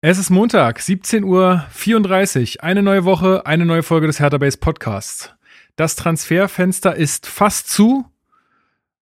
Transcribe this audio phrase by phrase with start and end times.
[0.00, 2.62] Es ist Montag, 17.34 Uhr.
[2.62, 5.34] Eine neue Woche, eine neue Folge des Hertha Base Podcasts.
[5.74, 8.06] Das Transferfenster ist fast zu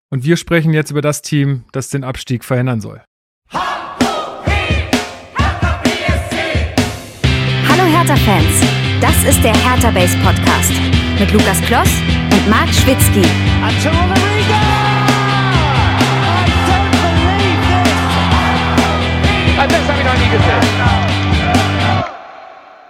[0.09, 3.01] und wir sprechen jetzt über das Team, das den Abstieg verhindern soll.
[3.51, 3.73] Hallo
[7.67, 8.63] Hertha-Fans,
[9.01, 10.71] das ist der Hertha Base Podcast
[11.19, 11.89] mit Lukas Kloss
[12.31, 13.23] und Marc Schwitzky.
[19.57, 19.94] Das habe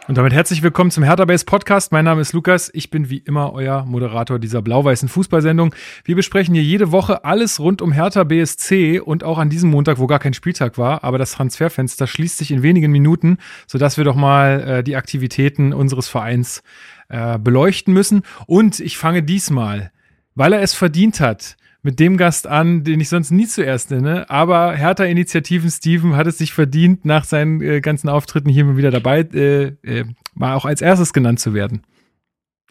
[0.07, 1.91] Und damit herzlich willkommen zum Hertha Base Podcast.
[1.91, 2.69] Mein Name ist Lukas.
[2.73, 5.73] Ich bin wie immer euer Moderator dieser blau-weißen Fußballsendung.
[6.03, 9.97] Wir besprechen hier jede Woche alles rund um Hertha BSC und auch an diesem Montag,
[9.97, 11.03] wo gar kein Spieltag war.
[11.03, 15.73] Aber das Transferfenster schließt sich in wenigen Minuten, sodass wir doch mal äh, die Aktivitäten
[15.73, 16.61] unseres Vereins
[17.09, 18.21] äh, beleuchten müssen.
[18.45, 19.91] Und ich fange diesmal,
[20.35, 24.27] weil er es verdient hat, mit dem Gast an, den ich sonst nie zuerst nenne.
[24.27, 28.89] Aber Hertha-Initiativen Steven hat es sich verdient, nach seinen äh, ganzen Auftritten hier mal wieder
[28.89, 31.83] dabei, äh, äh, mal auch als erstes genannt zu werden.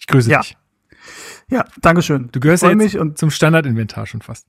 [0.00, 0.41] Ich grüße ja.
[0.41, 0.56] dich.
[1.48, 2.28] Ja, Dankeschön.
[2.33, 4.48] Du gehörst ja jetzt zum Standardinventar schon fast.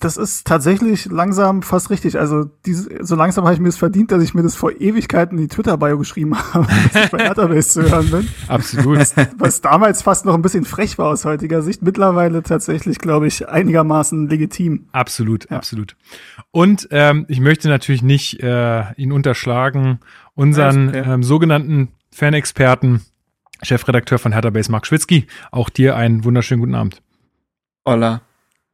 [0.00, 2.16] Das ist tatsächlich langsam fast richtig.
[2.16, 4.70] Also diese, so langsam habe ich mir es das verdient, dass ich mir das vor
[4.70, 8.28] Ewigkeiten in die Twitter-Bio geschrieben habe, dass ich bei Database zu hören bin.
[8.46, 8.98] Absolut.
[8.98, 11.82] Was, was, damals fast noch ein bisschen frech war aus heutiger Sicht.
[11.82, 14.86] Mittlerweile tatsächlich, glaube ich, einigermaßen legitim.
[14.92, 15.56] Absolut, ja.
[15.56, 15.96] absolut.
[16.52, 19.98] Und ähm, ich möchte natürlich nicht äh, ihn unterschlagen,
[20.34, 21.02] unseren okay.
[21.04, 23.00] ähm, sogenannten Fanexperten,
[23.60, 25.26] Chefredakteur von Hertha Base, Mark Schwitzky.
[25.50, 27.02] Auch dir einen wunderschönen guten Abend.
[27.84, 28.20] Hola.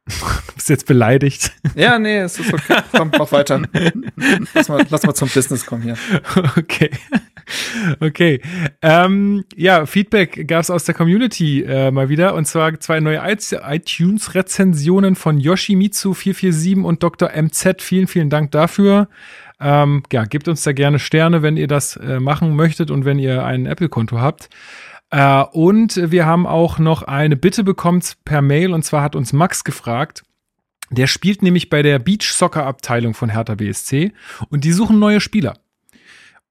[0.55, 1.51] Bist jetzt beleidigt?
[1.75, 2.81] Ja, nee, es ist okay.
[2.91, 3.61] Komm, mach weiter.
[4.53, 5.97] Lass mal, lass mal zum Business kommen hier.
[6.57, 6.89] Okay.
[7.99, 8.41] Okay.
[8.81, 12.35] Ähm, ja, Feedback gab es aus der Community äh, mal wieder.
[12.35, 17.29] Und zwar zwei neue iTunes-Rezensionen von Yoshimitsu447 und Dr.
[17.29, 17.81] MZ.
[17.81, 19.09] Vielen, vielen Dank dafür.
[19.59, 23.19] Ähm, ja, gebt uns da gerne Sterne, wenn ihr das äh, machen möchtet und wenn
[23.19, 24.49] ihr ein Apple-Konto habt.
[25.11, 29.33] Äh, und wir haben auch noch eine Bitte bekommen per Mail und zwar hat uns
[29.33, 30.23] Max gefragt.
[30.89, 34.11] Der spielt nämlich bei der Beach Soccer Abteilung von Hertha BSC
[34.49, 35.57] und die suchen neue Spieler.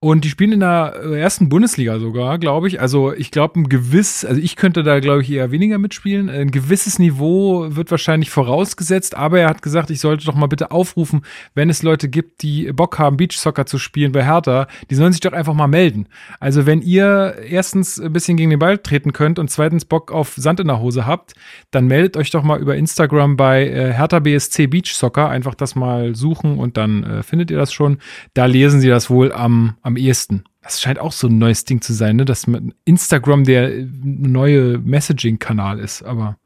[0.03, 2.81] Und die spielen in der äh, ersten Bundesliga sogar, glaube ich.
[2.81, 6.31] Also ich glaube, ein gewiss, also ich könnte da, glaube ich, eher weniger mitspielen.
[6.31, 10.71] Ein gewisses Niveau wird wahrscheinlich vorausgesetzt, aber er hat gesagt, ich sollte doch mal bitte
[10.71, 11.21] aufrufen,
[11.55, 15.21] wenn es Leute gibt, die Bock haben, Beachsoccer zu spielen bei Hertha, die sollen sich
[15.21, 16.07] doch einfach mal melden.
[16.39, 20.33] Also wenn ihr erstens ein bisschen gegen den Ball treten könnt und zweitens Bock auf
[20.35, 21.35] Sand in der Hose habt,
[21.71, 25.29] dann meldet euch doch mal über Instagram bei äh, Hertha BSC Beachsoccer.
[25.29, 27.99] Einfach das mal suchen und dann äh, findet ihr das schon.
[28.33, 30.45] Da lesen sie das wohl am, am am ehesten.
[30.63, 32.25] Das scheint auch so ein neues Ding zu sein, ne?
[32.25, 32.47] dass
[32.85, 36.03] Instagram der neue Messaging-Kanal ist.
[36.03, 36.39] Aber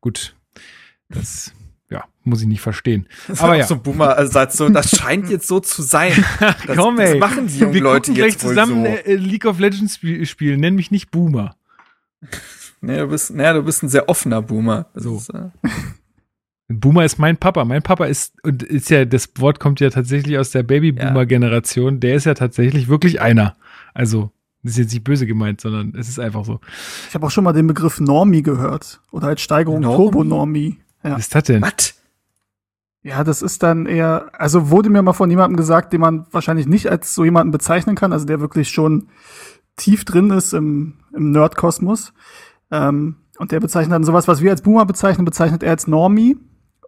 [0.00, 0.34] gut,
[1.08, 1.52] das
[1.90, 3.06] ja, muss ich nicht verstehen.
[3.28, 3.66] Das aber ja.
[3.66, 6.12] so Boomer-Ersatz, so, das scheint jetzt so zu sein.
[6.66, 7.18] Das, Komm, ey.
[7.18, 9.10] das machen die jungen Wir Leute gleich jetzt zusammen wohl so.
[9.10, 10.60] äh, League of Legends spiel spielen.
[10.60, 11.56] Nenn mich nicht Boomer.
[12.80, 14.90] Nee, du bist, nee, du bist ein sehr offener Boomer.
[14.92, 15.16] Das So.
[15.16, 15.48] Ist, äh,
[16.80, 17.64] Boomer ist mein Papa.
[17.64, 22.00] Mein Papa ist, und ist ja, das Wort kommt ja tatsächlich aus der Babyboomer-Generation.
[22.00, 23.56] Der ist ja tatsächlich wirklich einer.
[23.92, 24.30] Also,
[24.62, 26.60] das ist jetzt nicht böse gemeint, sondern es ist einfach so.
[27.08, 29.00] Ich habe auch schon mal den Begriff Normie gehört.
[29.10, 29.96] Oder als Steigerung Normie?
[29.96, 30.78] Turbo-Normie.
[31.02, 31.12] Ja.
[31.12, 31.62] Was ist das denn?
[31.62, 31.94] Was?
[33.04, 36.66] ja, das ist dann eher, also wurde mir mal von jemandem gesagt, den man wahrscheinlich
[36.66, 39.08] nicht als so jemanden bezeichnen kann, also der wirklich schon
[39.76, 42.14] tief drin ist im, im Nerd-Kosmos.
[42.70, 46.38] Ähm, und der bezeichnet dann sowas, was wir als Boomer bezeichnen, bezeichnet er als Normie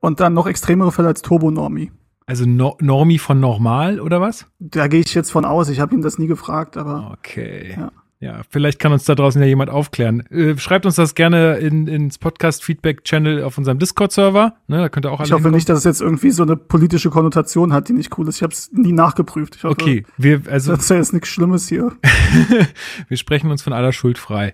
[0.01, 1.91] und dann noch extremere Fälle als Turbo-Normie.
[2.27, 4.47] Also no Normi von normal oder was?
[4.59, 5.69] Da gehe ich jetzt von aus.
[5.69, 7.75] Ich habe ihn das nie gefragt, aber Okay.
[7.79, 7.93] Ja.
[8.19, 8.41] Ja.
[8.49, 10.21] vielleicht kann uns da draußen ja jemand aufklären.
[10.31, 14.55] Äh, schreibt uns das gerne in, ins Podcast-Feedback-Channel auf unserem Discord-Server.
[14.69, 15.55] Ne, da könnt ihr auch alle ich hoffe hinkommen.
[15.55, 18.37] nicht, dass es jetzt irgendwie so eine politische Konnotation hat, die nicht cool ist.
[18.37, 19.57] Ich habe es nie nachgeprüft.
[19.63, 21.93] Hoffe, Okay, wir, also, das ist ja jetzt nichts Schlimmes hier.
[23.09, 24.53] wir sprechen uns von aller Schuld frei.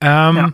[0.00, 0.52] Ähm, Ja.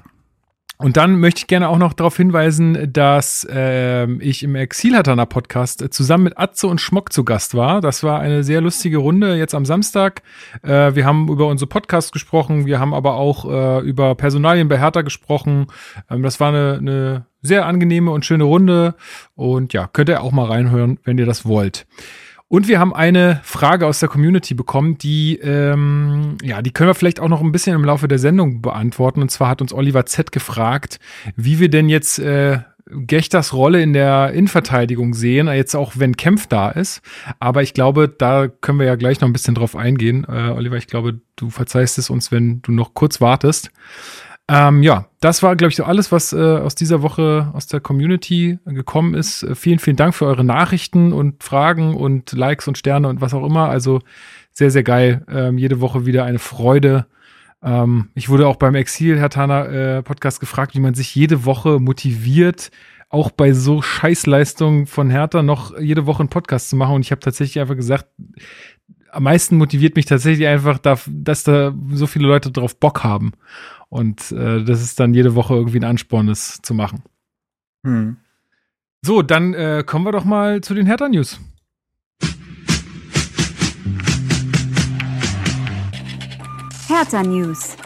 [0.81, 5.83] Und dann möchte ich gerne auch noch darauf hinweisen, dass ähm, ich im Exilhatana Podcast
[5.83, 7.83] äh, zusammen mit Atze und Schmock zu Gast war.
[7.83, 10.23] Das war eine sehr lustige Runde jetzt am Samstag.
[10.63, 14.79] Äh, wir haben über unsere Podcasts gesprochen, wir haben aber auch äh, über Personalien bei
[14.79, 15.67] Hertha gesprochen.
[16.09, 18.95] Ähm, das war eine, eine sehr angenehme und schöne Runde.
[19.35, 21.87] Und ja, könnt ihr auch mal reinhören, wenn ihr das wollt.
[22.53, 26.97] Und wir haben eine Frage aus der Community bekommen, die, ähm, ja, die können wir
[26.97, 29.23] vielleicht auch noch ein bisschen im Laufe der Sendung beantworten.
[29.23, 30.99] Und zwar hat uns Oliver Z gefragt,
[31.37, 32.59] wie wir denn jetzt äh,
[32.91, 37.03] Gechters Rolle in der Innenverteidigung sehen, jetzt auch wenn Kempf da ist.
[37.39, 40.27] Aber ich glaube, da können wir ja gleich noch ein bisschen drauf eingehen.
[40.29, 43.71] Äh, Oliver, ich glaube, du verzeihst es uns, wenn du noch kurz wartest.
[44.53, 47.79] Ähm, ja, das war, glaube ich, so alles, was äh, aus dieser Woche aus der
[47.79, 49.45] Community gekommen ist.
[49.45, 53.33] Äh, vielen, vielen Dank für eure Nachrichten und Fragen und Likes und Sterne und was
[53.33, 53.69] auch immer.
[53.69, 54.01] Also
[54.51, 55.25] sehr, sehr geil.
[55.31, 57.07] Ähm, jede Woche wieder eine Freude.
[57.63, 61.45] Ähm, ich wurde auch beim Exil Herr Tana äh, Podcast gefragt, wie man sich jede
[61.45, 62.73] Woche motiviert,
[63.09, 66.97] auch bei so Scheißleistungen von Hertha noch jede Woche einen Podcast zu machen.
[66.97, 68.07] Und ich habe tatsächlich einfach gesagt,
[69.13, 73.33] am meisten motiviert mich tatsächlich einfach, dass da so viele Leute drauf Bock haben.
[73.91, 77.03] Und äh, das ist dann jede Woche irgendwie ein Ansporn, das zu machen.
[77.85, 78.17] Hm.
[79.03, 81.41] So, dann äh, kommen wir doch mal zu den Hertha-News.
[86.87, 87.77] Hertha News.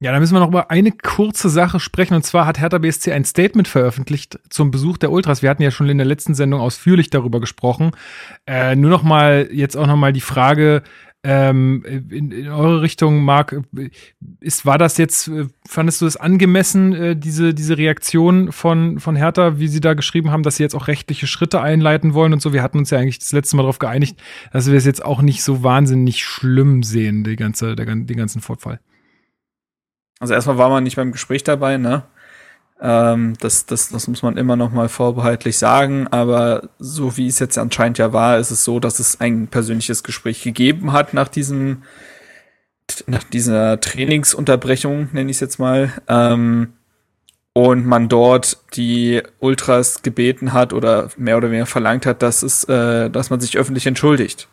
[0.00, 2.14] Ja, da müssen wir noch über eine kurze Sache sprechen.
[2.14, 5.42] Und zwar hat Hertha BSC ein Statement veröffentlicht zum Besuch der Ultras.
[5.42, 7.92] Wir hatten ja schon in der letzten Sendung ausführlich darüber gesprochen.
[8.46, 10.82] Äh, nur noch mal, jetzt auch noch mal die Frage,
[11.24, 13.60] ähm, in, in eure Richtung, Marc,
[14.40, 19.14] ist, war das jetzt, äh, fandest du es angemessen, äh, diese, diese Reaktion von, von
[19.14, 22.42] Hertha, wie sie da geschrieben haben, dass sie jetzt auch rechtliche Schritte einleiten wollen und
[22.42, 22.52] so?
[22.52, 24.20] Wir hatten uns ja eigentlich das letzte Mal darauf geeinigt,
[24.52, 28.40] dass wir es jetzt auch nicht so wahnsinnig schlimm sehen, die ganze, der, den ganzen
[28.40, 28.80] Vorfall.
[30.18, 32.04] Also erstmal war man nicht beim Gespräch dabei, ne?
[32.82, 36.08] Ähm, das, das, das muss man immer noch mal vorbehaltlich sagen.
[36.08, 40.02] Aber so wie es jetzt anscheinend ja war, ist es so, dass es ein persönliches
[40.02, 41.84] Gespräch gegeben hat nach diesem,
[43.06, 45.92] nach dieser Trainingsunterbrechung, nenne ich es jetzt mal.
[46.08, 46.72] Ähm,
[47.54, 52.64] und man dort die Ultras gebeten hat oder mehr oder weniger verlangt hat, dass es,
[52.64, 54.48] äh, dass man sich öffentlich entschuldigt.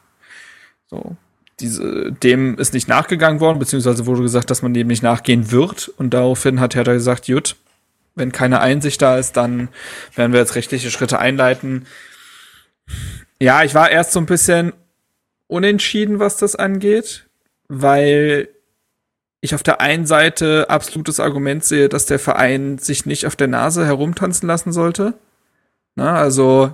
[0.87, 1.15] So,
[1.59, 5.87] diese, dem ist nicht nachgegangen worden, beziehungsweise wurde gesagt, dass man dem nicht nachgehen wird.
[5.97, 7.55] Und daraufhin hat Hertha gesagt, gut,
[8.19, 9.69] wenn keine Einsicht da ist, dann
[10.15, 11.87] werden wir jetzt rechtliche Schritte einleiten.
[13.39, 14.73] Ja, ich war erst so ein bisschen
[15.47, 17.25] unentschieden, was das angeht,
[17.67, 18.49] weil
[19.41, 23.47] ich auf der einen Seite absolutes Argument sehe, dass der Verein sich nicht auf der
[23.47, 25.13] Nase herumtanzen lassen sollte.
[25.95, 26.73] Na, also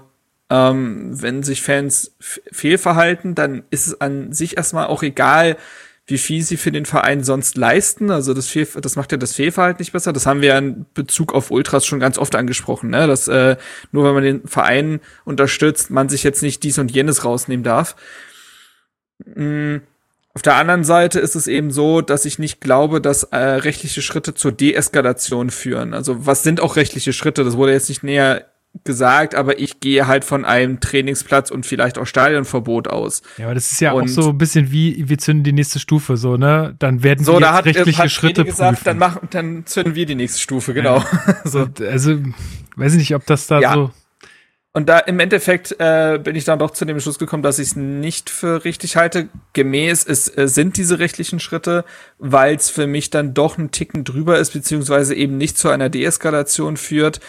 [0.50, 5.58] ähm, wenn sich Fans fehlverhalten, dann ist es an sich erstmal auch egal,
[6.08, 8.12] wie viel sie für den Verein sonst leisten.
[8.12, 10.14] Also das, Fehl, das macht ja das Fehlverhalten nicht besser.
[10.14, 13.08] Das haben wir ja in Bezug auf Ultras schon ganz oft angesprochen, ne?
[13.08, 13.58] dass äh,
[13.92, 17.96] nur wenn man den Verein unterstützt, man sich jetzt nicht dies und jenes rausnehmen darf.
[19.26, 19.82] Mhm.
[20.36, 24.02] Auf der anderen Seite ist es eben so, dass ich nicht glaube, dass äh, rechtliche
[24.02, 25.94] Schritte zur Deeskalation führen.
[25.94, 27.46] Also was sind auch rechtliche Schritte?
[27.46, 28.46] Das wurde jetzt nicht näher
[28.84, 33.22] gesagt, aber ich gehe halt von einem Trainingsplatz und vielleicht auch Stadionverbot aus.
[33.38, 35.80] Ja, aber das ist ja und auch so ein bisschen wie, wir zünden die nächste
[35.80, 36.76] Stufe, so, ne?
[36.80, 38.84] Dann werden so, da hat, rechtliche hat Schritte gesagt, prüfen.
[38.86, 40.98] Dann, machen, dann zünden wir die nächste Stufe, genau.
[40.98, 41.36] Ja.
[41.46, 41.60] so.
[41.62, 42.18] Und, also,
[42.76, 43.74] weiß ich nicht, ob das da ja.
[43.74, 43.92] so.
[44.74, 47.68] Und da im Endeffekt äh, bin ich dann doch zu dem Schluss gekommen, dass ich
[47.68, 49.30] es nicht für richtig halte.
[49.54, 51.86] Gemäß es äh, sind diese rechtlichen Schritte,
[52.20, 55.88] weil es für mich dann doch ein Ticken drüber ist, beziehungsweise eben nicht zu einer
[55.88, 57.22] Deeskalation führt.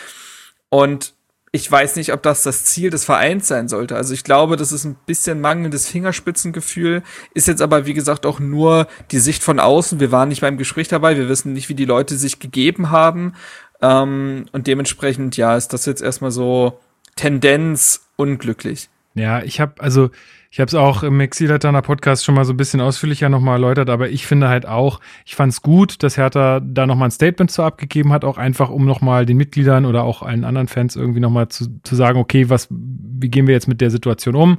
[0.70, 1.14] Und
[1.56, 3.96] ich weiß nicht, ob das das Ziel des Vereins sein sollte.
[3.96, 7.02] Also ich glaube, das ist ein bisschen mangelndes Fingerspitzengefühl,
[7.34, 9.98] ist jetzt aber wie gesagt auch nur die Sicht von außen.
[9.98, 13.32] Wir waren nicht beim Gespräch dabei, wir wissen nicht, wie die Leute sich gegeben haben
[13.80, 16.78] ähm, und dementsprechend ja, ist das jetzt erstmal so
[17.16, 18.90] Tendenz unglücklich.
[19.14, 20.10] Ja, ich habe also
[20.56, 23.90] ich habe es auch im Exilatana Podcast schon mal so ein bisschen ausführlicher nochmal erläutert,
[23.90, 27.50] aber ich finde halt auch, ich fand es gut, dass Hertha da nochmal ein Statement
[27.50, 31.20] zu abgegeben hat, auch einfach, um nochmal den Mitgliedern oder auch allen anderen Fans irgendwie
[31.20, 34.56] nochmal zu, zu sagen, okay, was, wie gehen wir jetzt mit der Situation um?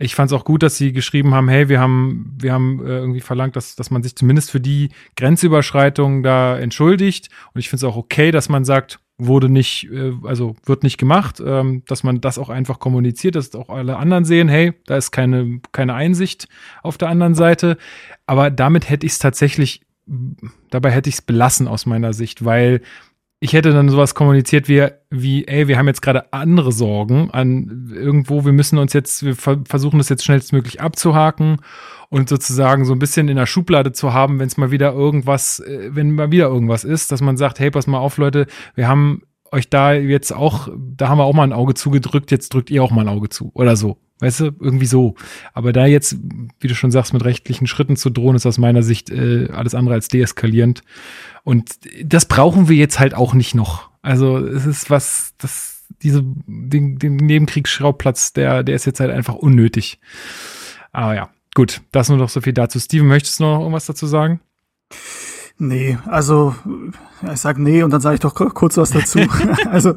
[0.00, 2.96] Ich fand es auch gut, dass sie geschrieben haben, hey, wir haben, wir haben äh,
[2.96, 7.30] irgendwie verlangt, dass, dass man sich zumindest für die Grenzüberschreitungen da entschuldigt.
[7.54, 10.98] Und ich finde es auch okay, dass man sagt, wurde nicht, äh, also wird nicht
[10.98, 14.96] gemacht, ähm, dass man das auch einfach kommuniziert, dass auch alle anderen sehen, hey, da
[14.96, 16.48] ist keine, keine Einsicht
[16.82, 17.78] auf der anderen Seite.
[18.26, 19.82] Aber damit hätte ich es tatsächlich,
[20.70, 22.82] dabei hätte ich es belassen aus meiner Sicht, weil
[23.46, 27.92] ich hätte dann sowas kommuniziert wie, wie, ey, wir haben jetzt gerade andere Sorgen an
[27.94, 31.58] irgendwo, wir müssen uns jetzt, wir versuchen das jetzt schnellstmöglich abzuhaken
[32.08, 35.60] und sozusagen so ein bisschen in der Schublade zu haben, wenn es mal wieder irgendwas,
[35.60, 38.88] äh, wenn mal wieder irgendwas ist, dass man sagt, hey, pass mal auf, Leute, wir
[38.88, 39.22] haben
[39.52, 42.82] euch da jetzt auch, da haben wir auch mal ein Auge zugedrückt, jetzt drückt ihr
[42.82, 43.96] auch mal ein Auge zu oder so.
[44.20, 45.14] Weißt du, irgendwie so.
[45.52, 46.16] Aber da jetzt,
[46.60, 49.74] wie du schon sagst, mit rechtlichen Schritten zu drohen, ist aus meiner Sicht äh, alles
[49.74, 50.82] andere als deeskalierend.
[51.44, 53.90] Und das brauchen wir jetzt halt auch nicht noch.
[54.00, 59.34] Also es ist was, das, diese, den, den Nebenkriegsschauplatz, der, der ist jetzt halt einfach
[59.34, 60.00] unnötig.
[60.92, 62.78] Aber ja, Gut, das nur noch so viel dazu.
[62.78, 64.40] Steven, möchtest du noch irgendwas dazu sagen?
[65.58, 66.54] Nee, also
[67.32, 69.20] ich sag nee und dann sage ich doch kurz was dazu.
[69.70, 69.94] also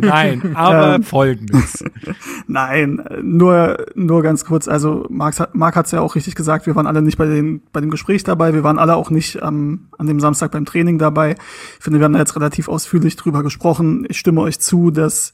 [0.00, 1.84] nein, aber ähm, folgendes.
[2.46, 4.68] Nein, nur nur ganz kurz.
[4.68, 6.66] Also Marc, Marc hat es ja auch richtig gesagt.
[6.66, 8.54] Wir waren alle nicht bei dem bei dem Gespräch dabei.
[8.54, 11.36] Wir waren alle auch nicht ähm, an dem Samstag beim Training dabei.
[11.78, 14.06] Ich finde, wir haben da jetzt relativ ausführlich drüber gesprochen.
[14.08, 15.32] Ich stimme euch zu, dass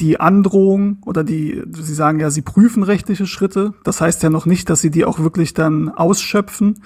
[0.00, 3.74] die Androhung oder die, Sie sagen ja, Sie prüfen rechtliche Schritte.
[3.84, 6.82] Das heißt ja noch nicht, dass Sie die auch wirklich dann ausschöpfen.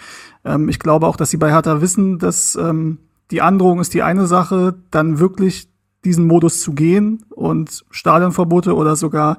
[0.47, 2.99] Ähm, ich glaube auch, dass sie bei Hertha wissen, dass ähm,
[3.31, 5.69] die Androhung ist die eine Sache, dann wirklich
[6.05, 9.39] diesen Modus zu gehen und Stadionverbote oder sogar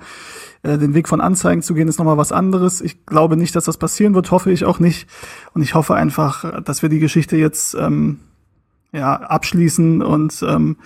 [0.64, 2.82] äh, den Weg von Anzeigen zu gehen, ist nochmal was anderes.
[2.82, 5.08] Ich glaube nicht, dass das passieren wird, hoffe ich auch nicht.
[5.54, 8.20] Und ich hoffe einfach, dass wir die Geschichte jetzt ähm,
[8.92, 10.78] ja, abschließen und ähm,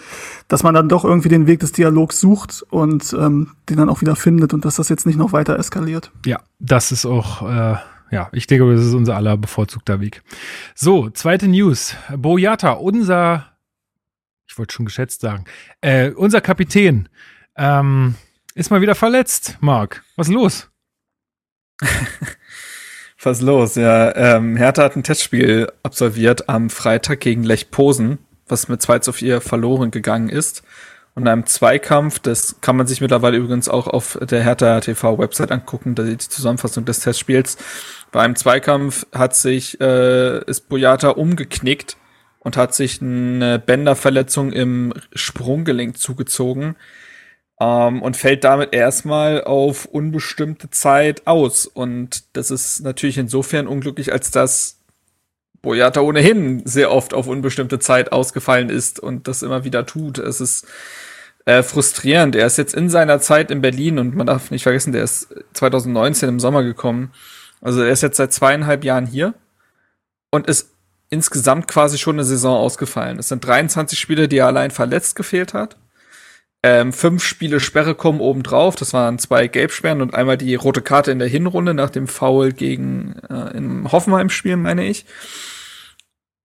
[0.48, 4.02] dass man dann doch irgendwie den Weg des Dialogs sucht und ähm, den dann auch
[4.02, 6.12] wieder findet und dass das jetzt nicht noch weiter eskaliert.
[6.26, 7.76] Ja, das ist auch äh,
[8.12, 10.22] ja, ich denke, das ist unser aller bevorzugter Weg.
[10.76, 11.96] So, zweite News.
[12.16, 13.58] Boyata, unser,
[14.48, 15.46] ich wollte schon geschätzt sagen,
[15.80, 17.10] äh, unser Kapitän,
[17.56, 18.16] ähm,
[18.54, 20.04] ist mal wieder verletzt, Marc.
[20.18, 20.70] Was los?
[23.24, 23.76] Was los?
[23.76, 29.00] Ja, ähm, Hertha hat ein Testspiel absolviert am Freitag gegen Lech Posen, was mit 2
[29.00, 30.64] zu 4 verloren gegangen ist
[31.14, 32.20] und einem Zweikampf.
[32.20, 36.86] Das kann man sich mittlerweile übrigens auch auf der Hertha TV Website angucken, die Zusammenfassung
[36.86, 37.58] des Testspiels.
[38.12, 41.98] Bei einem Zweikampf hat sich äh, ist Boyata umgeknickt
[42.40, 46.76] und hat sich eine Bänderverletzung im Sprunggelenk zugezogen
[47.60, 51.68] ähm, und fällt damit erstmal auf unbestimmte Zeit aus.
[51.68, 54.80] Und das ist natürlich insofern unglücklich, als dass
[55.62, 60.18] Boyata ohnehin sehr oft auf unbestimmte Zeit ausgefallen ist und das immer wieder tut.
[60.18, 60.68] Es ist
[61.46, 62.36] äh, frustrierend.
[62.36, 65.28] Er ist jetzt in seiner Zeit in Berlin und man darf nicht vergessen, der ist
[65.54, 67.12] 2019 im Sommer gekommen.
[67.62, 69.34] Also er ist jetzt seit zweieinhalb Jahren hier
[70.32, 70.72] und ist
[71.10, 73.20] insgesamt quasi schon eine Saison ausgefallen.
[73.20, 75.78] Es sind 23 Spiele, die er allein verletzt gefehlt hat.
[76.64, 78.76] Ähm, fünf Spiele Sperre kommen obendrauf.
[78.76, 82.52] Das waren zwei Gelbsperren und einmal die rote Karte in der Hinrunde nach dem Foul
[82.52, 85.06] gegen äh, im Hoffenheim-Spiel, meine ich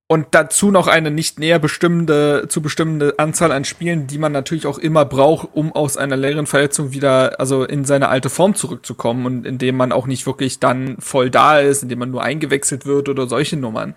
[0.08, 4.66] und dazu noch eine nicht näher bestimmende, zu bestimmende Anzahl an Spielen, die man natürlich
[4.66, 9.26] auch immer braucht, um aus einer längeren Verletzung wieder, also in seine alte Form zurückzukommen
[9.26, 13.08] und indem man auch nicht wirklich dann voll da ist, indem man nur eingewechselt wird
[13.08, 13.96] oder solche Nummern.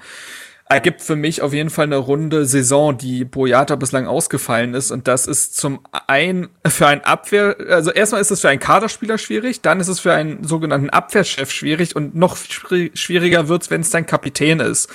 [0.67, 4.91] Ergibt für mich auf jeden Fall eine runde Saison, die Boyata bislang ausgefallen ist.
[4.91, 9.17] Und das ist zum einen für einen Abwehr, also erstmal ist es für einen Kaderspieler
[9.17, 12.37] schwierig, dann ist es für einen sogenannten Abwehrchef schwierig und noch
[12.93, 14.89] schwieriger wird's, wenn es dein Kapitän ist.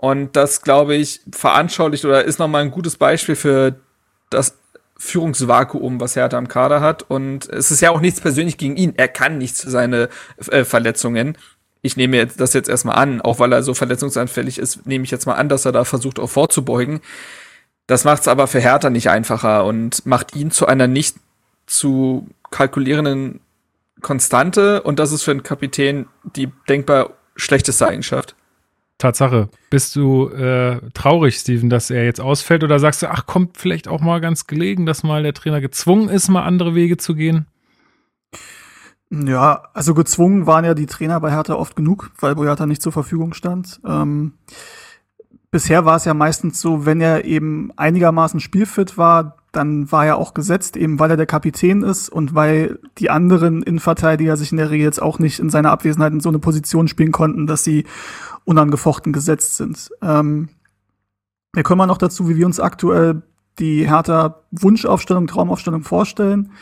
[0.00, 3.74] Und das, glaube ich, veranschaulicht oder ist nochmal ein gutes Beispiel für
[4.30, 4.56] das
[4.96, 7.02] Führungsvakuum, was Hertha am Kader hat.
[7.02, 8.94] Und es ist ja auch nichts persönlich gegen ihn.
[8.96, 10.08] Er kann nichts für seine
[10.50, 11.36] äh, Verletzungen.
[11.82, 15.26] Ich nehme das jetzt erstmal an, auch weil er so verletzungsanfällig ist, nehme ich jetzt
[15.26, 17.00] mal an, dass er da versucht auch vorzubeugen.
[17.86, 21.16] Das macht es aber für Hertha nicht einfacher und macht ihn zu einer nicht
[21.66, 23.40] zu kalkulierenden
[24.00, 24.82] Konstante.
[24.82, 28.34] Und das ist für einen Kapitän die denkbar schlechteste Eigenschaft.
[29.00, 29.48] Tatsache.
[29.70, 33.88] Bist du äh, traurig, Steven, dass er jetzt ausfällt oder sagst du, ach, kommt vielleicht
[33.88, 37.46] auch mal ganz gelegen, dass mal der Trainer gezwungen ist, mal andere Wege zu gehen?
[39.10, 42.92] Ja, also gezwungen waren ja die Trainer bei Hertha oft genug, weil Boyata nicht zur
[42.92, 43.80] Verfügung stand.
[43.84, 44.34] Ähm,
[45.50, 50.16] bisher war es ja meistens so, wenn er eben einigermaßen spielfit war, dann war er
[50.16, 54.58] auch gesetzt, eben weil er der Kapitän ist und weil die anderen Innenverteidiger sich in
[54.58, 57.64] der Regel jetzt auch nicht in seiner Abwesenheit in so eine Position spielen konnten, dass
[57.64, 57.84] sie
[58.44, 59.90] unangefochten gesetzt sind.
[60.02, 60.48] Ähm,
[61.52, 63.22] wir kommen mal noch dazu, wie wir uns aktuell
[63.58, 66.52] die Hertha Wunschaufstellung, Traumaufstellung vorstellen.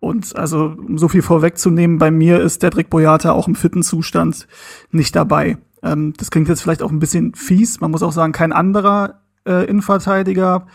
[0.00, 4.48] Und also, um so viel vorwegzunehmen, bei mir ist Dedrick Boyata auch im fitten Zustand
[4.90, 5.58] nicht dabei.
[5.82, 7.80] Ähm, das klingt jetzt vielleicht auch ein bisschen fies.
[7.80, 10.66] Man muss auch sagen, kein anderer äh, Innenverteidiger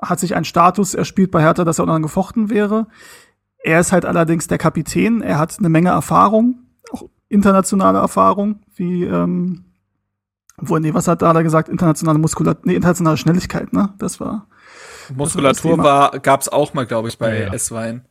[0.00, 2.86] hat sich einen Status erspielt bei Hertha, dass er unangefochten wäre.
[3.62, 5.22] Er ist halt allerdings der Kapitän.
[5.22, 6.58] Er hat eine Menge Erfahrung,
[6.90, 9.64] auch internationale Erfahrung, wie, ähm,
[10.58, 11.68] wo, nee, was hat da gesagt?
[11.68, 13.94] Internationale Muskulatur, nee, internationale Schnelligkeit, ne?
[13.98, 14.46] Das war.
[15.14, 17.54] Muskulatur das war, gab's auch mal, glaube ich, bei ja, ja.
[17.54, 18.04] S-Wein.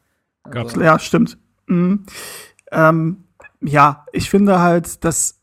[0.43, 0.81] Also.
[0.81, 1.37] Ja, stimmt.
[1.67, 2.05] Mhm.
[2.71, 3.23] Ähm,
[3.63, 5.39] ja, ich finde halt, dass,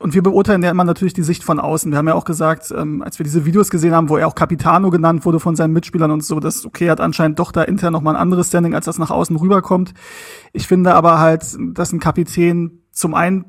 [0.00, 1.90] und wir beurteilen ja immer natürlich die Sicht von außen.
[1.92, 4.34] Wir haben ja auch gesagt, ähm, als wir diese Videos gesehen haben, wo er auch
[4.34, 7.92] Capitano genannt wurde von seinen Mitspielern und so, dass okay, hat anscheinend doch da intern
[7.92, 9.92] nochmal ein anderes Standing, als das nach außen rüberkommt.
[10.54, 13.46] Ich finde aber halt, dass ein Kapitän zum einen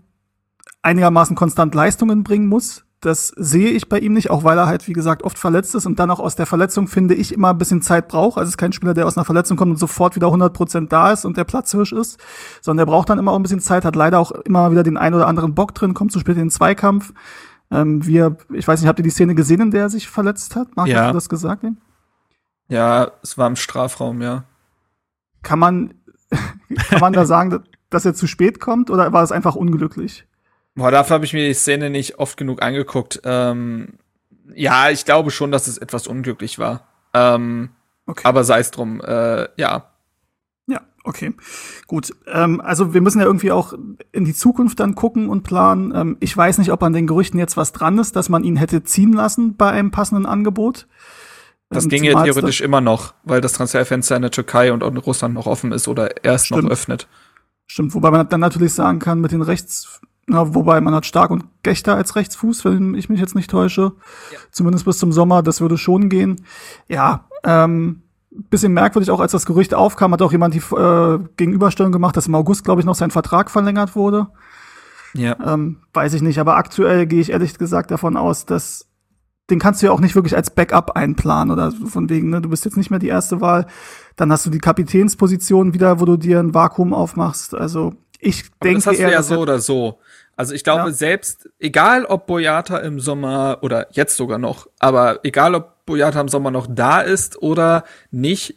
[0.81, 4.87] einigermaßen konstant Leistungen bringen muss, das sehe ich bei ihm nicht, auch weil er halt,
[4.87, 7.57] wie gesagt, oft verletzt ist und dann auch aus der Verletzung, finde ich, immer ein
[7.57, 8.37] bisschen Zeit braucht.
[8.37, 10.91] Also es ist kein Spieler, der aus einer Verletzung kommt und sofort wieder 100 Prozent
[10.93, 12.19] da ist und der Platzhirsch ist,
[12.61, 14.97] sondern der braucht dann immer auch ein bisschen Zeit, hat leider auch immer wieder den
[14.97, 17.11] einen oder anderen Bock drin, kommt zu spät in den Zweikampf.
[17.71, 20.55] Ähm, wir, ich weiß nicht, habt ihr die Szene gesehen, in der er sich verletzt
[20.55, 20.75] hat?
[20.75, 21.01] Marc, Ja.
[21.05, 21.63] hast du das gesagt?
[21.63, 21.81] Eben?
[22.67, 24.43] Ja, es war im Strafraum, ja.
[25.41, 25.95] Kann man,
[26.89, 30.25] kann man da sagen, dass er zu spät kommt oder war es einfach unglücklich?
[30.75, 33.21] Boah, dafür habe ich mir die Szene nicht oft genug angeguckt.
[33.23, 33.93] Ähm,
[34.55, 36.87] ja, ich glaube schon, dass es etwas unglücklich war.
[37.13, 37.69] Ähm,
[38.07, 38.21] Okay.
[38.27, 39.91] aber sei es drum, äh, ja.
[40.67, 41.33] Ja, okay.
[41.87, 42.11] Gut.
[42.27, 43.73] Ähm, also wir müssen ja irgendwie auch
[44.11, 45.93] in die Zukunft dann gucken und planen.
[45.95, 48.55] Ähm, ich weiß nicht, ob an den Gerüchten jetzt was dran ist, dass man ihn
[48.57, 50.87] hätte ziehen lassen bei einem passenden Angebot.
[51.69, 54.89] Das Ähm, ging ja theoretisch immer noch, weil das Transferfenster in der Türkei und auch
[54.91, 56.63] in Russland noch offen ist oder erst Stimmt.
[56.63, 57.07] noch öffnet.
[57.71, 61.31] Stimmt, wobei man dann natürlich sagen kann, mit den Rechts, na, wobei man hat Stark
[61.31, 63.93] und Gechter als Rechtsfuß, wenn ich mich jetzt nicht täusche.
[64.51, 66.41] Zumindest bis zum Sommer, das würde schon gehen.
[66.89, 71.93] Ja, ähm, bisschen merkwürdig auch, als das Gerücht aufkam, hat auch jemand die äh, Gegenüberstellung
[71.93, 74.27] gemacht, dass im August, glaube ich, noch sein Vertrag verlängert wurde.
[75.13, 75.37] Ja.
[75.41, 78.89] Ähm, weiß ich nicht, aber aktuell gehe ich ehrlich gesagt davon aus, dass
[79.49, 82.41] den kannst du ja auch nicht wirklich als Backup einplanen oder so von wegen, ne,
[82.41, 83.65] du bist jetzt nicht mehr die erste Wahl.
[84.15, 87.53] Dann hast du die Kapitänsposition wieder, wo du dir ein Vakuum aufmachst.
[87.55, 89.99] Also ich Aber denke das hast du eher, ja dass so er- oder so.
[90.37, 90.91] Also ich glaube Ja.
[90.91, 96.29] selbst, egal ob Boyata im Sommer oder jetzt sogar noch, aber egal ob Boyata im
[96.29, 98.55] Sommer noch da ist oder nicht,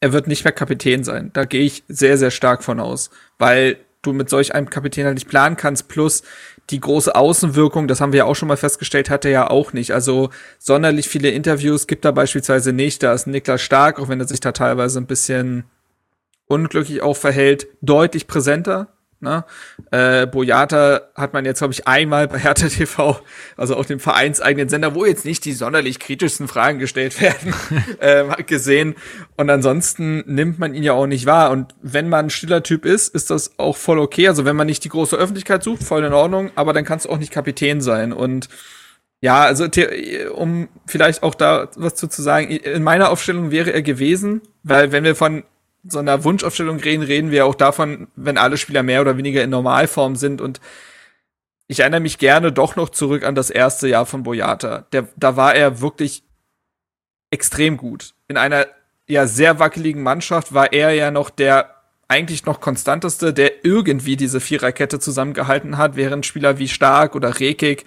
[0.00, 1.30] er wird nicht mehr Kapitän sein.
[1.32, 5.14] Da gehe ich sehr, sehr stark von aus, weil du mit solch einem Kapitän halt
[5.14, 6.22] nicht planen kannst, plus
[6.70, 9.72] die große Außenwirkung, das haben wir ja auch schon mal festgestellt, hat er ja auch
[9.72, 9.92] nicht.
[9.92, 13.02] Also sonderlich viele Interviews gibt er beispielsweise nicht.
[13.02, 15.64] Da ist Niklas Stark, auch wenn er sich da teilweise ein bisschen
[16.46, 18.95] unglücklich auch verhält, deutlich präsenter.
[19.20, 19.44] Ne?
[19.90, 23.18] Äh, Boyata hat man jetzt, glaube ich, einmal bei Hertha TV,
[23.56, 27.54] also auch dem vereinseigenen Sender, wo jetzt nicht die sonderlich kritischsten Fragen gestellt werden,
[28.00, 28.94] ähm, gesehen.
[29.36, 31.50] Und ansonsten nimmt man ihn ja auch nicht wahr.
[31.50, 34.28] Und wenn man ein stiller Typ ist, ist das auch voll okay.
[34.28, 37.10] Also wenn man nicht die große Öffentlichkeit sucht, voll in Ordnung, aber dann kannst du
[37.10, 38.12] auch nicht Kapitän sein.
[38.12, 38.48] Und
[39.22, 39.66] ja, also
[40.34, 45.04] um vielleicht auch da was zu sagen, in meiner Aufstellung wäre er gewesen, weil wenn
[45.04, 45.42] wir von
[45.88, 49.50] so einer Wunschaufstellung reden, reden wir auch davon, wenn alle Spieler mehr oder weniger in
[49.50, 50.60] Normalform sind und
[51.68, 54.86] ich erinnere mich gerne doch noch zurück an das erste Jahr von Boyata.
[54.92, 56.22] Der, da war er wirklich
[57.30, 58.14] extrem gut.
[58.28, 58.66] In einer
[59.08, 61.74] ja sehr wackeligen Mannschaft war er ja noch der
[62.08, 67.84] eigentlich noch konstanteste, der irgendwie diese Viererkette zusammengehalten hat, während Spieler wie Stark oder Rekik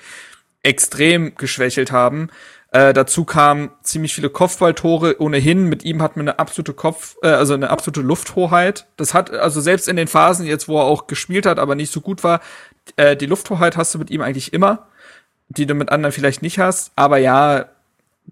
[0.61, 2.29] extrem geschwächelt haben.
[2.71, 5.65] Äh, dazu kamen ziemlich viele Kopfballtore ohnehin.
[5.65, 8.85] Mit ihm hat man eine absolute Kopf, äh, also eine absolute Lufthoheit.
[8.95, 11.91] Das hat also selbst in den Phasen jetzt, wo er auch gespielt hat, aber nicht
[11.91, 12.41] so gut war,
[12.95, 14.87] äh, die Lufthoheit hast du mit ihm eigentlich immer,
[15.47, 16.91] die du mit anderen vielleicht nicht hast.
[16.95, 17.65] Aber ja,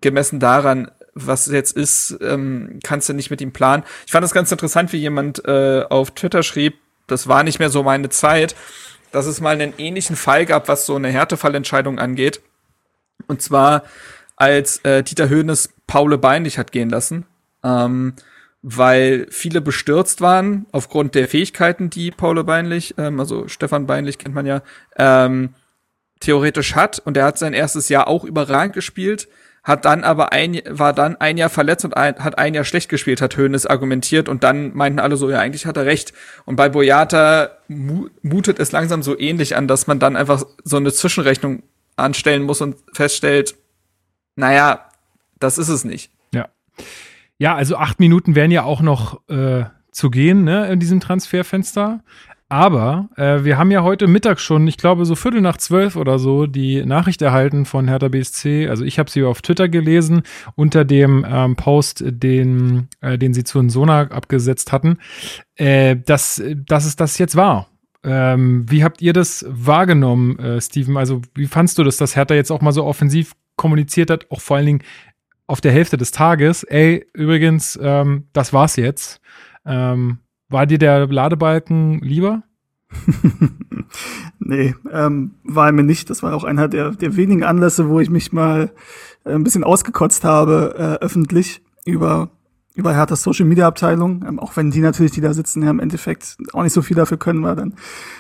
[0.01, 3.83] gemessen daran, was jetzt ist, ähm, kannst du nicht mit ihm planen.
[4.05, 6.75] Ich fand das ganz interessant, wie jemand äh, auf Twitter schrieb,
[7.07, 8.55] das war nicht mehr so meine Zeit,
[9.11, 12.41] dass es mal einen ähnlichen Fall gab, was so eine Härtefallentscheidung angeht.
[13.27, 13.83] Und zwar,
[14.37, 17.25] als äh, Dieter Höhnes Paule Beinlich hat gehen lassen,
[17.63, 18.13] ähm,
[18.61, 24.35] weil viele bestürzt waren aufgrund der Fähigkeiten, die Paule Beinlich, ähm, also Stefan Beinlich kennt
[24.35, 24.61] man ja,
[24.97, 25.55] ähm,
[26.19, 26.99] theoretisch hat.
[26.99, 29.27] Und er hat sein erstes Jahr auch überragend gespielt,
[29.63, 32.89] hat dann aber ein, war dann ein Jahr verletzt und ein, hat ein Jahr schlecht
[32.89, 36.13] gespielt, hat Höhnes argumentiert und dann meinten alle so, ja, eigentlich hat er recht.
[36.45, 40.77] Und bei Boyata mu mutet es langsam so ähnlich an, dass man dann einfach so
[40.77, 41.63] eine Zwischenrechnung
[41.95, 43.55] anstellen muss und feststellt,
[44.37, 44.85] naja,
[45.39, 46.11] das ist es nicht.
[46.33, 46.47] Ja.
[47.37, 52.01] Ja, also acht Minuten wären ja auch noch äh, zu gehen, ne, in diesem Transferfenster.
[52.49, 56.17] Aber äh, wir haben ja heute Mittag schon, ich glaube so Viertel nach zwölf oder
[56.17, 58.69] so, die Nachricht erhalten von Hertha BSC.
[58.69, 60.21] Also ich habe sie auf Twitter gelesen
[60.55, 64.99] unter dem ähm, Post, den, äh, den sie zu Sona abgesetzt hatten,
[65.55, 67.67] äh, dass, dass es das jetzt war.
[68.03, 70.97] Ähm, wie habt ihr das wahrgenommen, äh, Steven?
[70.97, 74.41] Also wie fandst du das, dass Hertha jetzt auch mal so offensiv kommuniziert hat, auch
[74.41, 74.83] vor allen Dingen
[75.47, 79.21] auf der Hälfte des Tages, ey, übrigens, ähm, das war's jetzt.
[79.65, 82.43] Ähm, war dir der Ladebalken lieber?
[84.39, 86.09] nee, ähm, war mir nicht.
[86.09, 88.71] Das war auch einer der, der wenigen Anlässe, wo ich mich mal
[89.25, 92.29] äh, ein bisschen ausgekotzt habe, äh, öffentlich über,
[92.77, 94.23] über Herthas Social Media Abteilung.
[94.25, 96.95] Ähm, auch wenn die natürlich, die da sitzen, ja im Endeffekt auch nicht so viel
[96.95, 97.73] dafür können, war dann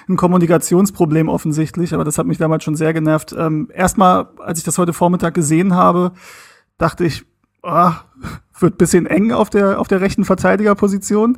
[0.09, 1.93] ein Kommunikationsproblem offensichtlich.
[1.93, 3.35] Aber das hat mich damals schon sehr genervt.
[3.37, 6.11] Ähm, Erstmal, als ich das heute Vormittag gesehen habe,
[6.79, 7.23] dachte ich,
[7.61, 8.01] ah,
[8.59, 11.37] wird bisschen eng auf der, auf der rechten Verteidigerposition.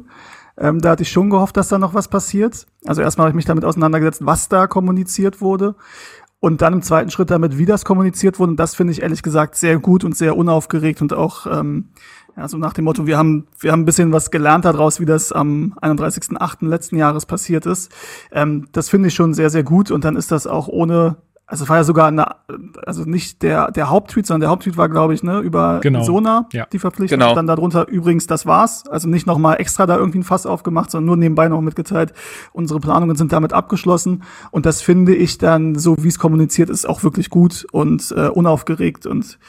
[0.57, 2.67] Ähm, da hatte ich schon gehofft, dass da noch was passiert.
[2.85, 5.75] Also erstmal habe ich mich damit auseinandergesetzt, was da kommuniziert wurde.
[6.39, 8.51] Und dann im zweiten Schritt damit, wie das kommuniziert wurde.
[8.51, 11.89] Und das finde ich ehrlich gesagt sehr gut und sehr unaufgeregt und auch ähm,
[12.39, 15.05] ja, so nach dem Motto, wir haben, wir haben ein bisschen was gelernt daraus, wie
[15.05, 16.65] das am 31.08.
[16.65, 17.91] letzten Jahres passiert ist.
[18.31, 19.91] Ähm, das finde ich schon sehr, sehr gut.
[19.91, 21.17] Und dann ist das auch ohne
[21.51, 22.27] also es war ja sogar eine,
[22.85, 26.03] also nicht der, der Haupttweet, sondern der Haupttweet war, glaube ich, ne, über Genau.
[26.03, 26.67] Sona, Ja.
[26.71, 27.17] die Verpflichtung.
[27.19, 27.33] Genau.
[27.33, 28.87] Dann darunter übrigens, das war's.
[28.87, 32.13] Also nicht nochmal extra da irgendwie ein Fass aufgemacht, sondern nur nebenbei noch mitgeteilt,
[32.53, 34.21] unsere Planungen sind damit abgeschlossen.
[34.51, 38.27] Und das finde ich dann, so wie es kommuniziert ist, auch wirklich gut und äh,
[38.27, 39.07] unaufgeregt.
[39.07, 39.39] Und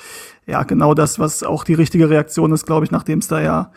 [0.47, 3.73] ja, genau das, was auch die richtige Reaktion ist, glaube ich, nachdem es da ja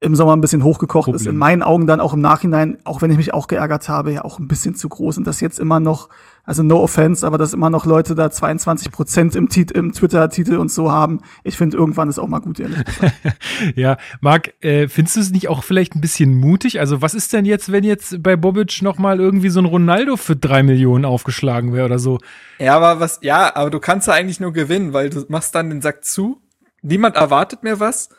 [0.00, 1.22] im Sommer ein bisschen hochgekocht ist.
[1.22, 1.32] Problem.
[1.34, 4.22] In meinen Augen dann auch im Nachhinein, auch wenn ich mich auch geärgert habe, ja
[4.24, 5.16] auch ein bisschen zu groß.
[5.16, 6.10] Und das jetzt immer noch,
[6.44, 10.56] also no offense, aber dass immer noch Leute da 22 Prozent im, Tit- im Twitter-Titel
[10.56, 11.20] und so haben.
[11.42, 13.14] Ich finde, irgendwann ist auch mal gut, ehrlich gesagt.
[13.76, 16.80] Ja, Marc, äh, findest du es nicht auch vielleicht ein bisschen mutig?
[16.80, 20.16] Also was ist denn jetzt, wenn jetzt bei Bobic noch mal irgendwie so ein Ronaldo
[20.18, 22.18] für drei Millionen aufgeschlagen wäre oder so?
[22.58, 25.70] Ja, aber was, ja, aber du kannst ja eigentlich nur gewinnen, weil du machst dann
[25.70, 26.42] den Sack zu.
[26.82, 28.10] Niemand erwartet mehr was.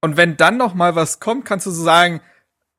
[0.00, 2.20] Und wenn dann noch mal was kommt, kannst du so sagen,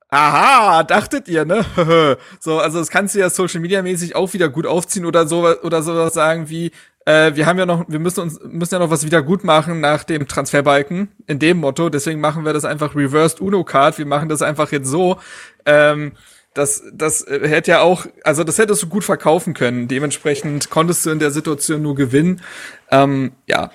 [0.08, 1.64] aha, dachtet ihr, ne?
[2.40, 5.46] so, also das kannst du ja Social Media mäßig auch wieder gut aufziehen oder so,
[5.62, 6.72] oder sowas sagen wie,
[7.06, 9.80] äh, wir haben ja noch, wir müssen uns, müssen ja noch was wieder gut machen
[9.80, 14.06] nach dem Transferbalken, in dem Motto, deswegen machen wir das einfach reversed Uno Card, wir
[14.06, 15.18] machen das einfach jetzt so,
[15.64, 16.12] ähm,
[16.54, 19.86] das, das äh, hätte ja auch, also das hättest du gut verkaufen können.
[19.86, 22.42] Dementsprechend konntest du in der Situation nur gewinnen.
[22.90, 23.70] Ähm, ja,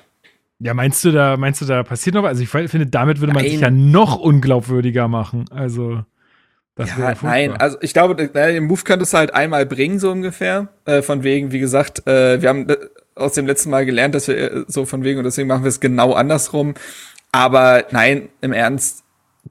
[0.65, 2.29] Ja, meinst du da, meinst du da passiert noch was?
[2.39, 3.51] Also ich finde, damit würde man Nein.
[3.51, 5.45] sich ja noch unglaubwürdiger machen.
[5.51, 6.03] Also
[6.73, 10.69] das ja nein, also ich glaube, den Move könntest du halt einmal bringen, so ungefähr.
[10.85, 12.77] Äh, von wegen, wie gesagt, äh, wir haben äh,
[13.13, 15.69] aus dem letzten Mal gelernt, dass wir äh, so von wegen und deswegen machen wir
[15.69, 16.73] es genau andersrum.
[17.31, 19.04] Aber nein, im Ernst,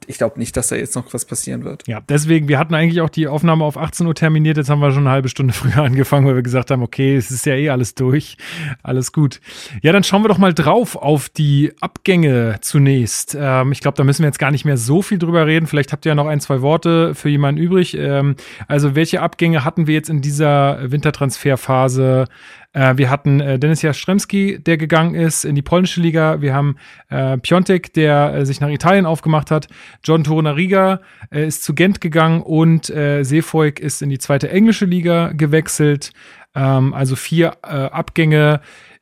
[0.07, 1.87] ich glaube nicht, dass da jetzt noch was passieren wird.
[1.87, 4.57] Ja, deswegen, wir hatten eigentlich auch die Aufnahme auf 18 Uhr terminiert.
[4.57, 7.31] Jetzt haben wir schon eine halbe Stunde früher angefangen, weil wir gesagt haben, okay, es
[7.31, 8.37] ist ja eh alles durch.
[8.83, 9.41] Alles gut.
[9.83, 13.37] Ja, dann schauen wir doch mal drauf auf die Abgänge zunächst.
[13.39, 15.67] Ähm, ich glaube, da müssen wir jetzt gar nicht mehr so viel drüber reden.
[15.67, 17.97] Vielleicht habt ihr ja noch ein, zwei Worte für jemanden übrig.
[17.97, 18.37] Ähm,
[18.69, 22.27] also, welche Abgänge hatten wir jetzt in dieser Wintertransferphase?
[22.75, 26.43] Äh, wir hatten äh, Dennis Jastremski, der gegangen ist in die polnische Liga.
[26.43, 26.77] Wir haben
[27.09, 29.69] äh, Piontek, der äh, sich nach Italien aufgemacht hat.
[30.03, 35.33] John Torunariga äh, ist zu Gent gegangen und Seefolk ist in die zweite englische Liga
[35.33, 36.13] gewechselt.
[36.55, 38.61] Ähm, also vier Abgänge.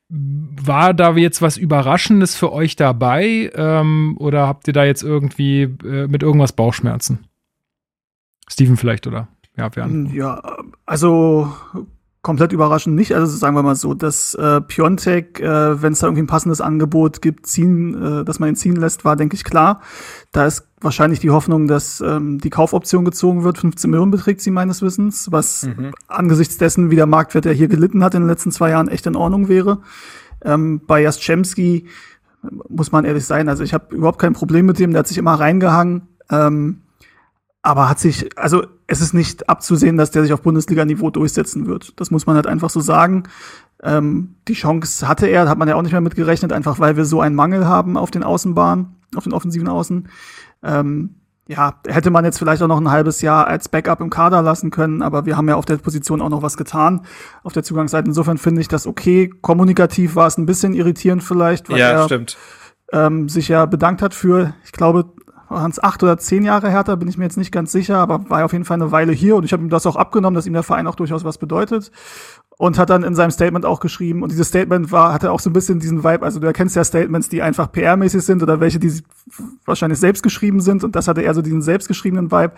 [0.09, 3.51] War da jetzt was Überraschendes für euch dabei?
[3.55, 7.27] Ähm, oder habt ihr da jetzt irgendwie mit irgendwas Bauchschmerzen?
[8.51, 9.29] Steven vielleicht, oder?
[9.57, 10.13] Ja, antwortet?
[10.13, 11.53] Ja, also
[12.23, 13.15] komplett überraschend nicht.
[13.15, 16.61] Also sagen wir mal so, dass äh, Piontek, äh, wenn es da irgendwie ein passendes
[16.61, 19.83] Angebot gibt, ziehen, äh, dass man ihn ziehen lässt, war, denke ich, klar.
[20.31, 23.59] Da ist wahrscheinlich die Hoffnung, dass ähm, die Kaufoption gezogen wird.
[23.59, 25.69] 15 Millionen beträgt sie meines Wissens, was
[26.07, 29.07] angesichts dessen, wie der Marktwert, der hier gelitten hat in den letzten zwei Jahren, echt
[29.07, 29.79] in Ordnung wäre.
[30.45, 31.87] Ähm, bei Jastremski
[32.69, 35.19] muss man ehrlich sein, also ich habe überhaupt kein Problem mit dem, der hat sich
[35.19, 36.09] immer reingehangen.
[36.31, 36.83] Ähm,
[37.63, 41.99] aber hat sich, also es ist nicht abzusehen, dass der sich auf Bundesliga-Niveau durchsetzen wird.
[42.01, 43.25] Das muss man halt einfach so sagen.
[43.83, 46.97] Ähm, die Chance hatte er, hat man ja auch nicht mehr mit gerechnet, einfach weil
[46.97, 50.09] wir so einen Mangel haben auf den Außenbahnen, auf den offensiven Außen.
[50.65, 51.15] Ähm,
[51.49, 54.71] ja, hätte man jetzt vielleicht auch noch ein halbes Jahr als Backup im Kader lassen
[54.71, 57.03] können, aber wir haben ja auf der Position auch noch was getan,
[57.43, 58.09] auf der Zugangsseite.
[58.09, 59.31] Insofern finde ich das okay.
[59.41, 62.27] Kommunikativ war es ein bisschen irritierend vielleicht, weil ja, er
[62.93, 65.13] ähm, sich ja bedankt hat für, ich glaube,
[65.53, 68.29] waren es acht oder zehn Jahre härter, bin ich mir jetzt nicht ganz sicher, aber
[68.31, 70.47] war auf jeden Fall eine Weile hier und ich habe ihm das auch abgenommen, dass
[70.47, 71.91] ihm der Verein auch durchaus was bedeutet.
[72.59, 75.51] Und hat dann in seinem Statement auch geschrieben, und dieses Statement war, hatte auch so
[75.51, 78.79] ein bisschen diesen Vibe, also du erkennst ja Statements, die einfach PR-mäßig sind oder welche,
[78.79, 78.93] die
[79.65, 82.53] wahrscheinlich selbst geschrieben sind, und das hatte eher so diesen selbstgeschriebenen Vibe.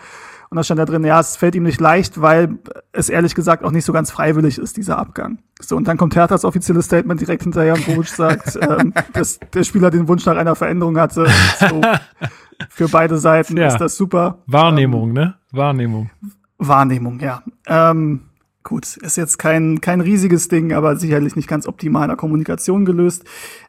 [0.49, 2.59] Und da stand da drin, ja, es fällt ihm nicht leicht, weil
[2.91, 5.39] es ehrlich gesagt auch nicht so ganz freiwillig ist, dieser Abgang.
[5.59, 9.63] So, und dann kommt Herthas offizielles Statement direkt hinterher und Bobic sagt, ähm, dass der
[9.63, 11.27] Spieler den Wunsch nach einer Veränderung hatte.
[11.59, 11.81] So,
[12.69, 13.67] für beide Seiten Ja.
[13.67, 14.39] ist das super.
[14.47, 15.35] Wahrnehmung, ne?
[15.51, 16.09] Wahrnehmung.
[16.57, 17.43] Wahrnehmung, ja.
[17.67, 18.21] Ähm,
[18.63, 22.85] gut, ist jetzt kein, kein riesiges Ding, aber sicherlich nicht ganz optimal in der Kommunikation
[22.85, 23.25] gelöst.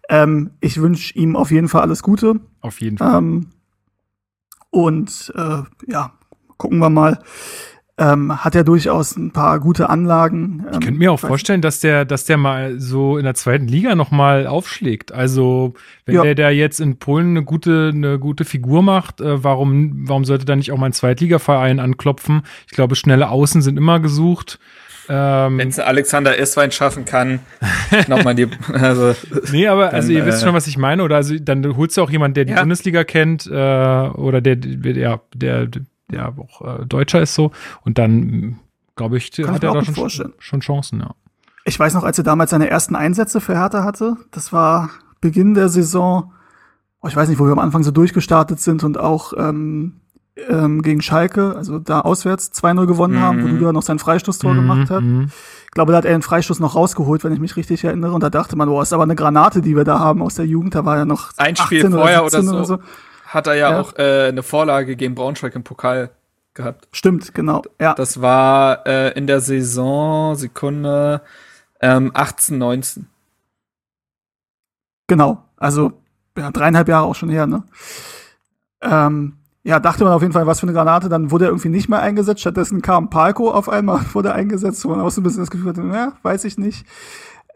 [0.09, 2.40] Ähm, ich wünsche ihm auf jeden Fall alles Gute.
[2.61, 3.18] Auf jeden Fall.
[3.18, 3.46] Ähm,
[4.70, 6.12] und äh, ja,
[6.59, 7.18] gucken wir mal.
[7.98, 10.64] Ähm, hat er durchaus ein paar gute Anlagen.
[10.66, 13.68] Ähm, Ich könnte mir auch vorstellen, dass der, dass der mal so in der zweiten
[13.68, 15.12] Liga noch mal aufschlägt.
[15.12, 15.72] Also
[16.04, 16.22] wenn Ja.
[16.22, 20.44] der da jetzt in Polen eine gute, eine gute Figur macht, äh, warum, warum sollte
[20.44, 22.42] da nicht auch mal ein Zweitligaverein anklopfen?
[22.66, 24.59] Ich glaube, schnelle Außen sind immer gesucht.
[25.09, 27.38] Ähm, Wenn es Alexander Esswein schaffen kann,
[28.09, 29.14] nochmal die, also,
[29.52, 31.02] nee, aber also dann, ihr wisst äh, schon, was ich meine.
[31.02, 32.61] Oder also dann holst du auch jemanden, der die Ja.
[32.61, 35.82] Bundesliga kennt, äh, oder der, der, ja, der, der
[36.38, 37.51] auch äh, Deutscher ist so.
[37.85, 38.59] Und dann,
[38.97, 40.33] glaube ich, ich hat mir er auch da schon, vorstellen.
[40.38, 41.14] schon Chancen, ja.
[41.64, 44.90] Ich weiß noch, als er damals seine ersten Einsätze für Hertha hatte, das war
[45.21, 46.33] Beginn der Saison.
[47.03, 50.01] Oh, ich weiß nicht, wo wir am Anfang so durchgestartet sind und auch ähm,
[50.49, 53.59] ähm, gegen Schalke, also da auswärts 2-0 gewonnen haben, wo Mhm.
[53.59, 55.03] Duda noch sein Freistoßtor Mhm, gemacht hat.
[55.03, 55.31] mhm.
[55.73, 58.12] glaube, da hat er den Freistoß noch rausgeholt, wenn ich mich richtig erinnere.
[58.12, 60.47] Und da dachte man, boah, ist aber eine Granate, die wir da haben aus der
[60.47, 60.75] Jugend.
[60.75, 62.79] Da war ja noch ein Spiel vorher oder, oder, so,
[63.27, 63.81] Hat er ja, ja.
[63.81, 66.11] auch äh, eine Vorlage gegen Braunschweig im Pokal
[66.55, 66.89] gehabt.
[66.93, 67.62] Stimmt, genau.
[67.81, 67.95] Ja.
[67.95, 71.21] Das war äh, in der Saison, Sekunde,
[71.81, 73.07] ähm, 18, 19.
[75.09, 75.43] Genau.
[75.57, 75.93] Also
[76.39, 77.65] ja, dreieinhalb Jahre auch schon her, ne?
[78.83, 81.09] Ähm, ja, dachte man auf jeden Fall, was für eine Granate.
[81.09, 82.41] Dann wurde er irgendwie nicht mehr eingesetzt.
[82.41, 85.71] Stattdessen kam Palko auf einmal, wurde eingesetzt, wo man auch so ein bisschen das Gefühl
[85.71, 86.87] hatte, ja, weiß ich nicht.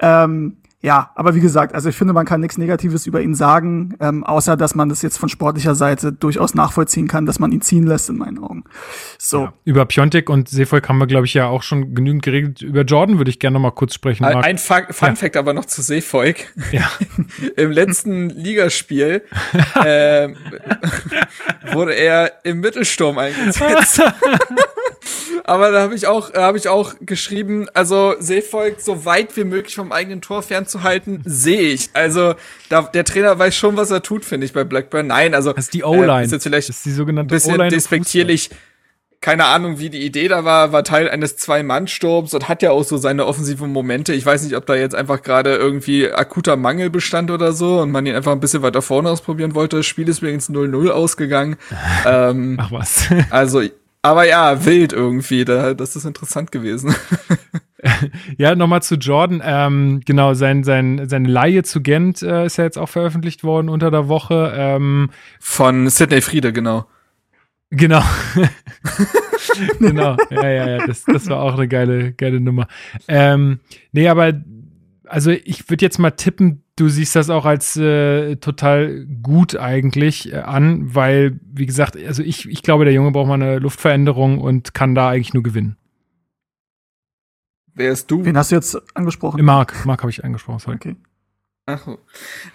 [0.00, 3.94] Ähm, ja, aber wie gesagt, also ich finde, man kann nichts Negatives über ihn sagen,
[4.00, 7.60] ähm, außer dass man das jetzt von sportlicher Seite durchaus nachvollziehen kann, dass man ihn
[7.60, 8.64] ziehen lässt, in meinen Augen.
[9.18, 9.42] So.
[9.42, 12.62] Ja, über Piontek und Seevolk haben wir, glaube ich, ja auch schon genügend geregelt.
[12.62, 14.22] Über Jordan würde ich gerne noch mal kurz sprechen.
[14.22, 14.42] Marc.
[14.42, 16.54] Ein Fun, Fun Fact aber noch zu Seevolk.
[16.72, 16.90] Ja.
[17.56, 19.22] Im letzten Ligaspiel
[19.84, 20.28] äh,
[21.72, 24.02] wurde er im Mittelsturm eingesetzt.
[25.44, 29.74] Aber da habe ich auch, habe ich auch geschrieben, also Seevolk so weit wie möglich
[29.74, 31.90] vom eigenen Tor fernzuhalten, sehe ich.
[31.92, 32.34] Also
[32.68, 35.06] da, der Trainer weiß schon, was er tut, finde ich bei Blackburn.
[35.06, 36.22] Nein, also das ist die O-Line.
[36.22, 38.50] Äh, ist jetzt vielleicht das ist die sogenannte bisschen despektierlich.
[39.22, 42.84] Keine Ahnung, wie die Idee da war, war Teil eines Zwei-Mann-Sturms und hat ja auch
[42.84, 44.14] so seine offensiven Momente.
[44.14, 47.90] Ich weiß nicht, ob da jetzt einfach gerade irgendwie akuter Mangel bestand oder so und
[47.90, 49.76] man ihn einfach ein bisschen weiter vorne ausprobieren wollte.
[49.76, 51.56] Das Spiel ist übrigens 0-0 ausgegangen.
[52.06, 53.08] ähm, Ach was.
[53.28, 53.60] also
[54.02, 55.44] aber ja, wild irgendwie.
[55.44, 56.94] Da, das ist interessant gewesen.
[58.38, 59.42] ja, nochmal zu Jordan.
[59.44, 63.68] Ähm, genau, sein, sein, seine Laie zu Gent äh, ist ja jetzt auch veröffentlicht worden
[63.68, 64.52] unter der Woche.
[64.56, 66.86] Ähm, Von Sidney Friede, genau.
[67.70, 68.02] Genau.
[69.78, 70.16] genau.
[70.30, 70.86] Ja, ja, ja.
[70.86, 72.66] Das, das war auch eine geile, geile Nummer.
[73.06, 73.60] Ähm,
[73.92, 74.32] nee, aber
[75.04, 80.32] also ich würde jetzt mal tippen, du siehst das auch als äh, total gut eigentlich
[80.32, 84.38] äh, an, weil, wie gesagt, also ich, ich glaube, der Junge braucht mal eine Luftveränderung
[84.38, 85.76] und kann da eigentlich nur gewinnen.
[87.74, 88.24] Wer ist du?
[88.24, 89.44] Wen hast du jetzt angesprochen?
[89.44, 89.84] Mark.
[89.84, 90.76] Mark habe ich angesprochen, sorry.
[90.76, 90.96] Okay.
[91.66, 91.86] Ach,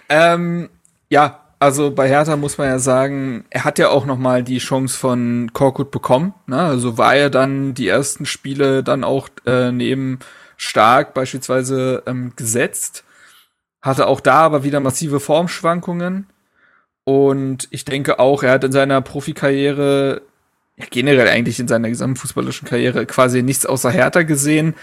[0.08, 0.68] ähm,
[1.08, 4.58] ja, also bei Hertha muss man ja sagen, er hat ja auch noch mal die
[4.58, 6.34] Chance von Korkut bekommen.
[6.46, 6.60] Ne?
[6.60, 10.18] Also war er dann die ersten Spiele dann auch äh, neben
[10.56, 13.04] Stark beispielsweise ähm, gesetzt
[13.86, 16.26] hatte auch da aber wieder massive Formschwankungen.
[17.04, 20.22] Und ich denke auch, er hat in seiner Profikarriere,
[20.90, 24.74] generell eigentlich in seiner gesamten fußballischen Karriere quasi nichts außer Hertha gesehen.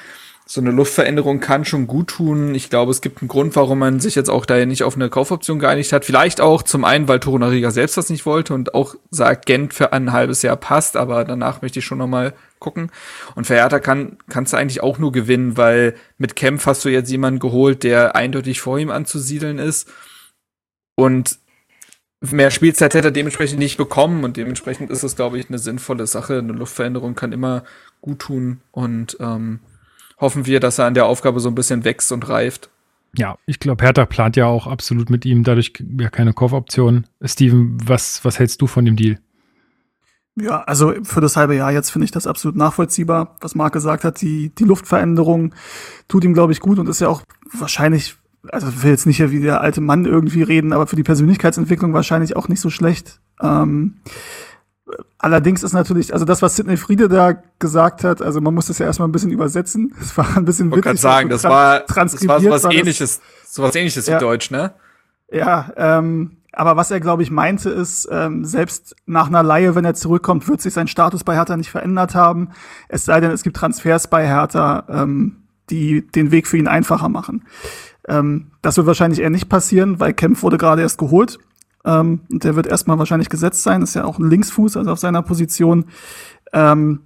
[0.46, 2.56] So eine Luftveränderung kann schon gut tun.
[2.56, 5.10] Ich glaube, es gibt einen Grund, warum man sich jetzt auch da nicht auf eine
[5.10, 6.04] Kaufoption geeinigt hat.
[6.04, 9.94] Vielleicht auch zum einen, weil Torunariga selbst das nicht wollte und auch sagt, Gent für
[9.94, 12.34] ein halbes Jahr passt, aber danach möchte ich schon noch mal
[12.64, 12.90] gucken.
[13.36, 17.12] Und Hertha kann, kannst du eigentlich auch nur gewinnen, weil mit Kempf hast du jetzt
[17.12, 19.92] jemanden geholt, der eindeutig vor ihm anzusiedeln ist.
[20.96, 21.38] Und
[22.22, 26.08] mehr Spielzeit hätte er dementsprechend nicht bekommen und dementsprechend ist es, glaube ich, eine sinnvolle
[26.08, 26.40] Sache.
[26.40, 27.64] Eine Luftveränderung kann immer
[28.02, 29.60] gut tun und ähm,
[30.20, 32.70] hoffen wir, dass er an der Aufgabe so ein bisschen wächst und reift.
[33.16, 37.06] Ja, ich glaube, Hertha plant ja auch absolut mit ihm, dadurch ja keine Kaufoption.
[37.24, 39.20] Steven, was, was hältst du von dem Deal?
[40.36, 44.04] Ja, also für das halbe Jahr jetzt finde ich das absolut nachvollziehbar, was Marc gesagt
[44.04, 44.20] hat.
[44.22, 45.54] Die, die Luftveränderung
[46.08, 48.16] tut ihm, glaube ich, gut und ist ja auch wahrscheinlich,
[48.50, 51.94] also ich will jetzt nicht wie der alte Mann irgendwie reden, aber für die Persönlichkeitsentwicklung
[51.94, 53.20] wahrscheinlich auch nicht so schlecht.
[53.42, 54.00] Ähm,
[55.20, 58.80] allerdings ist natürlich, also das, was Sidney Friede da gesagt hat, also man muss das
[58.80, 59.94] ja erstmal ein bisschen übersetzen.
[60.02, 60.94] Es war ein bisschen witzig.
[60.94, 64.74] Ich sagen, das, war, das war sowas ähnliches, sowas ähnliches ja, wie Deutsch, ne?
[65.32, 69.86] Ja, ähm, aber was er, glaube ich, meinte, ist, ähm, selbst nach einer Laie, wenn
[69.86, 72.50] er zurückkommt, wird sich sein Status bei Hertha nicht verändert haben.
[72.90, 77.10] Es sei denn, es gibt Transfers bei Hertha, ähm, die den Weg für ihn einfacher
[77.10, 77.46] machen.
[78.08, 81.40] Ähm, das wird wahrscheinlich eher nicht passieren, weil Kempf wurde gerade erst geholt.
[81.86, 83.82] Ähm, der wird erstmal wahrscheinlich gesetzt sein.
[83.82, 85.86] ist ja auch ein Linksfuß, also auf seiner Position.
[86.54, 87.02] Ähm,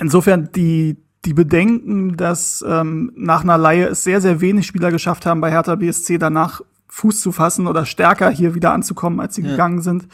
[0.00, 5.26] insofern die, die Bedenken, dass ähm, nach einer Laie es sehr, sehr wenig Spieler geschafft
[5.26, 9.42] haben, bei Hertha BSC danach Fuß zu fassen oder stärker hier wieder anzukommen, als sie
[9.42, 9.50] ja.
[9.50, 10.08] gegangen sind.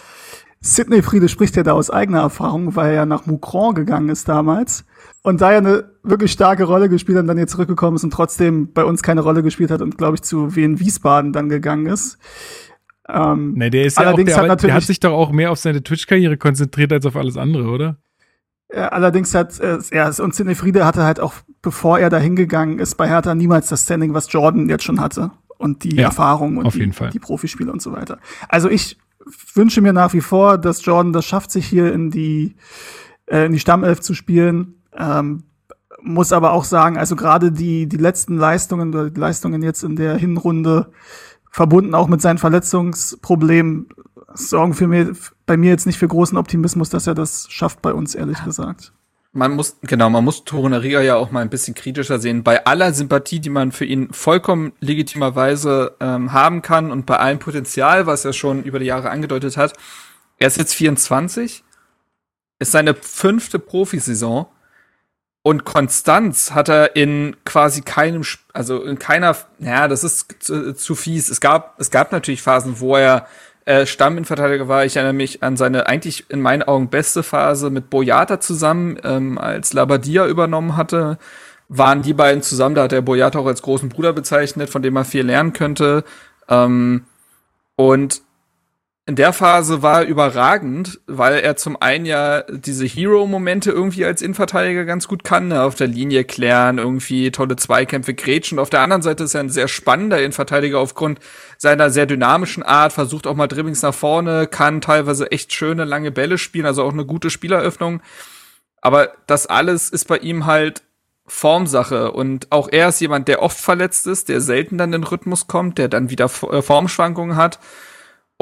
[0.60, 4.28] Sidney Friede spricht ja da aus eigener Erfahrung, weil er ja nach Moucron gegangen ist
[4.28, 4.84] damals
[5.22, 8.12] und da ja eine wirklich starke Rolle gespielt hat und dann jetzt zurückgekommen ist und
[8.12, 11.86] trotzdem bei uns keine Rolle gespielt hat und glaube ich zu Wien Wiesbaden dann gegangen
[11.86, 12.18] ist.
[13.08, 15.58] Ähm, nee, der ist ja auch, der, hat der hat sich doch auch mehr auf
[15.58, 17.96] seine Twitch-Karriere konzentriert als auf alles andere, oder?
[18.72, 22.78] Ja, allerdings hat äh, ja, und Sidney Friede hatte halt auch, bevor er da hingegangen
[22.78, 25.32] ist, bei Hertha niemals das Standing, was Jordan jetzt schon hatte
[25.62, 28.18] und die ja, Erfahrung und die, die Profispiele und so weiter.
[28.48, 28.98] Also ich
[29.54, 32.56] wünsche mir nach wie vor, dass Jordan das schafft, sich hier in die,
[33.26, 34.82] äh, in die Stammelf zu spielen.
[34.96, 35.44] Ähm,
[36.02, 39.94] muss aber auch sagen, also gerade die, die letzten Leistungen oder die Leistungen jetzt in
[39.94, 40.90] der Hinrunde,
[41.50, 43.86] verbunden auch mit seinen Verletzungsproblemen,
[44.34, 45.12] sorgen für mir,
[45.46, 48.92] bei mir jetzt nicht für großen Optimismus, dass er das schafft bei uns, ehrlich gesagt.
[49.32, 52.42] Man muss, genau, man muss Torunariga ja auch mal ein bisschen kritischer sehen.
[52.42, 57.38] Bei aller Sympathie, die man für ihn vollkommen legitimerweise ähm, haben kann und bei allem
[57.38, 59.72] Potenzial, was er schon über die Jahre angedeutet hat,
[60.38, 61.64] er ist jetzt 24,
[62.58, 64.46] ist seine fünfte Profisaison
[65.42, 70.94] und Konstanz hat er in quasi keinem, also in keiner, ja, das ist zu, zu
[70.94, 71.30] fies.
[71.30, 73.26] Es gab, es gab natürlich Phasen, wo er
[73.64, 74.84] äh, Stamminverteidiger war.
[74.84, 79.38] Ich erinnere mich an seine eigentlich in meinen Augen beste Phase mit Boyata zusammen, ähm,
[79.38, 81.18] als Labadia übernommen hatte.
[81.68, 84.94] Waren die beiden zusammen, da hat er Boyata auch als großen Bruder bezeichnet, von dem
[84.94, 86.04] man viel lernen könnte.
[86.48, 87.04] Ähm,
[87.76, 88.22] und
[89.04, 94.22] in der Phase war er überragend, weil er zum einen ja diese Hero-Momente irgendwie als
[94.22, 95.62] Innenverteidiger ganz gut kann, ne?
[95.62, 98.60] auf der Linie klären, irgendwie tolle Zweikämpfe grätschen.
[98.60, 101.18] Auf der anderen Seite ist er ein sehr spannender Innenverteidiger aufgrund
[101.58, 106.12] seiner sehr dynamischen Art, versucht auch mal Dribblings nach vorne, kann teilweise echt schöne lange
[106.12, 108.02] Bälle spielen, also auch eine gute Spieleröffnung.
[108.82, 110.82] Aber das alles ist bei ihm halt
[111.26, 115.08] Formsache und auch er ist jemand, der oft verletzt ist, der selten dann in den
[115.08, 117.58] Rhythmus kommt, der dann wieder äh, Formschwankungen hat.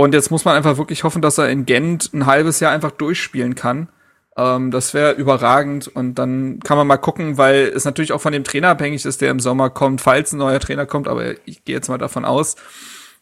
[0.00, 2.90] Und jetzt muss man einfach wirklich hoffen, dass er in Gent ein halbes Jahr einfach
[2.90, 3.90] durchspielen kann.
[4.34, 5.88] Ähm, das wäre überragend.
[5.88, 9.20] Und dann kann man mal gucken, weil es natürlich auch von dem Trainer abhängig ist,
[9.20, 11.06] der im Sommer kommt, falls ein neuer Trainer kommt.
[11.06, 12.56] Aber ich gehe jetzt mal davon aus,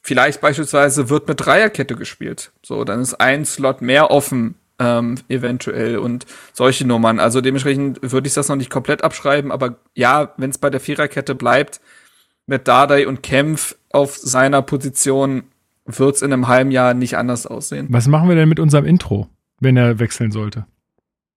[0.02, 2.52] vielleicht beispielsweise wird mit Dreierkette gespielt.
[2.64, 7.18] So, dann ist ein Slot mehr offen ähm, eventuell und solche Nummern.
[7.18, 10.78] Also dementsprechend würde ich das noch nicht komplett abschreiben, aber ja, wenn es bei der
[10.78, 11.80] Viererkette bleibt,
[12.46, 15.42] mit Dardai und Kempf auf seiner Position
[15.88, 17.86] wird es in einem halben Jahr nicht anders aussehen.
[17.90, 19.28] Was machen wir denn mit unserem Intro,
[19.60, 20.66] wenn er wechseln sollte?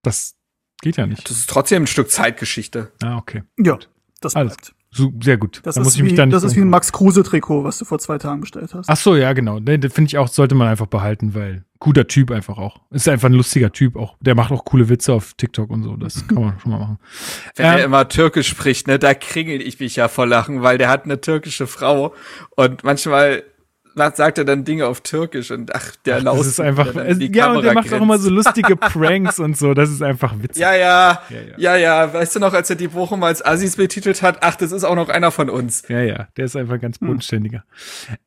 [0.02, 0.34] Das
[0.82, 1.28] geht ja nicht.
[1.28, 2.92] Das ist trotzdem ein Stück Zeitgeschichte.
[3.02, 3.42] Ah, okay.
[3.58, 3.78] Ja,
[4.20, 4.56] das Alles.
[4.56, 4.74] bleibt.
[4.94, 5.62] So, sehr gut.
[5.62, 6.68] Das, Dann muss ist, ich mich wie, das ist wie ein.
[6.68, 8.90] Max Kruse-Trikot, was du vor zwei Tagen bestellt hast.
[8.90, 9.58] Ach so, ja, genau.
[9.58, 12.82] Nee, das finde ich auch, sollte man einfach behalten, weil guter Typ einfach auch.
[12.90, 14.16] Ist einfach ein lustiger Typ auch.
[14.20, 15.96] Der macht auch coole Witze auf TikTok und so.
[15.96, 16.98] Das kann man schon mal machen.
[17.56, 20.76] Wenn Ähm, er immer Türkisch spricht, ne, da kringel ich mich ja vor Lachen, weil
[20.76, 22.14] der hat eine türkische Frau
[22.50, 23.44] und manchmal
[23.94, 27.74] sagt er dann Dinge auf Türkisch und ach, der Das ist einfach, ja, und der
[27.74, 29.74] macht auch immer so lustige Pranks und so.
[29.74, 30.60] Das ist einfach witzig.
[30.60, 34.22] Ja, ja, Ja, ja, ja, Weißt du noch, als er die Bochum als Assis betitelt
[34.22, 34.38] hat?
[34.40, 35.82] Ach, das ist auch noch einer von uns.
[35.88, 37.64] Ja, ja, der ist einfach ganz bodenständiger.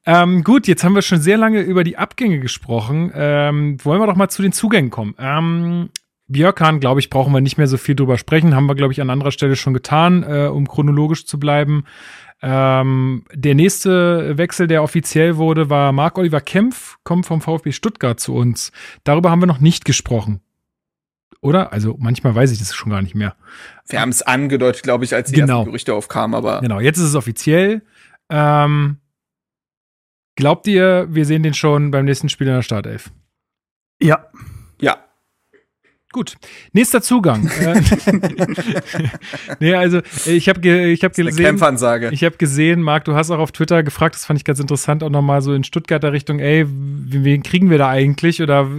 [0.05, 3.11] Ähm, gut, jetzt haben wir schon sehr lange über die Abgänge gesprochen.
[3.15, 5.15] Ähm, wollen wir doch mal zu den Zugängen kommen.
[5.19, 5.89] Ähm,
[6.27, 8.55] Björkan, glaube ich, brauchen wir nicht mehr so viel drüber sprechen.
[8.55, 11.85] Haben wir, glaube ich, an anderer Stelle schon getan, äh, um chronologisch zu bleiben.
[12.41, 18.35] Ähm, der nächste Wechsel, der offiziell wurde, war Marc-Oliver Kempf, kommt vom VfB Stuttgart zu
[18.35, 18.71] uns.
[19.03, 20.41] Darüber haben wir noch nicht gesprochen.
[21.41, 21.71] Oder?
[21.73, 23.35] Also manchmal weiß ich das schon gar nicht mehr.
[23.87, 25.59] Wir haben es angedeutet, glaube ich, als die Genau.
[25.59, 27.83] ersten Gerüchte aufkamen, aber Genau, jetzt ist es offiziell.
[28.29, 28.97] Ähm,
[30.35, 33.11] glaubt ihr, wir sehen den schon beim nächsten Spiel in der Startelf?
[34.01, 34.27] Ja,
[34.81, 34.97] ja.
[36.15, 36.37] Gut.
[36.71, 37.51] Nächster Zugang.
[37.65, 37.81] Äh,
[39.59, 42.09] nee, also ich habe ge ich hab gesehen, Kämpfansage.
[42.11, 45.03] ich habe gesehen, Marc, du hast auch auf Twitter gefragt, das fand ich ganz interessant,
[45.03, 48.41] auch nochmal so in Stuttgarter Richtung, ey, wen kriegen wir da eigentlich?
[48.41, 48.69] Oder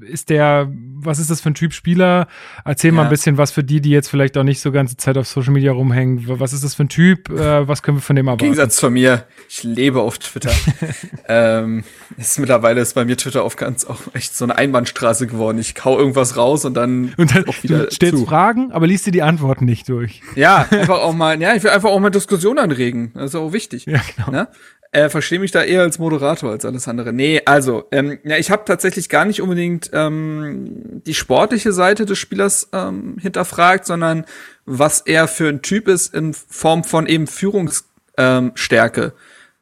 [0.00, 2.28] ist der, was ist das für ein Typ Spieler?
[2.64, 3.08] Erzähl mal Ja.
[3.08, 5.52] ein bisschen was für die, die jetzt vielleicht auch nicht so ganze Zeit auf Social
[5.52, 6.24] Media rumhängen.
[6.26, 7.30] Was ist das für ein Typ?
[7.30, 8.44] Äh, was können wir von dem Im erwarten?
[8.44, 10.50] Gegensatz zu mir, ich lebe auf Twitter.
[11.28, 11.84] ähm,
[12.16, 15.58] ist mittlerweile ist bei mir Twitter auf ganz auch echt so eine Einbahnstraße geworden.
[15.58, 18.26] Ich kau irgendwas raus und dann Und dann auch wieder du stellst zu.
[18.26, 20.22] Fragen, aber liest dir die Antworten nicht durch.
[20.34, 23.12] Ja, einfach auch mal, ja, ich will einfach auch mal Diskussion anregen.
[23.14, 23.86] Das ist auch wichtig.
[23.86, 24.30] Ja, genau.
[24.30, 24.48] Ne?
[24.90, 27.12] Äh, verstehe mich da eher als Moderator als alles andere.
[27.12, 32.18] Nee, also, ähm, ja, ich habe tatsächlich gar nicht unbedingt ähm, die sportliche Seite des
[32.18, 34.24] Spielers ähm, hinterfragt, sondern
[34.64, 39.02] was er für ein Typ ist in Form von eben Führungsstärke.
[39.02, 39.12] Ähm.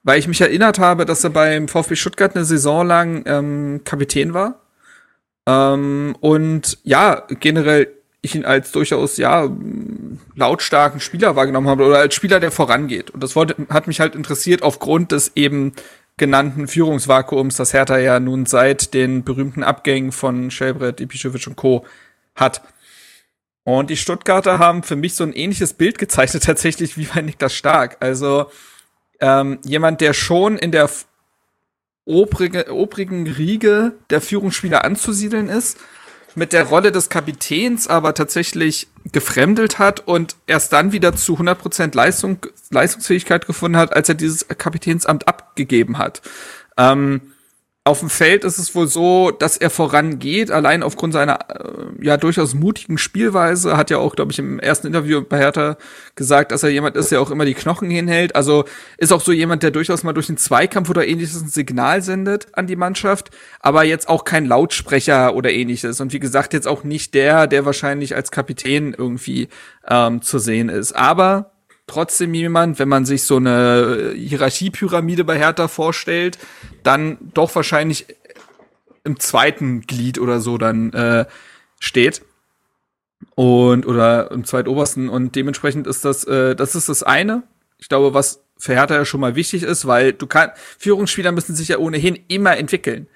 [0.03, 4.35] Weil ich mich erinnert habe, dass er beim VfB Stuttgart eine Saison lang ähm, Kapitän
[4.35, 4.61] war.
[5.47, 7.89] Ähm, und ja, generell
[8.23, 9.49] ich ihn als durchaus, ja,
[10.35, 13.11] lautstarken Spieler wahrgenommen habe oder als Spieler, der vorangeht.
[13.11, 15.73] Und das wollte, hat mich halt interessiert aufgrund des eben
[16.19, 21.85] genannten Führungsvakuums, das Hertha ja nun seit den berühmten Abgängen von Schelbrett, Ibišević und Co.
[22.35, 22.63] hat.
[23.65, 27.55] Und die Stuttgarter haben für mich so ein ähnliches Bild gezeichnet, tatsächlich wie bei Niklas
[27.55, 27.99] Stark.
[28.01, 28.51] Also
[29.21, 30.89] ähm, jemand, der schon in der
[32.05, 35.79] obrige, obrigen Riege der Führungsspieler anzusiedeln ist,
[36.37, 41.97] mit der Rolle des Kapitäns aber tatsächlich gefremdelt hat und erst dann wieder zu 100%
[41.97, 42.39] Leistung,
[42.71, 46.23] Leistungsfähigkeit gefunden hat, als er dieses Kapitänsamt abgegeben hat.
[46.77, 47.33] Ähm,
[47.87, 52.17] auf dem Feld ist es wohl so, dass er vorangeht, allein aufgrund seiner äh, ja
[52.17, 53.77] durchaus mutigen Spielweise.
[53.77, 55.77] Hat ja auch, glaube ich, im ersten Interview bei Hertha
[56.17, 58.35] gesagt, dass er jemand ist, der auch immer die Knochen hinhält.
[58.35, 58.65] Also
[58.99, 62.49] ist auch so jemand, der durchaus mal durch den Zweikampf oder ähnliches ein Signal sendet
[62.55, 63.31] an die Mannschaft,
[63.61, 66.01] aber jetzt auch kein Lautsprecher oder ähnliches.
[66.01, 69.49] Und wie gesagt, jetzt auch nicht der, der wahrscheinlich als Kapitän irgendwie
[69.89, 70.93] ähm, zu sehen ist.
[70.93, 71.53] Aber
[71.87, 76.39] trotzdem jemand, wenn man sich so eine Hierarchiepyramide bei Hertha vorstellt,
[76.83, 78.07] dann doch wahrscheinlich
[79.05, 81.27] im zweiten Glied oder so dann äh,
[81.79, 82.23] steht
[83.35, 87.45] und oder im zweitobersten und dementsprechend ist das äh, das ist das eine.
[87.79, 91.55] Ich glaube, was für Hertha ja schon mal wichtig ist, weil du kannst Führungsspieler müssen
[91.55, 93.07] sich ja ohnehin immer entwickeln.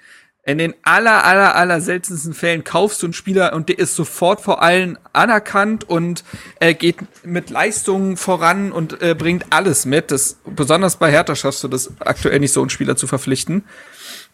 [0.43, 4.41] In den aller, aller, aller seltensten Fällen kaufst du einen Spieler und der ist sofort
[4.41, 6.23] vor allen anerkannt und
[6.59, 10.09] äh, geht mit Leistungen voran und äh, bringt alles mit.
[10.09, 13.65] Das, besonders bei Hertha schaffst du das aktuell nicht so, einen Spieler zu verpflichten.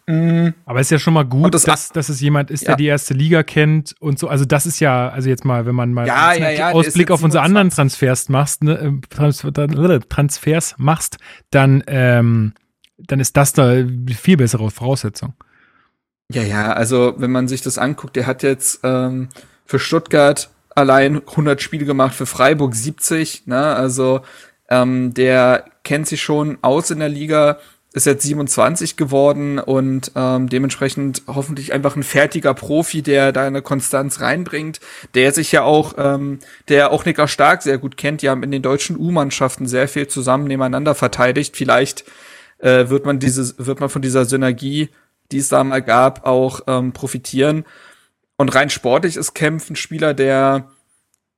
[0.06, 0.54] Mhm.
[0.64, 2.86] Aber es ist ja schon mal gut, das, dass, dass es jemand ist, der die
[2.86, 4.28] erste Liga kennt und so.
[4.28, 7.22] Also das ist ja, also jetzt mal, wenn man mal ja, ja, ja, Ausblick auf
[7.22, 11.18] unsere anderen Transfers machst, ne, äh, Transfers machst,
[11.50, 12.54] dann, ähm,
[12.96, 13.84] dann ist das da
[14.18, 15.34] viel bessere Voraussetzung.
[16.30, 19.28] Ja, ja, also wenn man sich das anguckt, der hat jetzt ähm,
[19.64, 23.74] für Stuttgart allein 100 Spiele gemacht, für Freiburg 70, ne?
[23.74, 24.20] Also
[24.68, 27.58] ähm, der kennt sich schon aus in der Liga,
[27.94, 33.62] ist jetzt 27 geworden und ähm, dementsprechend hoffentlich einfach ein fertiger Profi, der da eine
[33.62, 34.80] Konstanz reinbringt,
[35.14, 38.20] der sich ja auch, ähm, der auch Nicker Stark sehr gut kennt.
[38.20, 41.56] Die haben in den deutschen U-Mannschaften sehr viel zusammen nebeneinander verteidigt.
[41.56, 42.04] Vielleicht
[42.58, 44.90] äh, wird man dieses, wird man von dieser Synergie
[45.32, 47.64] die es da mal gab, auch ähm, profitieren.
[48.36, 50.70] Und rein sportlich ist Kempf ein Spieler, der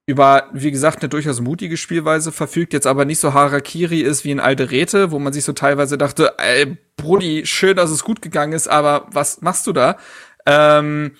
[0.06, 4.32] über, wie gesagt, eine durchaus mutige Spielweise verfügt, jetzt aber nicht so Harakiri ist wie
[4.32, 8.52] in Alderete, wo man sich so teilweise dachte, ey, Brudi, schön, dass es gut gegangen
[8.52, 9.96] ist, aber was machst du da?
[10.46, 11.12] Ähm,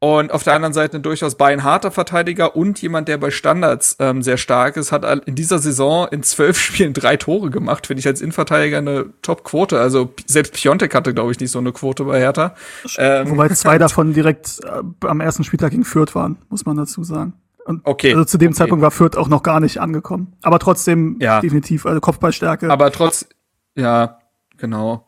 [0.00, 4.22] und auf der anderen Seite ein durchaus beinharter Verteidiger und jemand, der bei Standards ähm,
[4.22, 7.88] sehr stark ist, hat in dieser Saison in zwölf Spielen drei Tore gemacht.
[7.88, 9.80] Finde ich als Innenverteidiger eine Top-Quote.
[9.80, 12.54] Also selbst Piontek hatte, glaube ich, nicht so eine Quote bei Hertha.
[12.96, 17.02] Ähm, Wobei zwei davon direkt äh, am ersten Spieltag gegen Fürth waren, muss man dazu
[17.02, 17.32] sagen.
[17.64, 18.12] Und okay.
[18.12, 18.58] Also zu dem okay.
[18.58, 20.36] Zeitpunkt war Fürth auch noch gar nicht angekommen.
[20.42, 21.40] Aber trotzdem ja.
[21.40, 22.70] definitiv, also Kopfballstärke.
[22.70, 23.28] Aber trotz,
[23.74, 24.20] ja,
[24.56, 25.06] genau.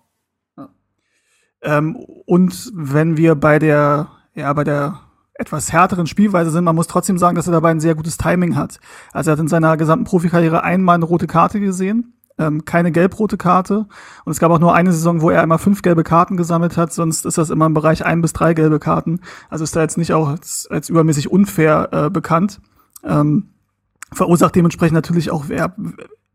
[1.62, 4.08] Ähm, und wenn wir bei der
[4.40, 5.00] ja, bei der
[5.34, 6.64] etwas härteren Spielweise sind.
[6.64, 8.78] Man muss trotzdem sagen, dass er dabei ein sehr gutes Timing hat.
[9.12, 13.38] Also er hat in seiner gesamten Profikarriere einmal eine rote Karte gesehen, ähm, keine gelb-rote
[13.38, 13.86] Karte.
[14.24, 16.92] Und es gab auch nur eine Saison, wo er einmal fünf gelbe Karten gesammelt hat.
[16.92, 19.20] Sonst ist das immer im Bereich ein bis drei gelbe Karten.
[19.48, 22.60] Also ist da jetzt nicht auch als, als übermäßig unfair äh, bekannt.
[23.02, 23.50] Ähm,
[24.12, 25.74] verursacht dementsprechend natürlich auch wer,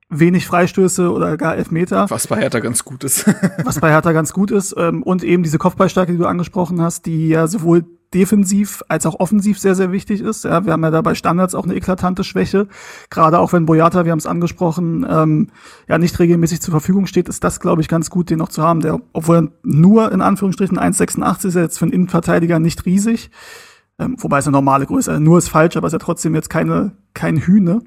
[0.09, 2.09] wenig Freistöße oder gar Elfmeter.
[2.09, 3.27] Was bei Hertha ganz gut ist.
[3.63, 4.73] was bei Hertha ganz gut ist.
[4.77, 7.85] Ähm, und eben diese Kopfballstärke, die du angesprochen hast, die ja sowohl
[8.15, 10.45] defensiv als auch offensiv sehr, sehr wichtig ist.
[10.45, 12.67] Ja, wir haben ja da bei Standards auch eine eklatante Schwäche.
[13.09, 15.49] Gerade auch wenn Boyata, wir haben es angesprochen, ähm,
[15.87, 18.63] ja nicht regelmäßig zur Verfügung steht, ist das, glaube ich, ganz gut, den noch zu
[18.63, 18.79] haben.
[18.79, 23.29] Der, obwohl er nur in Anführungsstrichen 1,86 ist, er jetzt für einen Innenverteidiger nicht riesig.
[23.99, 26.35] Ähm, wobei es eine normale Größe, also nur ist falsch, aber es ist ja trotzdem
[26.35, 27.81] jetzt keine, kein Hühne.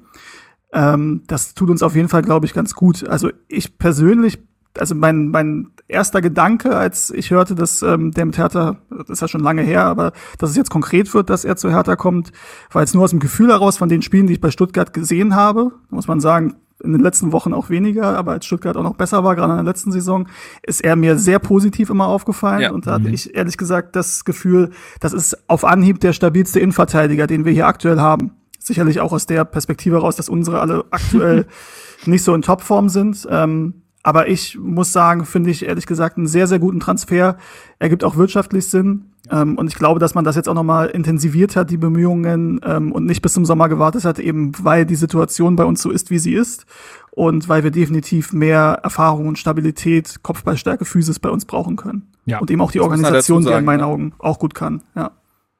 [0.71, 3.07] Ähm, das tut uns auf jeden Fall, glaube ich, ganz gut.
[3.07, 4.39] Also ich persönlich,
[4.79, 9.21] also mein, mein erster Gedanke, als ich hörte, dass ähm, der mit Hertha, das ist
[9.21, 12.31] ja schon lange her, aber dass es jetzt konkret wird, dass er zu Hertha kommt,
[12.71, 15.35] war jetzt nur aus dem Gefühl heraus von den Spielen, die ich bei Stuttgart gesehen
[15.35, 18.95] habe, muss man sagen, in den letzten Wochen auch weniger, aber als Stuttgart auch noch
[18.95, 20.27] besser war, gerade in der letzten Saison,
[20.63, 22.61] ist er mir sehr positiv immer aufgefallen.
[22.61, 22.71] Ja.
[22.71, 23.13] Und da hatte mhm.
[23.13, 24.69] ich ehrlich gesagt das Gefühl,
[25.01, 29.25] das ist auf Anhieb der stabilste Innenverteidiger, den wir hier aktuell haben sicherlich auch aus
[29.25, 31.47] der Perspektive raus, dass unsere alle aktuell
[32.05, 33.27] nicht so in Topform sind.
[33.29, 37.37] Ähm, aber ich muss sagen, finde ich ehrlich gesagt einen sehr, sehr guten Transfer.
[37.79, 39.05] Er gibt auch wirtschaftlich Sinn.
[39.29, 42.91] Ähm, und ich glaube, dass man das jetzt auch nochmal intensiviert hat, die Bemühungen, ähm,
[42.93, 46.09] und nicht bis zum Sommer gewartet hat, eben weil die Situation bei uns so ist,
[46.09, 46.65] wie sie ist.
[47.11, 52.07] Und weil wir definitiv mehr Erfahrung und Stabilität, Kopfballstärke, Physis bei uns brauchen können.
[52.25, 52.39] Ja.
[52.39, 53.87] Und eben auch die Organisation, sagen, die in meinen ne?
[53.87, 54.83] Augen auch gut kann.
[54.95, 55.11] Ja.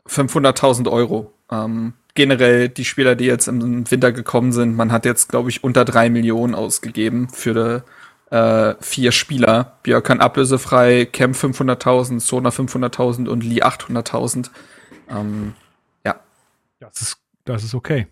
[0.07, 1.33] 500.000 Euro.
[1.51, 5.63] Ähm, generell die Spieler, die jetzt im Winter gekommen sind, man hat jetzt, glaube ich,
[5.63, 7.83] unter drei Millionen ausgegeben für
[8.31, 9.79] äh, vier Spieler.
[9.83, 14.49] Björkan ablösefrei, Kemp 500.000, Sona 500.000 und Lee 800.000.
[15.09, 15.53] Ähm,
[16.05, 16.19] ja.
[16.79, 18.07] Das ist, das ist okay.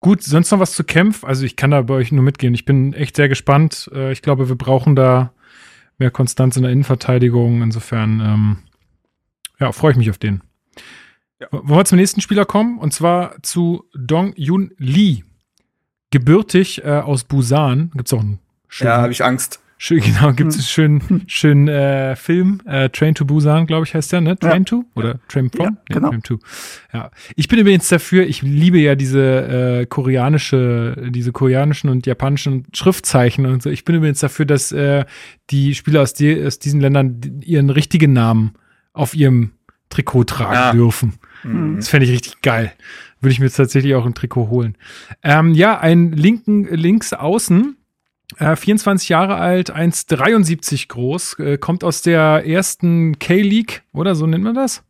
[0.00, 1.22] Gut, sonst noch was zu Kempf?
[1.22, 2.54] Also ich kann da bei euch nur mitgehen.
[2.54, 3.88] Ich bin echt sehr gespannt.
[3.94, 5.32] Äh, ich glaube, wir brauchen da
[5.98, 7.62] mehr Konstanz in der Innenverteidigung.
[7.62, 8.58] Insofern, ähm,
[9.60, 10.42] ja, freue ich mich auf den.
[11.40, 11.46] Ja.
[11.52, 12.78] Wollen wir zum nächsten Spieler kommen?
[12.78, 15.22] Und zwar zu Dong Yun Lee.
[16.10, 17.90] Gebürtig äh, aus Busan.
[17.94, 18.40] Gibt es auch einen
[18.72, 19.58] schönen, Ja, habe ich Angst.
[19.78, 20.62] Schön, genau, gibt es einen
[21.00, 24.38] schönen, schönen äh, Film, äh, Train to Busan, glaube ich, heißt der, ne?
[24.38, 24.64] Train Ja.
[24.64, 24.84] to?
[24.94, 25.64] Oder Train from?
[25.64, 26.08] Ja, genau.
[26.10, 26.38] Train to.
[26.92, 27.10] Ja.
[27.34, 33.44] Ich bin übrigens dafür, ich liebe ja diese äh, koreanische, diese koreanischen und japanischen Schriftzeichen
[33.44, 33.70] und so.
[33.70, 35.04] Ich bin übrigens dafür, dass äh,
[35.50, 38.52] die Spieler aus, die, aus diesen Ländern ihren richtigen Namen
[38.92, 39.50] auf ihrem
[39.90, 40.72] Trikot tragen Ja.
[40.72, 41.14] dürfen.
[41.42, 41.76] Mhm.
[41.76, 42.72] Das fände ich richtig geil.
[43.20, 44.76] Würde ich mir jetzt tatsächlich auch ein Trikot holen.
[45.24, 47.76] Ähm, ja, ein linken, links außen,
[48.38, 54.44] äh, 24 Jahre alt, 1,73 groß, äh, kommt aus der ersten K-League, oder so nennt
[54.44, 54.82] man das?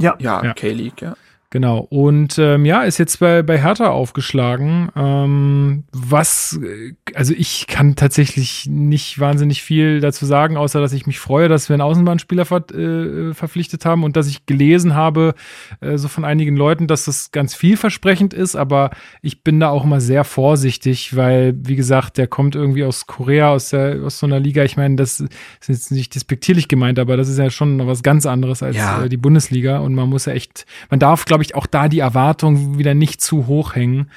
[0.00, 0.52] Ja, Ja, Ja.
[0.54, 1.16] K-League, ja.
[1.50, 1.78] Genau.
[1.78, 4.90] Und ähm, ja, ist jetzt bei, bei Hertha aufgeschlagen.
[4.94, 11.06] Ähm, was, äh, also ich kann tatsächlich nicht wahnsinnig viel dazu sagen, außer dass ich
[11.06, 15.34] mich freue, dass wir einen Außenbahnspieler ver äh, verpflichtet haben und dass ich gelesen habe,
[15.80, 18.90] äh, so von einigen Leuten, dass das ganz vielversprechend ist, aber
[19.22, 23.52] ich bin da auch immer sehr vorsichtig, weil, wie gesagt, der kommt irgendwie aus Korea,
[23.52, 24.64] aus, der, aus so einer Liga.
[24.64, 25.30] Ich meine, das ist
[25.68, 29.04] jetzt nicht despektierlich gemeint, aber das ist ja schon noch was ganz anderes als Ja.
[29.04, 32.00] äh, die Bundesliga und man muss ja echt, man darf, glaube ich, auch da die
[32.00, 34.10] Erwartung wieder nicht zu hoch hängen,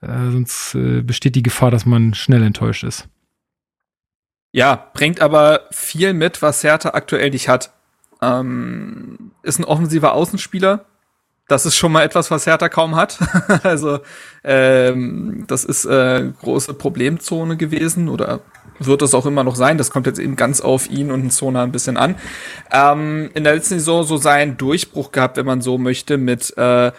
[0.00, 3.08] äh, sonst äh, besteht die Gefahr, dass man schnell enttäuscht ist.
[4.52, 7.72] Ja, bringt aber viel mit, was Hertha aktuell nicht hat.
[8.20, 10.84] Ähm, ist ein offensiver Außenspieler.
[11.48, 13.18] Das ist schon mal etwas, was Hertha kaum hat.
[13.62, 14.00] also
[14.44, 18.40] ähm, das ist äh, große Problemzone gewesen oder
[18.86, 19.78] wird es auch immer noch sein.
[19.78, 22.16] Das kommt jetzt eben ganz auf ihn und Zona ein bisschen an.
[22.72, 26.92] Ähm, in der letzten Saison so seinen Durchbruch gehabt, wenn man so möchte, mit äh,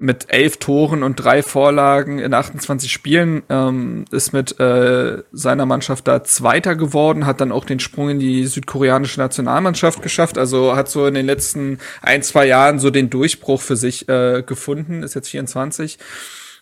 [0.00, 6.06] mit elf Toren und drei Vorlagen in 28 Spielen, ähm, ist mit äh, seiner Mannschaft
[6.06, 10.88] da Zweiter geworden, hat dann auch den Sprung in die südkoreanische Nationalmannschaft geschafft, also hat
[10.88, 15.14] so in den letzten ein, zwei Jahren so den Durchbruch für sich äh, gefunden, ist
[15.14, 15.98] jetzt 24,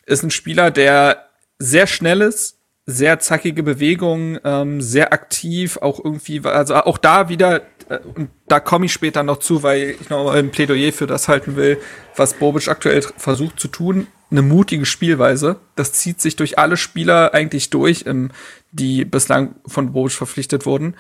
[0.07, 1.27] ist ein Spieler, der
[1.59, 2.56] sehr schnell ist,
[2.87, 8.61] sehr zackige Bewegungen, ähm, sehr aktiv, auch irgendwie, also auch da wieder, äh, und da
[8.61, 11.79] komme ich später noch zu, weil ich noch ein Plädoyer für das halten will,
[12.15, 14.07] was Bobic aktuell versucht zu tun.
[14.31, 15.57] Eine mutige Spielweise.
[15.75, 18.31] Das zieht sich durch alle Spieler eigentlich durch, ähm,
[18.71, 20.95] die bislang von Bobic verpflichtet wurden.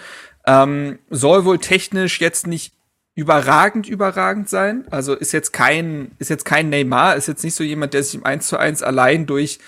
[0.44, 2.72] Ähm, soll wohl technisch jetzt nicht
[3.14, 4.86] überragend überragend sein.
[4.90, 8.14] Also ist jetzt kein ist jetzt kein Neymar, ist jetzt nicht so jemand, der sich
[8.14, 9.58] im 1 zu 1 allein durch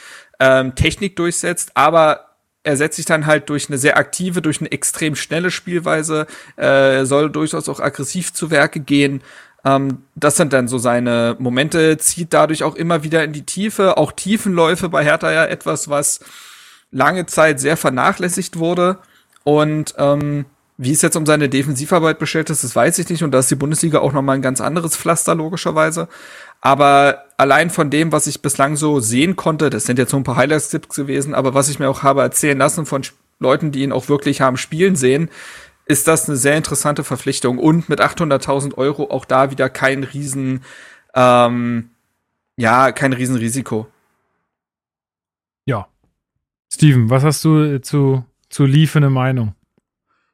[0.40, 2.28] ähm, Technik durchsetzt, aber
[2.62, 6.26] er setzt sich dann halt durch eine sehr aktive, durch eine extrem schnelle Spielweise,
[6.56, 9.22] äh, soll durchaus auch aggressiv zu Werke gehen.
[9.64, 13.96] Ähm, das sind dann so seine Momente, zieht dadurch auch immer wieder in die Tiefe.
[13.96, 16.20] Auch Tiefenläufe bei Hertha ja etwas, was
[16.90, 18.98] lange Zeit sehr vernachlässigt wurde.
[19.44, 20.44] Und ähm,
[20.76, 23.24] wie es jetzt um seine Defensivarbeit bestellt ist, das weiß ich nicht.
[23.24, 26.08] Und da ist die Bundesliga auch nochmal ein ganz anderes Pflaster, logischerweise.
[26.60, 30.24] Aber allein von dem, was ich bislang so sehen konnte, das sind jetzt so ein
[30.24, 33.02] paar Highlights-Tipps gewesen, aber was ich mir auch habe erzählen lassen von
[33.38, 35.30] Leuten, die ihn auch wirklich haben spielen sehen,
[35.86, 37.58] ist das eine sehr interessante Verpflichtung.
[37.58, 40.62] Und mit 800.000 Euro auch da wieder kein Riesen,
[41.14, 41.90] ähm,
[42.56, 43.86] ja, kein Riesenrisiko.
[45.64, 45.88] Ja.
[46.72, 49.54] Steven, was hast du zu, zu Lee für eine Meinung?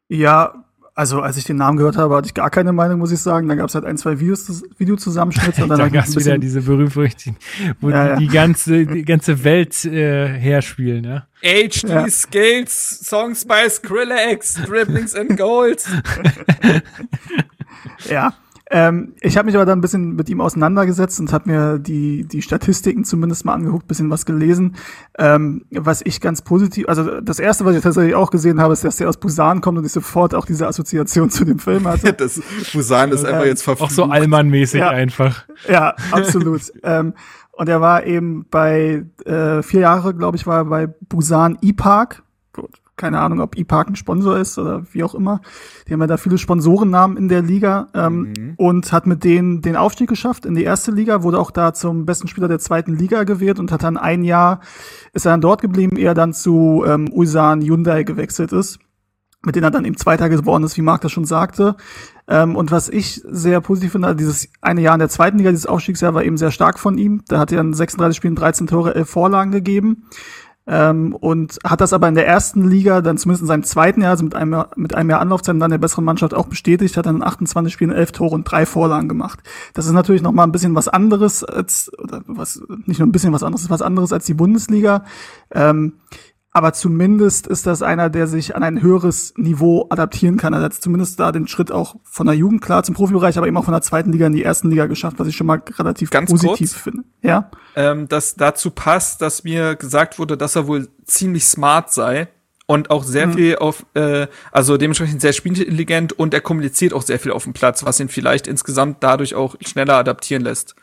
[0.08, 0.63] Ja,
[0.96, 3.48] also als ich den Namen gehört habe, hatte ich gar keine Meinung, muss ich sagen.
[3.48, 6.62] Dann gab es halt ein, zwei Videos, Videozusammenschnitte und dann da gab es wieder diese
[6.62, 7.36] berühmt-berüchtigten,
[7.80, 8.16] wo Ja, ja.
[8.16, 11.26] die, die ganze, die ganze Welt äh, herspielen, ja.
[11.42, 12.08] HD Ja.
[12.08, 15.88] Scales, Songs by Skrillex, Dribblings and Goals.
[18.08, 18.34] Ja.
[18.76, 22.24] Ähm, ich habe mich aber dann ein bisschen mit ihm auseinandergesetzt und habe mir die,
[22.26, 24.74] die Statistiken zumindest mal angeguckt, bisschen was gelesen.
[25.16, 28.82] Ähm, was ich ganz positiv, also das erste, was ich tatsächlich auch gesehen habe, ist,
[28.82, 32.12] dass der aus Busan kommt und ich sofort auch diese Assoziation zu dem Film hatte.
[32.24, 32.40] Das
[32.72, 33.92] Busan ist einfach jetzt Auch verflucht.
[33.92, 34.88] so Allmann-mäßig Ja.
[34.90, 35.44] einfach.
[35.68, 36.62] Ja, absolut.
[36.82, 37.14] ähm,
[37.52, 42.24] und er war eben bei äh, vier Jahre, glaube ich, war er bei Busan E-Park.
[42.52, 45.40] Gut, Keine Ahnung, ob E-Park ein Sponsor ist oder wie auch immer.
[45.88, 49.76] Die haben ja da viele Sponsorennamen in der Liga ähm, und hat mit denen den
[49.76, 53.24] Aufstieg geschafft in die erste Liga, wurde auch da zum besten Spieler der zweiten Liga
[53.24, 54.60] gewählt und hat dann ein Jahr,
[55.12, 58.78] ist er dann dort geblieben, ehe er dann zu ähm, Ulsan Hyundai gewechselt ist
[59.44, 61.76] mit denen er dann eben Zweiter geworden ist, wie Marc das schon sagte.
[62.26, 65.66] Ähm, und was ich sehr positiv finde, dieses eine Jahr in der zweiten Liga, dieses
[65.66, 67.22] Aufstiegsjahr war eben sehr stark von ihm.
[67.28, 70.08] Da hat er in 36 Spielen 13 Tore, 11 Vorlagen gegeben.
[70.66, 74.12] Ähm, und hat das aber in der ersten Liga dann zumindest in seinem zweiten Jahr,
[74.12, 77.04] also mit einem, Jahr- mit einem Jahr Anlaufzeit dann der besseren Mannschaft auch bestätigt, hat
[77.06, 79.40] dann in 28 Spielen 11 Tore und drei Vorlagen gemacht.
[79.74, 83.12] Das ist natürlich noch mal ein bisschen was anderes als, oder was, nicht nur ein
[83.12, 85.04] bisschen was anderes, ist was anderes als die Bundesliga.
[85.50, 85.94] Ähm,
[86.54, 90.54] aber zumindest ist das einer, der sich an ein höheres Niveau adaptieren kann.
[90.54, 93.56] Er hat zumindest da den Schritt auch von der Jugend klar zum Profibereich, aber eben
[93.56, 96.10] auch von der zweiten Liga in die ersten Liga geschafft, was ich schon mal relativ
[96.10, 96.82] Ganz positiv kurz.
[96.82, 97.02] finde.
[97.22, 97.50] Ja.
[97.74, 102.28] ähm, das dazu passt, dass mir gesagt wurde, dass er wohl ziemlich smart sei
[102.66, 103.32] und auch sehr Mhm.
[103.34, 107.52] viel auf, äh, also dementsprechend sehr spielintelligent und er kommuniziert auch sehr viel auf dem
[107.52, 110.76] Platz, was ihn vielleicht insgesamt dadurch auch schneller adaptieren lässt.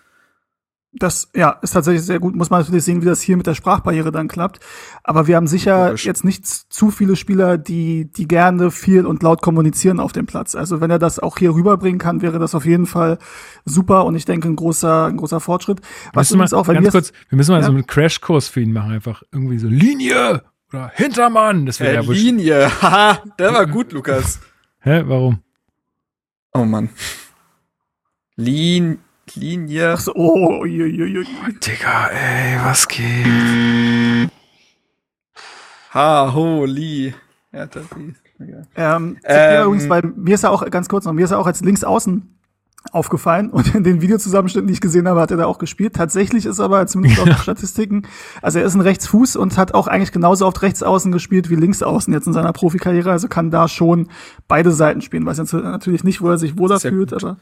[0.94, 2.36] Das ja, ist tatsächlich sehr gut.
[2.36, 4.60] Muss man natürlich sehen, wie das hier mit der Sprachbarriere dann klappt.
[5.04, 6.06] Aber wir haben sicher Logisch.
[6.06, 10.54] jetzt nicht zu viele Spieler, die, die gerne viel und laut kommunizieren auf dem Platz.
[10.54, 13.20] Also wenn er das auch hier rüberbringen kann, wäre das auf jeden Fall
[13.64, 15.80] super und ich denke ein großer, ein großer Fortschritt.
[16.14, 17.68] Was wir, auch, ganz wir kurz, wir müssen mal Ja.
[17.68, 21.66] so einen Crashkurs für ihn machen, einfach irgendwie so Linie oder Hintermann.
[21.68, 22.16] Das wäre Äh, ja wohl.
[22.16, 24.42] Linie, haha, der war gut, Lukas.
[24.80, 25.40] Hä, warum?
[26.52, 26.90] Oh Mann.
[28.36, 29.00] Lin
[29.36, 29.94] Linie.
[29.94, 31.26] Ach so, oh, ui, ui, ui, ui.
[31.66, 34.30] Digga, ey, was geht?
[35.94, 37.14] Ha, ho, li.
[37.52, 37.92] Ja, das ist.
[38.40, 38.62] Okay.
[38.76, 41.48] Ähm, Ähm, übrigens, weil mir ist ja auch ganz kurz noch, mir ist ja auch
[41.48, 42.38] als Linksaußen
[42.92, 45.96] aufgefallen und in den Videozusammenschnitten, die ich gesehen habe, hat er da auch gespielt.
[45.96, 48.08] Tatsächlich ist aber zumindest auf den Statistiken,
[48.42, 52.12] also er ist ein Rechtsfuß und hat auch eigentlich genauso oft Rechtsaußen gespielt wie Linksaußen
[52.12, 54.10] jetzt in seiner Profikarriere, also kann da schon
[54.48, 55.26] beide Seiten spielen.
[55.28, 57.24] Weiß jetzt natürlich nicht, wo er sich wohler Sehr fühlt, gut.
[57.24, 57.38] aber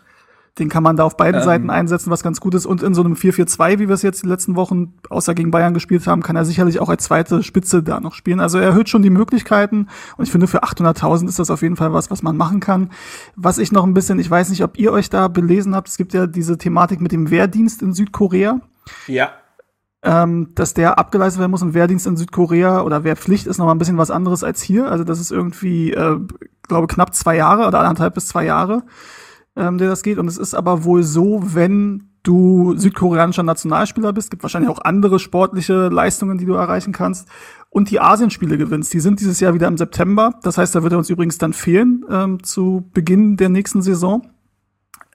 [0.58, 1.46] den kann man da auf beiden Ähm.
[1.46, 2.66] Seiten einsetzen, was ganz gut ist.
[2.66, 5.74] Und in so einem 4-4-2, wie wir es jetzt die letzten Wochen außer gegen Bayern
[5.74, 8.40] gespielt haben, kann er sicherlich auch als zweite Spitze da noch spielen.
[8.40, 9.88] Also er erhöht schon die Möglichkeiten.
[10.18, 12.90] Und ich finde, für 800.000 ist das auf jeden Fall was, was man machen kann.
[13.36, 15.98] Was ich noch ein bisschen, ich weiß nicht, ob ihr euch da belesen habt, es
[15.98, 18.60] gibt ja diese Thematik mit dem Wehrdienst in Südkorea
[19.08, 19.30] Ja.
[20.04, 21.62] ähm, dass der abgeleistet werden muss.
[21.62, 24.90] Und Wehrdienst in Südkorea oder Wehrpflicht ist noch mal ein bisschen was anderes als hier.
[24.90, 26.18] Also das ist irgendwie, äh,
[26.68, 28.84] glaube knapp zwei Jahre oder anderthalb bis zwei Jahre,
[29.60, 30.18] ähm, der das geht.
[30.18, 35.20] Und es ist aber wohl so, wenn du südkoreanischer Nationalspieler bist, gibt wahrscheinlich auch andere
[35.20, 37.28] sportliche Leistungen, die du erreichen kannst,
[37.70, 38.94] und die Asienspiele gewinnst.
[38.94, 40.34] Die sind dieses Jahr wieder im September.
[40.42, 44.28] Das heißt, da wird er uns übrigens dann fehlen ähm, zu Beginn der nächsten Saison.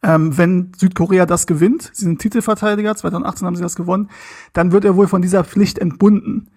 [0.02, 4.10] Ähm, wenn Südkorea das gewinnt, sie sind Titelverteidiger, 2018 haben sie das gewonnen,
[4.52, 6.50] dann wird er wohl von dieser Pflicht entbunden.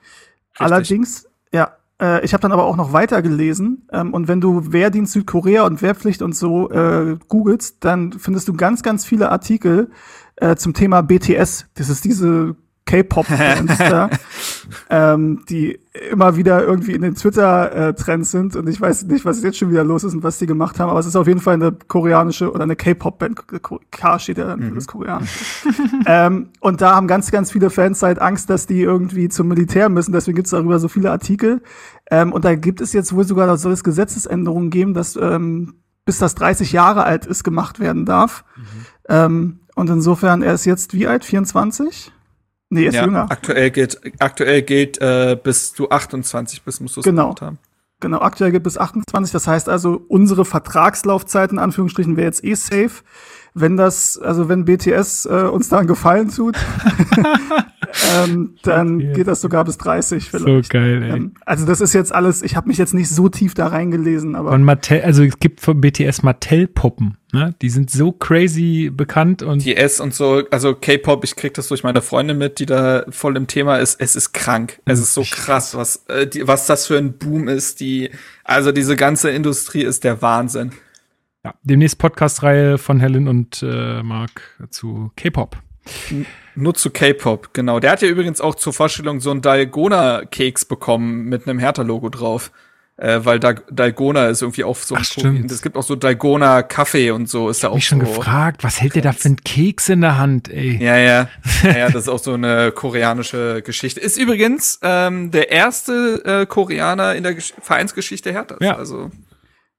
[0.57, 1.71] Allerdings, ja,
[2.01, 5.65] äh, ich habe dann aber auch noch weiter gelesen ähm, und wenn du Wehrdienst Südkorea
[5.65, 9.89] und Wehrpflicht und so äh, googelst, dann findest du ganz, ganz viele Artikel
[10.35, 11.67] äh, zum Thema BTS.
[11.75, 12.55] Das ist diese
[12.87, 14.09] K-Pop-Bands da,
[14.89, 15.79] ähm, die
[16.11, 19.83] immer wieder irgendwie in den Twitter-Trends sind und ich weiß nicht, was jetzt schon wieder
[19.83, 22.51] los ist und was die gemacht haben, aber es ist auf jeden Fall eine koreanische
[22.51, 23.43] oder eine K-Pop-Band.
[23.91, 25.39] K steht ja dann für das Koreanische.
[26.07, 29.89] ähm, und da haben ganz, ganz viele Fans halt Angst, dass die irgendwie zum Militär
[29.89, 30.13] müssen.
[30.13, 31.61] Deswegen gibt es darüber so viele Artikel.
[32.09, 35.75] Ähm, und da gibt es jetzt wohl sogar, da soll es Gesetzesänderungen geben, dass ähm,
[36.05, 38.45] bis das 30 Jahre alt ist, gemacht werden darf.
[39.09, 41.23] Ähm, und insofern, er ist jetzt wie alt?
[41.23, 42.11] 24?
[42.69, 43.27] Nee, er ist ja, jünger.
[43.29, 47.23] Aktuell gilt, aktuell gilt äh, bis du 28 bist, musst du es Genau.
[47.23, 47.59] gemacht haben.
[47.99, 49.31] Genau, aktuell gibt es 28.
[49.31, 53.03] Das heißt also, unsere Vertragslaufzeit in Anführungsstrichen wäre jetzt eh safe.
[53.53, 56.55] Wenn das, also wenn BTS äh, uns da einen Gefallen tut,
[58.21, 59.13] ähm, dann Ja.
[59.13, 60.69] geht das sogar bis 30 So vielleicht.
[60.69, 61.09] geil, ey.
[61.17, 64.35] Ähm, also das ist jetzt alles, ich habe mich jetzt nicht so tief da reingelesen,
[64.35, 67.55] aber Von Mattel, also es gibt von BTS Mattel-Puppen, ne?
[67.61, 71.83] Die sind so crazy bekannt und TS und so, also K-Pop, ich krieg das durch
[71.83, 73.99] meine Freundin mit, die da voll im Thema ist.
[74.01, 74.79] Es ist krank.
[74.85, 77.79] Es ist so krass, was, äh, die, was das für ein Boom ist.
[77.79, 78.11] Die,
[78.43, 80.71] also diese ganze Industrie ist der Wahnsinn.
[81.45, 85.57] ja, demnächst Podcast-Reihe von Helen und äh, Mark zu K-Pop.
[86.57, 87.79] Nur zu K-Pop, genau.
[87.79, 92.51] Der hat ja übrigens auch zur Vorstellung so einen Dalgona-Keks bekommen mit einem Hertha-Logo drauf.
[92.99, 95.51] Äh, weil da Dalgona ist irgendwie auch so Ach, ein stimmt.
[95.51, 98.07] Es gibt auch so Dalgona-Kaffee und so, ist ja auch Mich schon so.
[98.07, 100.83] gefragt, was hält der da für einen Keks in der Hand, ey?
[100.83, 101.29] Ja, ja.
[101.63, 103.99] ja, ja, das ist auch so eine koreanische Geschichte.
[103.99, 108.57] Ist übrigens ähm, der erste äh, Koreaner in der Gesch Vereinsgeschichte Herthas.
[108.61, 108.77] Ja.
[108.77, 109.11] Also,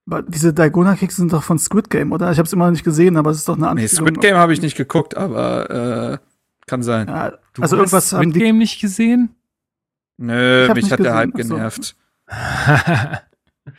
[0.06, 2.30] aber diese Dalgona-Kekse sind doch von Squid Game, oder?
[2.30, 4.06] Ich habe es immer noch nicht gesehen, aber es ist doch eine nee, Anspielung.
[4.06, 6.27] Squid Game habe ich nicht geguckt, aber äh,
[6.68, 7.08] kann sein.
[7.08, 9.34] Ja, Du also hast irgendwas haben Squid Game nicht gesehen?
[10.16, 11.54] Nö, mich hat der gesehen, Hype ach so.
[11.54, 11.96] genervt.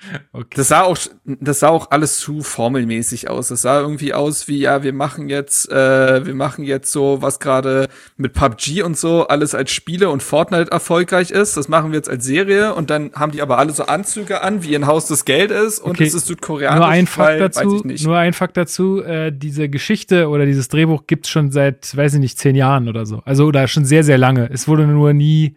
[0.34, 0.56] okay.
[0.56, 3.50] Das sah auch, das sah auch alles zu formelmäßig aus.
[3.50, 7.40] Das sah irgendwie aus wie, ja, wir machen jetzt, äh, wir machen jetzt so, was
[7.40, 7.88] gerade
[8.18, 11.56] mit PUBG und so alles als Spiele und Fortnite erfolgreich ist.
[11.58, 14.64] Das machen wir jetzt als Serie und dann haben die aber alle so Anzüge an,
[14.64, 16.06] wie ein Haus des Geld ist und Okay.
[16.06, 16.80] es ist südkoreanisch.
[16.80, 21.30] Nur ein Fakt dazu, nur ein Fakt dazu, äh, diese Geschichte oder dieses Drehbuch gibt's
[21.30, 23.22] schon seit, weiß ich nicht, zehn Jahren oder so.
[23.26, 24.50] Also oder schon sehr, sehr lange.
[24.52, 25.56] Es wurde nur nie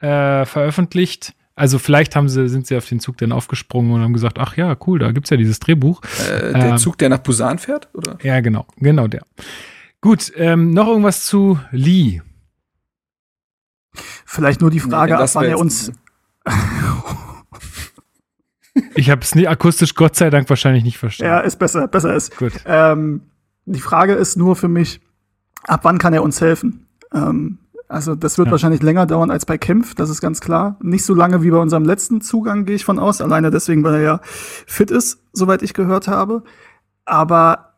[0.00, 1.34] äh, veröffentlicht.
[1.60, 4.56] Also vielleicht haben sie, sind sie auf den Zug dann aufgesprungen und haben gesagt, ach
[4.56, 6.00] ja, cool, da gibt's ja dieses Drehbuch.
[6.26, 8.16] äh, der ähm, Zug, der nach Busan fährt, oder?
[8.22, 9.26] Ja, genau, genau der.
[10.00, 12.22] Gut, ähm, noch irgendwas zu Lee.
[14.24, 15.92] vielleicht nur die Frage, Nee, ab wann er uns,
[18.94, 21.46] Ich habe es nie akustisch Gott sei Dank wahrscheinlich nicht ja, verstanden.
[21.46, 22.38] ist besser, besser ist.
[22.38, 22.54] Gut.
[22.64, 23.20] Ähm,
[23.66, 25.02] die Frage ist nur für mich,
[25.64, 26.86] ab wann kann er uns helfen?
[27.12, 27.58] Ähm,
[27.90, 28.52] Also das wird Ja.
[28.52, 30.76] wahrscheinlich länger dauern als bei Kempf, das ist ganz klar.
[30.80, 33.20] Nicht so lange wie bei unserem letzten Zugang, gehe ich von aus.
[33.20, 36.44] Alleine deswegen, weil er ja fit ist, soweit ich gehört habe.
[37.04, 37.74] Aber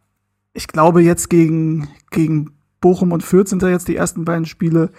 [0.52, 4.90] ich glaube jetzt gegen, gegen Bochum und Fürth sind da jetzt die ersten beiden Spiele.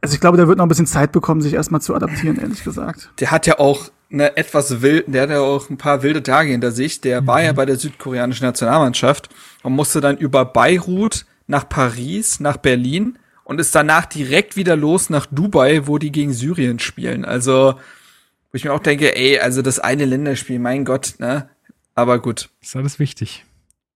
[0.00, 2.62] Also ich glaube, der wird noch ein bisschen Zeit bekommen, sich erstmal zu adaptieren, ehrlich
[2.62, 3.10] gesagt.
[3.18, 6.50] Der hat ja auch eine etwas wild, der hat ja auch ein paar wilde Tage
[6.50, 7.00] hinter sich.
[7.00, 9.30] Der war ja bei der südkoreanischen Nationalmannschaft
[9.64, 15.10] und musste dann über Beirut nach Paris, nach Berlin und ist danach direkt wieder los
[15.10, 17.24] nach Dubai, wo die gegen Syrien spielen.
[17.24, 21.48] Also, wo ich mir auch denke, ey, also das eine Länderspiel, mein Gott, ne?
[21.94, 22.48] Aber gut.
[22.60, 23.44] ist alles wichtig.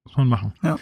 [0.04, 0.52] Muss man machen.
[0.62, 0.76] Ja.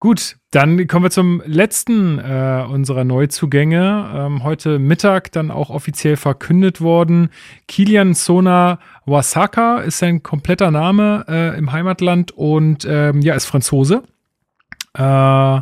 [0.00, 4.12] Gut, dann kommen wir zum letzten äh, unserer Neuzugänge.
[4.14, 7.30] Ähm, heute Mittag dann auch offiziell verkündet worden.
[7.66, 14.04] Kilian Sona Wasaka ist sein kompletter Name äh, im Heimatland und ähm, ja, ist Franzose.
[14.94, 15.60] Äh,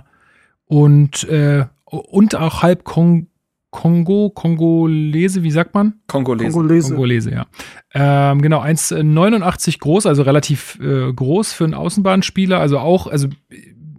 [0.67, 1.65] und, äh,
[1.99, 3.29] und auch halb Kong
[3.77, 6.01] Kongo, Kongolese, wie sagt man?
[6.07, 6.53] Kongolesen.
[6.53, 6.89] Kongolese.
[6.95, 7.47] Kongolese, ja.
[7.93, 12.59] Ähm, genau, 1,89 groß, also relativ äh, groß für einen Außenbahnspieler.
[12.59, 13.29] Also auch, also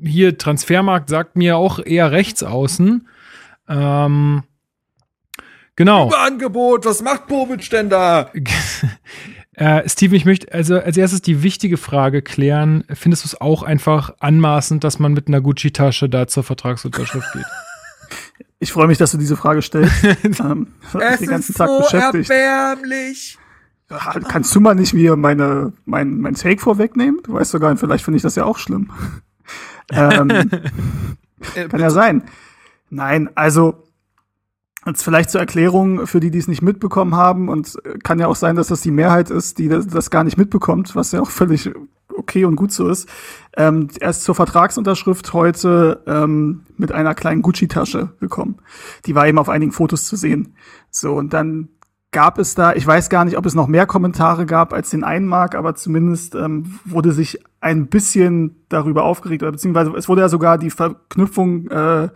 [0.04, 3.08] hier Transfermarkt sagt mir auch eher rechts außen.
[3.70, 4.44] Ähm,
[5.76, 6.08] genau.
[6.08, 8.32] Überangebot, was macht Bobic denn da?
[9.54, 12.84] äh, Steven, ich möchte also als erstes die wichtige Frage klären.
[12.92, 17.46] Findest du es auch einfach anmaßend, dass man mit einer Gucci-Tasche da zur Vertragsunterschrift geht?
[18.60, 19.94] Ich freue mich, dass du diese Frage stellst.
[20.40, 22.30] ähm, ich den ganzen Tag beschäftigt.
[22.30, 23.38] erbärmlich.
[23.90, 23.98] Ja,
[24.28, 27.22] Kannst du mal nicht mir meine, mein, mein Take vorwegnehmen?
[27.24, 28.92] Du weißt sogar, vielleicht finde ich das ja auch schlimm.
[29.92, 30.50] ähm,
[31.56, 32.24] Äh, kann ja sein.
[32.90, 33.84] Nein, also
[34.86, 38.28] jetzt vielleicht zur Erklärung für die, die es nicht mitbekommen haben und äh, kann ja
[38.28, 41.22] auch sein, dass das die Mehrheit ist, die das, das gar nicht mitbekommt, was ja
[41.22, 41.72] auch völlig
[42.18, 43.08] okay und gut so ist.
[43.56, 48.58] Ähm, erst zur Vertragsunterschrift heute ähm, mit einer kleinen Gucci-Tasche gekommen.
[49.06, 50.56] Die war eben auf einigen Fotos zu sehen.
[50.92, 51.70] So, und dann
[52.12, 55.04] gab es da, ich weiß gar nicht, ob es noch mehr Kommentare gab als den
[55.04, 60.22] einen Mark, aber zumindest ähm, wurde sich ein bisschen darüber aufgeregt, oder beziehungsweise es wurde
[60.22, 62.10] ja sogar die Verknüpfung äh,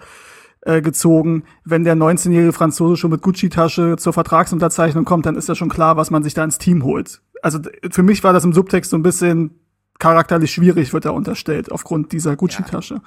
[0.62, 5.56] äh, gezogen, wenn der 19-jährige Franzose schon mit Gucci-Tasche zur Vertragsunterzeichnung kommt, dann ist ja
[5.56, 7.22] schon klar, was man sich da ins Team holt.
[7.42, 9.61] Also für mich war das im Subtext so ein bisschen
[10.02, 13.02] charakterlich schwierig, wird da unterstellt, aufgrund dieser Gucci-Tasche.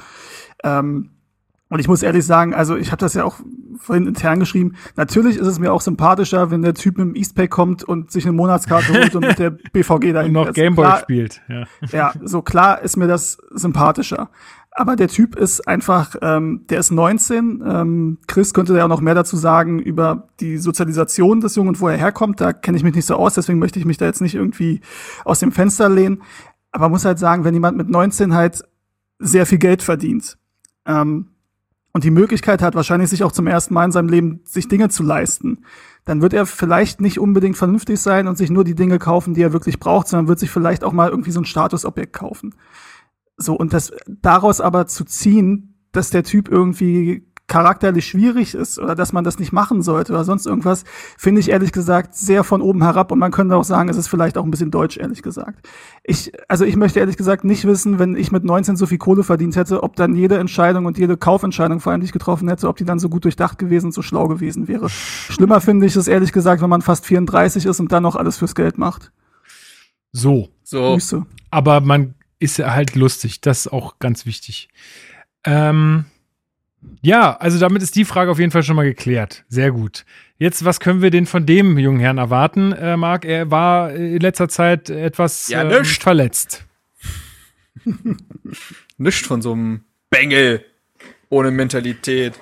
[0.62, 1.10] Ähm,
[1.68, 3.40] und ich muss ehrlich sagen, also ich habe das ja auch
[3.78, 4.76] vorhin intern geschrieben.
[4.94, 8.24] Natürlich ist es mir auch sympathischer, wenn der Typ mit dem Eastpack kommt und sich
[8.24, 10.52] eine Monatskarte holt und mit der BVG dahin Und noch.
[10.52, 11.42] Gameboy Klar, spielt.
[11.48, 11.64] Ja.
[11.90, 14.30] ja, so klar ist mir das sympathischer.
[14.76, 17.62] Aber der Typ ist einfach, ähm, der ist 19.
[17.64, 21.80] Ähm, Chris könnte ja auch noch mehr dazu sagen über die Sozialisation des Jungen und
[21.80, 22.40] wo er herkommt.
[22.40, 24.80] Da kenne ich mich nicht so aus, deswegen möchte ich mich da jetzt nicht irgendwie
[25.24, 26.22] aus dem Fenster lehnen.
[26.74, 28.64] Aber muss halt sagen, wenn jemand mit 19 halt
[29.20, 30.36] sehr viel Geld verdient
[30.86, 31.28] ähm,
[31.92, 34.88] und die Möglichkeit hat, wahrscheinlich sich auch zum ersten Mal in seinem Leben sich Dinge
[34.88, 35.64] zu leisten,
[36.04, 39.42] dann wird er vielleicht nicht unbedingt vernünftig sein und sich nur die Dinge kaufen, die
[39.42, 42.56] er wirklich braucht, sondern wird sich vielleicht auch mal irgendwie so ein Statusobjekt kaufen.
[43.36, 48.94] So, und das daraus aber zu ziehen, dass der Typ irgendwie charakterlich schwierig ist oder
[48.94, 50.84] dass man das nicht machen sollte oder sonst irgendwas,
[51.18, 54.08] finde ich ehrlich gesagt sehr von oben herab und man könnte auch sagen, es ist
[54.08, 55.68] vielleicht auch ein bisschen deutsch, ehrlich gesagt.
[56.02, 59.24] Ich, also ich möchte ehrlich gesagt nicht wissen, wenn ich mit 19 so viel Kohle
[59.24, 62.66] verdient hätte, ob dann jede Entscheidung und jede Kaufentscheidung vor allem, die ich getroffen hätte,
[62.68, 64.88] ob die dann so gut durchdacht gewesen und so schlau gewesen wäre.
[64.88, 68.38] Schlimmer finde ich es ehrlich gesagt, wenn man fast 34 ist und dann noch alles
[68.38, 69.12] fürs Geld macht.
[70.12, 70.48] So.
[70.62, 71.26] So, Grüße.
[71.50, 73.42] aber man ist ja halt lustig.
[73.42, 74.70] Das ist auch ganz wichtig.
[75.44, 76.06] Ähm,
[77.02, 79.44] ja, also damit ist die Frage auf jeden Fall schon mal geklärt.
[79.48, 80.04] Sehr gut.
[80.38, 83.24] Jetzt, was können wir denn von dem jungen Herrn erwarten, äh, Marc?
[83.24, 86.02] Er war in letzter Zeit etwas Ja, nischt.
[86.02, 86.64] verletzt.
[88.98, 90.64] Nicht von so einem Bengel
[91.28, 92.34] ohne Mentalität.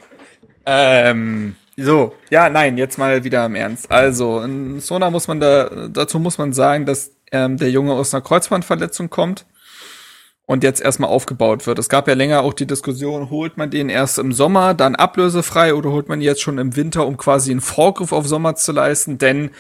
[0.65, 3.91] Ähm, so, ja, nein, jetzt mal wieder im Ernst.
[3.91, 8.15] Also, in Sona muss man da, dazu muss man sagen, dass ähm, der Junge aus
[8.15, 9.47] einer Kreuzbandverletzung kommt
[10.53, 11.79] und jetzt erstmal aufgebaut wird.
[11.79, 15.75] Es gab ja länger auch die Diskussion, holt man den erst im Sommer, dann ablösefrei
[15.75, 19.17] oder holt man jetzt schon im Winter, um quasi einen Vorgriff auf Sommer zu leisten,
[19.17, 19.51] denn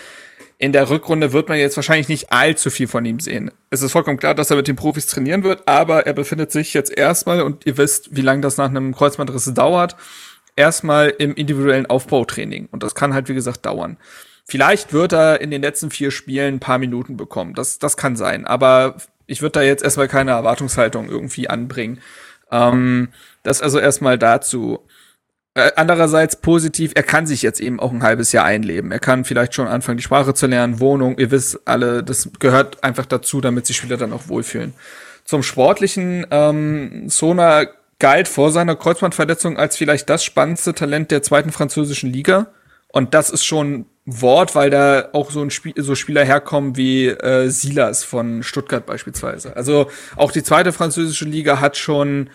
[0.59, 3.51] in der Rückrunde wird man jetzt wahrscheinlich nicht allzu viel von ihm sehen.
[3.71, 6.75] Es ist vollkommen klar, dass er mit den Profis trainieren wird, aber er befindet sich
[6.75, 9.97] jetzt erstmal, und ihr wisst, wie lange das nach einem Kreuzbandriss dauert,
[10.57, 12.69] erstmal im individuellen Aufbautraining.
[12.71, 13.97] Und das kann halt, wie gesagt, dauern.
[14.45, 17.55] Vielleicht wird er in den letzten vier Spielen ein paar Minuten bekommen.
[17.55, 18.45] Das, das kann sein.
[18.45, 18.97] Aber
[19.27, 22.01] ich würde da jetzt erstmal keine Erwartungshaltung irgendwie anbringen.
[22.51, 23.09] Ähm,
[23.43, 24.81] das also erstmal dazu.
[25.55, 28.91] Äh, andererseits positiv, er kann sich jetzt eben auch ein halbes Jahr einleben.
[28.91, 32.83] Er kann vielleicht schon anfangen, die Sprache zu lernen, Wohnung, ihr wisst alle, das gehört
[32.83, 34.73] einfach dazu, damit sich Spieler dann auch wohlfühlen.
[35.25, 37.67] Zum Sportlichen, ähm, Sona
[37.99, 42.49] galt vor seiner Kreuzbandverletzung als vielleicht das spannendste Talent der zweiten französischen Liga.
[42.93, 47.09] Und das ist schon Wort, weil da auch so ein Spiel, so Spieler herkommen wie
[47.09, 49.57] äh, Silas von Stuttgart beispielsweise.
[49.57, 52.31] Also auch die zweite französische Liga hat schon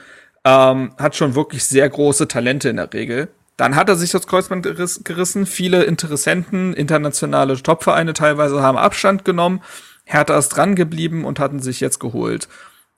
[0.46, 3.28] ähm, hat schon wirklich sehr große Talente in der Regel.
[3.58, 5.46] Dann hat er sich das Kreuzband geriss, gerissen.
[5.46, 9.62] Viele Interessenten, internationale Topvereine teilweise haben Abstand genommen.
[10.06, 12.48] Hertha ist dran geblieben und hatten sich jetzt geholt.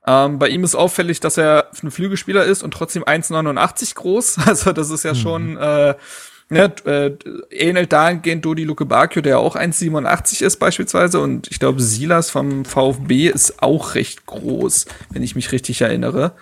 [0.06, 4.38] Ähm, bei ihm ist auffällig, dass er ein Flügelspieler ist und trotzdem 1,89 groß.
[4.46, 5.18] Also das ist ja mhm.
[5.18, 5.96] schon äh,
[6.50, 7.12] ne, äh,
[7.52, 11.20] ähnelt dahingehend Dodi Luke Bakio, der auch 1,87 ist beispielsweise.
[11.20, 16.34] Und ich glaube, Silas vom VfB ist auch recht groß, wenn ich mich richtig erinnere.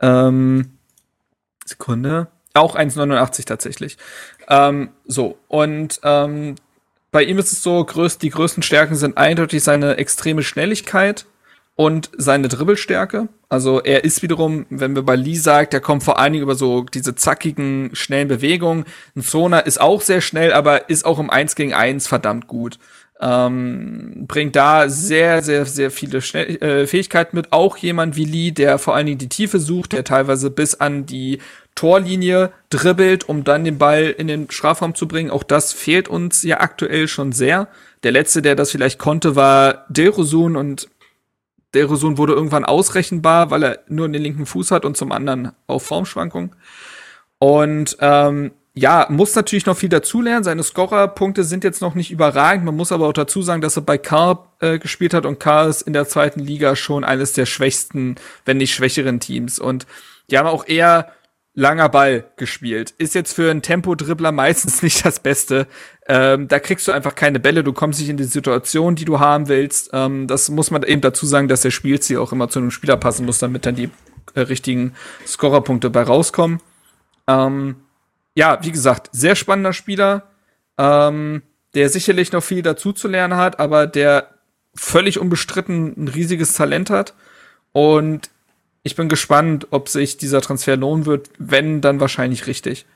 [0.00, 0.78] Ähm,
[1.64, 2.28] Sekunde.
[2.54, 3.98] Auch 1,89 tatsächlich.
[4.48, 6.54] Ähm, so, und ähm,
[7.10, 11.26] bei ihm ist es so, die größten Stärken sind eindeutig seine extreme Schnelligkeit
[11.78, 13.28] und seine Dribbelstärke.
[13.48, 16.56] Also er ist wiederum, wenn wir bei Lee sagt, der kommt vor allen Dingen über
[16.56, 18.84] so diese zackigen, schnellen Bewegungen.
[19.14, 22.80] Ein Zona ist auch sehr schnell, aber ist auch im 1 gegen 1 verdammt gut.
[23.20, 27.52] Ähm, bringt da sehr, sehr, sehr viele Schnell äh, Fähigkeiten mit.
[27.52, 31.06] Auch jemand wie Lee, der vor allen Dingen die Tiefe sucht, der teilweise bis an
[31.06, 31.38] die
[31.76, 35.30] Torlinie dribbelt, um dann den Ball in den Strafraum zu bringen.
[35.30, 37.68] Auch das fehlt uns ja aktuell schon sehr.
[38.02, 40.88] Der letzte, der das vielleicht konnte, war Dilrosun und
[41.78, 45.80] Dilrosun wurde irgendwann ausrechenbar, weil er nur den linken Fuß hat und zum anderen auch
[45.80, 46.56] Formschwankungen.
[47.38, 50.44] Und ähm, ja, muss natürlich noch viel dazulernen.
[50.44, 52.64] Seine Scorerpunkte sind jetzt noch nicht überragend.
[52.64, 55.68] Man muss aber auch dazu sagen, dass er bei Carl äh, gespielt hat und Carl
[55.68, 59.58] ist in der zweiten Liga schon eines der schwächsten, wenn nicht schwächeren Teams.
[59.58, 59.86] Und
[60.30, 61.12] die haben auch eher
[61.58, 62.94] langer Ball gespielt.
[62.98, 65.66] Ist jetzt für einen Tempo-Dribbler meistens nicht das Beste.
[66.06, 69.18] Ähm, da kriegst du einfach keine Bälle, du kommst nicht in die Situation, die du
[69.18, 69.90] haben willst.
[69.92, 72.96] Ähm, das muss man eben dazu sagen, dass der Spielziel auch immer zu einem Spieler
[72.96, 73.90] passen muss, damit dann die
[74.34, 74.94] äh, richtigen
[75.26, 76.60] Scorerpunkte bei rauskommen.
[77.26, 77.74] Ähm,
[78.36, 80.30] ja, wie gesagt, sehr spannender Spieler,
[80.78, 81.42] ähm,
[81.74, 84.28] der sicherlich noch viel dazu zu lernen hat, aber der
[84.76, 87.14] völlig unbestritten ein riesiges Talent hat.
[87.72, 88.30] Und
[88.88, 91.28] ich bin gespannt, ob sich dieser Transfer lohnen wird.
[91.38, 92.86] Wenn, dann wahrscheinlich richtig.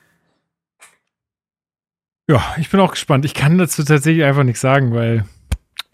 [2.27, 3.25] Ja, ich bin auch gespannt.
[3.25, 5.25] Ich kann dazu tatsächlich einfach nichts sagen, weil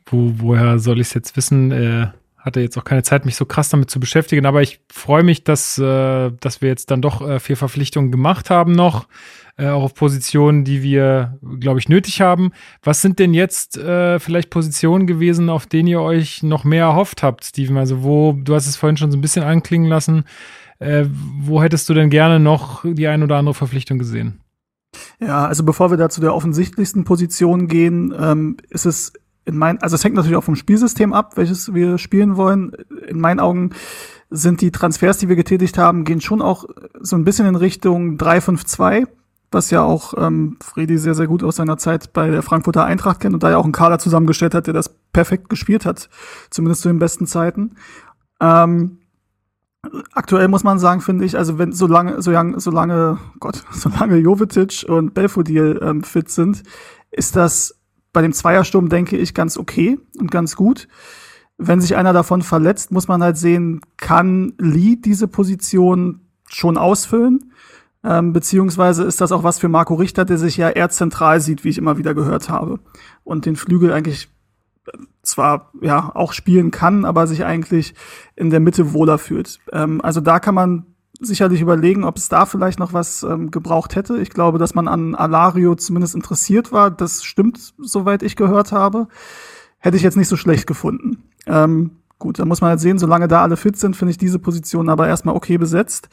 [0.05, 1.71] wo, woher soll ich es jetzt wissen?
[1.71, 4.45] Äh, hatte jetzt auch keine Zeit, mich so krass damit zu beschäftigen.
[4.45, 8.49] Aber ich freue mich, dass, äh, dass wir jetzt dann doch äh, vier Verpflichtungen gemacht
[8.49, 9.05] haben noch
[9.59, 12.51] äh, auch auf Positionen, die wir, glaube ich, nötig haben.
[12.81, 17.23] Was sind denn jetzt äh, vielleicht Positionen gewesen, auf denen ihr euch noch mehr erhofft
[17.23, 17.77] habt, Steven?
[17.77, 20.23] Also wo, du hast es vorhin schon so ein bisschen anklingen lassen,
[20.79, 21.05] äh,
[21.41, 24.39] wo hättest du denn gerne noch die ein oder andere Verpflichtung gesehen?
[25.19, 29.11] Ja, also bevor wir da zu der offensichtlichsten Position gehen, ähm, ist es
[29.43, 32.71] in meinen, also es hängt natürlich auch vom Spielsystem ab, welches wir spielen wollen.
[33.07, 33.71] In meinen Augen
[34.29, 36.65] sind die Transfers, die wir getätigt haben, gehen schon auch
[37.01, 39.07] so ein bisschen in Richtung 3-5-2
[39.51, 43.19] was ja auch ähm, Fredi sehr, sehr gut aus seiner Zeit bei der Frankfurter Eintracht
[43.19, 46.09] kennt und da ja auch einen Kader zusammengestellt hat, der das perfekt gespielt hat,
[46.49, 47.75] zumindest zu den besten Zeiten.
[48.39, 48.99] Ähm,
[50.13, 55.13] aktuell muss man sagen, finde ich, also wenn solange, solange, solange, Gott, solange Jovetic und
[55.13, 56.63] Belfodil ähm, fit sind,
[57.11, 57.79] ist das
[58.13, 60.87] bei dem Zweiersturm, denke ich, ganz okay und ganz gut.
[61.57, 67.48] Wenn sich einer davon verletzt, muss man halt sehen, kann Lee diese Position schon ausfüllen?
[68.03, 71.63] Ähm, beziehungsweise ist das auch was für Marco Richter, der sich ja eher zentral sieht,
[71.63, 72.79] wie ich immer wieder gehört habe.
[73.23, 74.29] Und den Flügel eigentlich
[74.87, 77.93] äh, zwar ja auch spielen kann, aber sich eigentlich
[78.35, 79.59] in der Mitte wohler fühlt.
[79.73, 80.85] Ähm, also da kann man
[81.19, 84.17] sicherlich überlegen, ob es da vielleicht noch was ähm, gebraucht hätte.
[84.19, 86.91] Ich glaube, dass man an Alario zumindest interessiert war.
[86.91, 89.07] Das stimmt, soweit ich gehört habe.
[89.79, 91.23] Hätte ich jetzt nicht so schlecht gefunden.
[91.45, 94.39] Ähm, gut, da muss man halt sehen, solange da alle fit sind, finde ich diese
[94.39, 96.09] Position aber erstmal okay besetzt.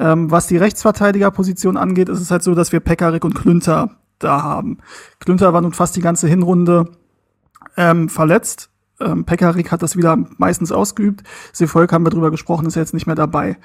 [0.00, 4.42] Ähm, was die Rechtsverteidigerposition angeht, ist es halt so, dass wir Pekarik und Klünter da
[4.42, 4.78] haben.
[5.18, 6.88] Klünter war nun fast die ganze Hinrunde
[7.76, 8.70] ähm, verletzt.
[8.98, 11.22] Ähm, Pekarik hat das wieder meistens ausgeübt.
[11.52, 13.58] Seevolk haben wir drüber gesprochen, ist jetzt nicht mehr dabei.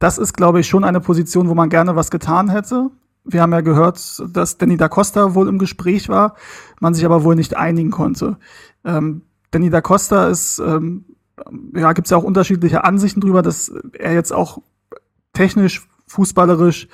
[0.00, 2.90] Das ist, glaube ich, schon eine Position, wo man gerne was getan hätte.
[3.22, 6.34] Wir haben ja gehört, dass Danny da Costa wohl im Gespräch war,
[6.80, 8.38] man sich aber wohl nicht einigen konnte.
[8.84, 9.22] Ähm,
[9.52, 11.04] Danny da Costa ist, ähm,
[11.76, 14.58] ja, gibt es ja auch unterschiedliche Ansichten drüber, dass er jetzt auch
[15.36, 16.88] technisch, fußballerisch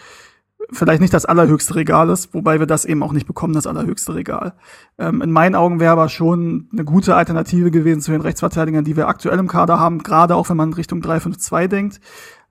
[0.70, 4.14] vielleicht nicht das allerhöchste Regal ist, wobei wir das eben auch nicht bekommen, das allerhöchste
[4.14, 4.55] Regal.
[4.99, 8.97] Ähm, in meinen Augen wäre aber schon eine gute Alternative gewesen zu den Rechtsverteidigern, die
[8.97, 12.01] wir aktuell im Kader haben, gerade auch wenn man Richtung 3-5-2 denkt.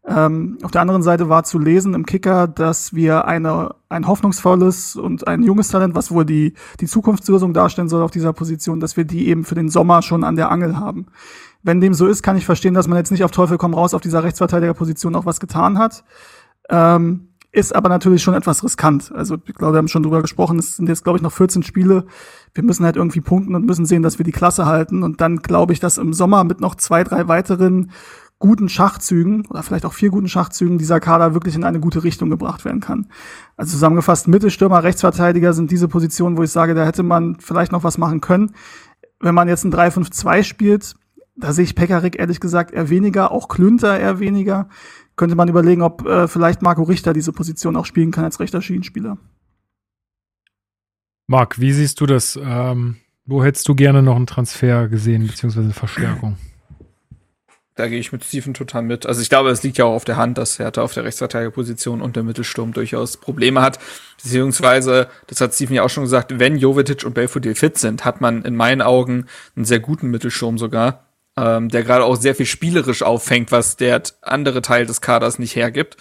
[0.06, 4.96] Ähm, auf der anderen Seite war zu lesen im Kicker, dass wir eine, ein hoffnungsvolles
[4.96, 8.98] und ein junges Talent, was wohl die, die Zukunftslösung darstellen soll auf dieser Position, dass
[8.98, 11.08] wir die eben für den Sommer schon an der Angel haben.
[11.64, 13.94] Wenn dem so ist, kann ich verstehen, dass man jetzt nicht auf Teufel komm raus
[13.94, 16.04] auf dieser Rechtsverteidigerposition auch was getan hat.
[16.70, 19.12] Ähm, ist aber natürlich schon etwas riskant.
[19.14, 21.64] Also ich glaube, wir haben schon drüber gesprochen, es sind jetzt, glaube ich, noch 14
[21.64, 22.06] Spiele.
[22.54, 25.04] Wir müssen halt irgendwie punkten und müssen sehen, dass wir die Klasse halten.
[25.04, 27.92] Und dann glaube ich, dass im Sommer mit noch zwei, drei weiteren
[28.40, 32.30] guten Schachzügen oder vielleicht auch vier guten Schachzügen dieser Kader wirklich in eine gute Richtung
[32.30, 33.08] gebracht werden kann.
[33.56, 37.84] Also zusammengefasst, Mittelstürmer, Rechtsverteidiger sind diese Positionen, wo ich sage, da hätte man vielleicht noch
[37.84, 38.54] was machen können.
[39.20, 40.96] Wenn man jetzt ein 3-5-2 spielt,
[41.42, 44.70] da sehe ich Pekarik ehrlich gesagt eher weniger, auch Klünter eher weniger.
[45.16, 48.62] Könnte man überlegen, ob äh, vielleicht Marco Richter diese Position auch spielen kann als rechter
[48.62, 49.18] Schienenspieler.
[51.28, 52.40] Marc, wie siehst du das?
[52.42, 56.38] Ähm, wo hättest du gerne noch einen Transfer gesehen, beziehungsweise eine Verstärkung?
[57.76, 59.06] Da gehe ich mit Steven total mit.
[59.06, 62.02] Also ich glaube, es liegt ja auch auf der Hand, dass Hertha auf der Rechtsverteidigerposition
[62.02, 63.80] und der Mittelsturm durchaus Probleme hat.
[64.22, 68.20] Beziehungsweise, das hat Steven ja auch schon gesagt, wenn Jovetic und Belfodil fit sind, hat
[68.20, 69.26] man in meinen Augen
[69.56, 71.06] einen sehr guten Mittelsturm sogar,
[71.38, 75.56] ähm, der gerade auch sehr viel spielerisch auffängt, was der andere Teil des Kaders nicht
[75.56, 75.98] hergibt.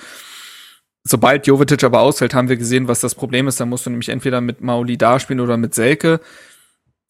[1.02, 3.60] Sobald Jovetic aber ausfällt, haben wir gesehen, was das Problem ist.
[3.60, 6.20] Da musst du nämlich entweder mit Mauli da spielen oder mit Selke,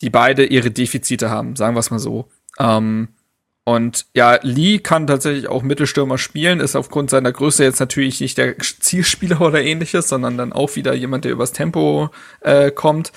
[0.01, 2.29] die beide ihre Defizite haben, sagen wir es mal so.
[2.59, 3.09] Ähm,
[3.65, 8.39] und ja, Lee kann tatsächlich auch Mittelstürmer spielen, ist aufgrund seiner Größe jetzt natürlich nicht
[8.39, 12.11] der Zielspieler oder ähnliches, sondern dann auch wieder jemand, der übers Tempo
[12.41, 13.13] äh, kommt.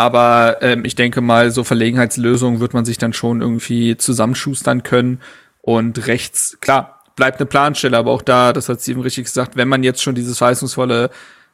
[0.00, 5.20] Aber ähm, ich denke mal, so Verlegenheitslösungen wird man sich dann schon irgendwie zusammenschustern können.
[5.60, 9.68] Und rechts, klar, bleibt eine Planstelle, aber auch da, das hat Steven richtig gesagt, wenn
[9.68, 11.10] man jetzt schon dieses verheißungsvolle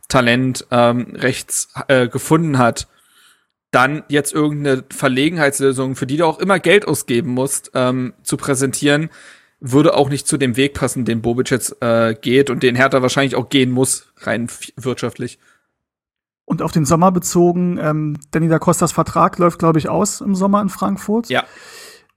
[0.06, 2.86] Talent ähm, rechts äh, gefunden hat,
[3.72, 9.10] dann jetzt irgendeine Verlegenheitslösung, für die du auch immer Geld ausgeben musst, ähm, zu präsentieren,
[9.58, 13.02] würde auch nicht zu dem Weg passen, den Bobic jetzt äh, geht und den Hertha
[13.02, 15.40] wahrscheinlich auch gehen muss, rein wirtschaftlich.
[16.46, 20.34] Und auf den Sommer bezogen, ähm, Danny da Costas Vertrag läuft, glaube ich, aus im
[20.34, 21.28] Sommer in Frankfurt.
[21.28, 21.44] Ja.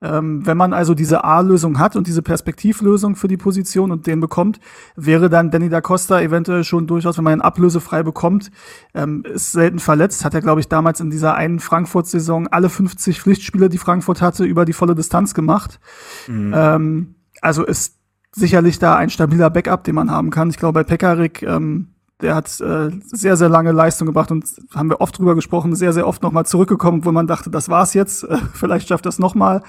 [0.01, 4.21] Ähm, wenn man also diese A-Lösung hat und diese Perspektivlösung für die Position und den
[4.21, 4.59] bekommt,
[4.95, 8.49] wäre dann Danny da Costa eventuell schon durchaus, wenn man ihn ablösefrei bekommt,
[8.93, 13.19] ähm, ist selten verletzt, hat er, glaube ich, damals in dieser einen Frankfurt-Saison alle 50
[13.19, 15.81] Pflichtspiele, die Frankfurt hatte, über die volle Distanz gemacht.
[16.27, 16.53] Mhm.
[16.55, 17.97] Ähm, also ist
[18.31, 20.49] sicherlich da ein stabiler Backup, den man haben kann.
[20.49, 24.45] Ich glaube, bei Pekarik, ähm, der hat äh, sehr, sehr lange Leistung gebracht und
[24.75, 27.93] haben wir oft drüber gesprochen, sehr, sehr oft nochmal zurückgekommen, wo man dachte, das war's
[27.93, 29.63] jetzt, äh, vielleicht schafft das nochmal.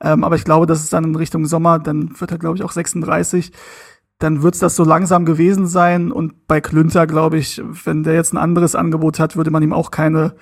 [0.00, 2.62] Ähm, aber ich glaube, das ist dann in Richtung Sommer, dann wird er, glaube ich,
[2.62, 3.52] auch 36.
[4.18, 6.12] Dann wird's das so langsam gewesen sein.
[6.12, 9.72] Und bei Klünter, glaube ich, wenn der jetzt ein anderes Angebot hat, würde man ihm
[9.72, 10.34] auch keine,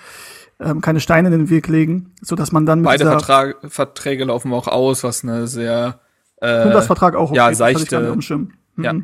[0.58, 4.24] ähm, keine Steine in den Weg legen, so dass man dann mit Beide Vertrag, Verträge
[4.24, 6.00] laufen auch aus, was eine sehr
[6.40, 8.52] äh, Klünters Vertrag auch okay, ja, seichte, mhm.
[8.76, 8.94] Ja,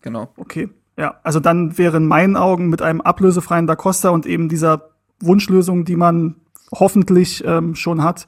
[0.00, 0.32] genau.
[0.36, 0.70] Okay.
[0.98, 4.90] Ja, also dann wäre in meinen Augen mit einem ablösefreien Da Costa und eben dieser
[5.20, 6.34] Wunschlösung, die man
[6.72, 8.26] hoffentlich ähm, schon hat,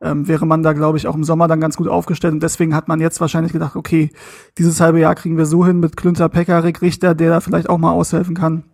[0.00, 2.34] ähm, wäre man da, glaube ich, auch im Sommer dann ganz gut aufgestellt.
[2.34, 4.10] Und deswegen hat man jetzt wahrscheinlich gedacht, okay,
[4.58, 7.78] dieses halbe Jahr kriegen wir so hin mit Klünter, Pekarik, Richter, der da vielleicht auch
[7.78, 8.64] mal aushelfen kann.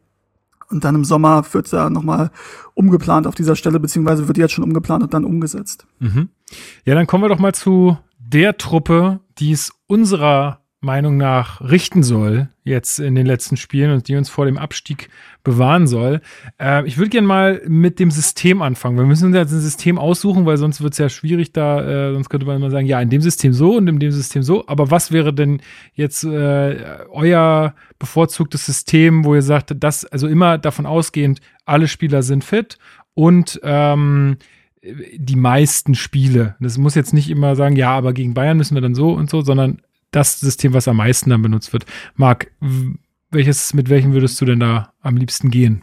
[0.71, 2.31] Und dann im Sommer wird da nochmal
[2.73, 5.87] umgeplant auf dieser Stelle, beziehungsweise wird jetzt schon umgeplant und dann umgesetzt.
[5.99, 6.31] Mhm.
[6.85, 12.03] Ja, dann kommen wir doch mal zu der Truppe, die es unserer Meinung nach richten
[12.03, 15.09] soll, jetzt in den letzten Spielen und die uns vor dem Abstieg
[15.43, 16.21] bewahren soll.
[16.61, 18.99] Äh, ich würde gerne mal mit dem System anfangen.
[18.99, 22.13] Wir müssen uns jetzt ein System aussuchen, weil sonst wird es ja schwierig da, äh,
[22.13, 24.67] sonst könnte man immer sagen, ja, in dem System so und in dem System so.
[24.69, 25.61] Aber was wäre denn
[25.95, 26.77] jetzt äh,
[27.11, 32.79] euer bevorzugtes System, wo ihr sagt, dass, also immer davon ausgehend, alle Spieler sind fit
[33.15, 34.37] und ähm,
[35.17, 36.55] die meisten Spiele.
[36.61, 39.31] Das muss jetzt nicht immer sagen, ja, aber gegen Bayern müssen wir dann so und
[39.31, 39.81] so, sondern
[40.17, 41.87] das System, was am meisten dann benutzt wird.
[42.15, 42.51] Marc,
[43.31, 45.83] welches, mit welchem würdest du denn da am liebsten gehen?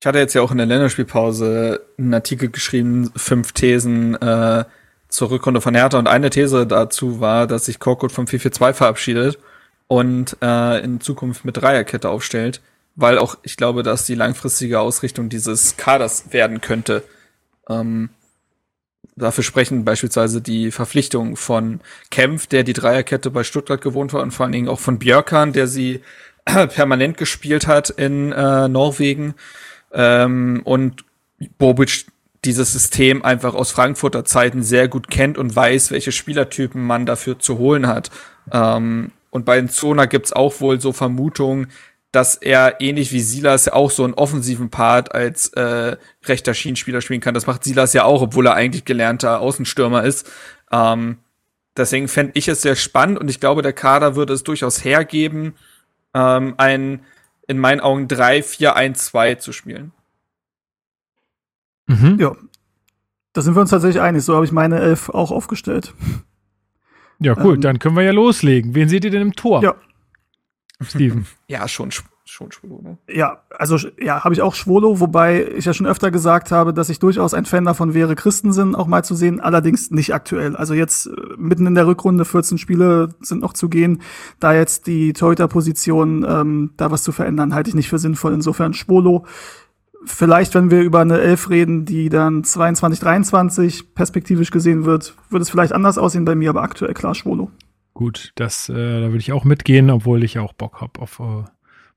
[0.00, 4.64] Ich hatte jetzt ja auch in der Länderspielpause einen Artikel geschrieben, fünf Thesen äh,
[5.08, 9.38] zur Rückrunde von Hertha und eine These dazu war, dass sich Korkut vom 4-4-2 verabschiedet
[9.88, 12.62] und äh, in Zukunft mit Dreierkette aufstellt,
[12.94, 17.02] weil auch ich glaube, dass die langfristige Ausrichtung dieses Kaders werden könnte.
[17.68, 18.10] Ähm,
[19.16, 21.80] Dafür sprechen beispielsweise die Verpflichtungen von
[22.10, 25.52] Kempf, der die Dreierkette bei Stuttgart gewohnt war, und vor allen Dingen auch von Björkan,
[25.52, 26.00] der sie
[26.44, 29.34] permanent gespielt hat in äh, Norwegen.
[29.92, 31.04] Ähm, und
[31.58, 32.06] Bobic
[32.44, 37.38] dieses System einfach aus Frankfurter Zeiten sehr gut kennt und weiß, welche Spielertypen man dafür
[37.38, 38.10] zu holen hat.
[38.50, 41.68] Ähm, und bei Zona gibt's auch wohl so Vermutungen,
[42.12, 47.20] dass er ähnlich wie Silas auch so einen offensiven Part als äh, rechter Schienenspieler spielen
[47.20, 47.34] kann.
[47.34, 50.30] Das macht Silas ja auch, obwohl er eigentlich gelernter Außenstürmer ist.
[50.72, 51.18] Ähm,
[51.76, 55.54] deswegen fände ich es sehr spannend und ich glaube, der Kader würde es durchaus hergeben,
[56.14, 57.04] ähm, ein
[57.46, 59.92] in meinen Augen 3-4-1-2 zu spielen.
[61.86, 62.16] Mhm.
[62.20, 62.36] Ja.
[63.32, 64.24] Da sind wir uns tatsächlich einig.
[64.24, 65.94] So habe ich meine Elf auch aufgestellt.
[67.20, 67.54] Ja, cool.
[67.54, 68.74] Ähm, Dann können wir ja loslegen.
[68.74, 69.62] Wen seht ihr denn im Tor?
[69.62, 69.74] Ja,
[70.82, 71.26] Steven.
[71.48, 71.90] Ja, schon,
[72.24, 72.98] schon Schwolo, ne?
[73.08, 76.88] Ja, also ja, habe ich auch Schwolo, wobei ich ja schon öfter gesagt habe, dass
[76.88, 80.54] ich durchaus ein Fan davon wäre, Christensen auch mal zu sehen, allerdings nicht aktuell.
[80.54, 84.02] Also jetzt äh, mitten in der Rückrunde, 14 Spiele sind noch zu gehen,
[84.38, 88.32] da jetzt die Torhüter-Position ähm, da was zu verändern, halte ich nicht für sinnvoll.
[88.32, 89.26] Insofern Schwolo.
[90.04, 95.42] Vielleicht, wenn wir über eine Elf reden, die dann 22, 23 perspektivisch gesehen wird, würde
[95.42, 97.50] es vielleicht anders aussehen bei mir, aber aktuell klar Schwolo.
[98.00, 101.44] Gut, das, äh, da würde ich auch mitgehen, obwohl ich auch Bock habe auf äh,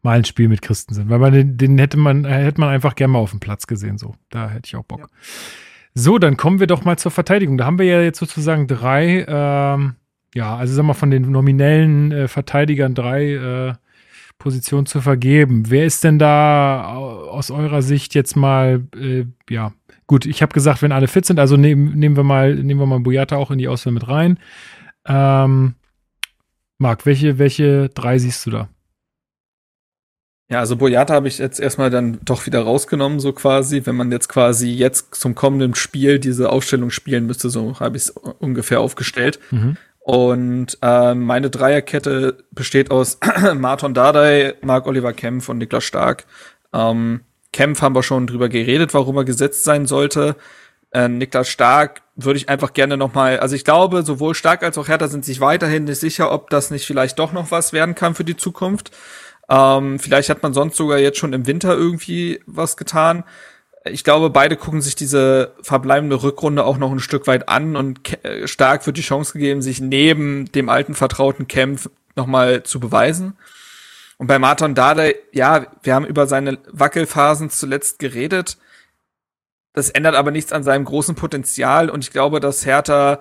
[0.02, 1.10] mal ein Spiel mit Christensen.
[1.10, 3.98] Weil man den, den, hätte man, hätte man einfach gerne mal auf dem Platz gesehen.
[3.98, 5.00] So, da hätte ich auch Bock.
[5.00, 5.08] Ja.
[5.94, 7.58] So, dann kommen wir doch mal zur Verteidigung.
[7.58, 9.96] Da haben wir ja jetzt sozusagen drei, ähm,
[10.36, 13.74] ja, also sagen wir von den nominellen äh, Verteidigern drei äh,
[14.40, 15.70] Positionen zu vergeben.
[15.70, 19.72] Wer ist denn da aus eurer Sicht jetzt mal, äh, ja,
[20.06, 22.88] gut, ich habe gesagt, wenn alle fit sind, also nehmen, nehmen wir mal, nehmen wir
[22.88, 24.38] mal Boyata auch in die Auswahl mit rein.
[25.06, 25.76] Ähm,
[26.84, 28.70] Marc, welche, welche drei siehst du da?
[30.50, 33.86] Ja, also Boyata habe ich jetzt erstmal dann doch wieder rausgenommen, so quasi.
[33.86, 38.04] Wenn man jetzt quasi jetzt zum kommenden Spiel diese Aufstellung spielen müsste, so habe ich
[38.04, 39.40] es ungefähr aufgestellt.
[39.52, 39.78] Mhm.
[40.00, 43.18] Und äh, meine Dreierkette besteht aus
[43.56, 46.26] Martin Dardai, Marc Oliver Kempf und Niklas Stark.
[46.74, 47.22] Ähm,
[47.54, 50.36] Kempf haben wir schon drüber geredet, warum er gesetzt sein sollte.
[50.94, 54.78] Äh, Niklas Stark würde ich einfach gerne noch mal, also ich glaube, sowohl Stark als
[54.78, 57.96] auch Hertha sind sich weiterhin nicht sicher, ob das nicht vielleicht doch noch was werden
[57.96, 58.92] kann für die Zukunft.
[59.50, 63.24] Ähm, vielleicht hat man sonst sogar jetzt schon im Winter irgendwie was getan.
[63.86, 68.24] Ich glaube, beide gucken sich diese verbleibende Rückrunde auch noch ein Stück weit an und
[68.24, 73.36] äh, Stark wird die Chance gegeben, sich neben dem alten vertrauten Kampf nochmal zu beweisen.
[74.18, 78.58] Und bei Martin Dade, ja, wir haben über seine Wackelphasen zuletzt geredet.
[79.74, 83.20] Das ändert aber nichts an seinem großen Potenzial und ich glaube, dass Hertha,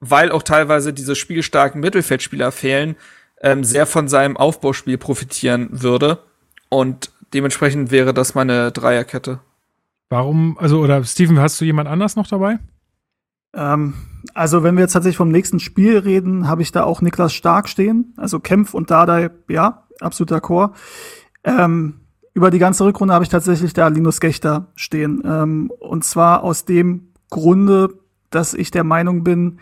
[0.00, 2.96] weil auch teilweise diese spielstarken Mittelfeldspieler fehlen,
[3.42, 6.18] ähm, sehr von seinem Aufbauspiel profitieren würde.
[6.70, 9.40] Und dementsprechend wäre das meine Dreierkette.
[10.08, 12.58] Warum, also, oder Steven, hast du jemand anders noch dabei?
[13.54, 13.94] Ähm,
[14.34, 17.68] also, wenn wir jetzt tatsächlich vom nächsten Spiel reden, habe ich da auch Niklas Stark
[17.68, 18.14] stehen.
[18.16, 20.74] Also Kempf und Dardai, ja, absoluter Chor.
[21.44, 21.99] Ähm,
[22.34, 25.22] über die ganze Rückrunde habe ich tatsächlich da Linus Gechter stehen.
[25.24, 27.94] Ähm, und zwar aus dem Grunde,
[28.30, 29.58] dass ich der Meinung bin,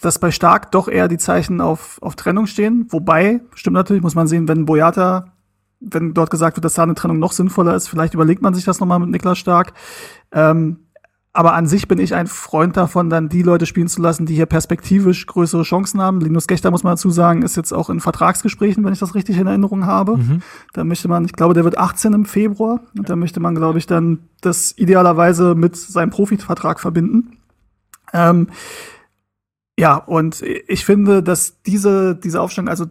[0.00, 2.86] dass bei Stark doch eher die Zeichen auf, auf Trennung stehen.
[2.90, 5.32] Wobei, stimmt natürlich, muss man sehen, wenn Boyata,
[5.80, 8.64] wenn dort gesagt wird, dass da eine Trennung noch sinnvoller ist, vielleicht überlegt man sich
[8.64, 9.72] das nochmal mit Niklas Stark.
[10.32, 10.80] Ähm,
[11.38, 14.34] aber an sich bin ich ein Freund davon, dann die Leute spielen zu lassen, die
[14.34, 16.20] hier perspektivisch größere Chancen haben.
[16.20, 19.38] Linus Gechter, muss man dazu sagen, ist jetzt auch in Vertragsgesprächen, wenn ich das richtig
[19.38, 20.16] in Erinnerung habe.
[20.16, 20.42] Mhm.
[20.72, 22.80] Da möchte man, ich glaube, der wird 18 im Februar.
[22.98, 27.36] Und da möchte man, glaube ich, dann das idealerweise mit seinem Profivertrag verbinden.
[28.12, 28.48] Ähm,
[29.78, 32.86] ja, und ich finde, dass diese, diese Aufstellung, also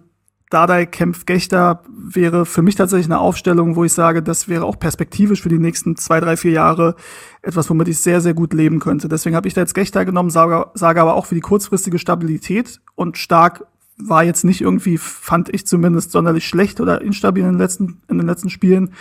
[0.50, 4.80] Dardai kämpft Gechter wäre für mich tatsächlich eine Aufstellung, wo ich sage, das wäre auch
[4.80, 6.96] perspektivisch für die nächsten zwei, drei, vier Jahre
[7.42, 9.10] etwas, womit ich sehr, sehr gut leben könnte.
[9.10, 12.80] Deswegen habe ich da jetzt Gechter genommen, sage, sage aber auch für die kurzfristige Stabilität
[12.96, 13.66] und stark
[13.98, 18.18] war jetzt nicht irgendwie, fand ich zumindest sonderlich schlecht oder instabil in den letzten, in
[18.18, 18.94] den letzten Spielen,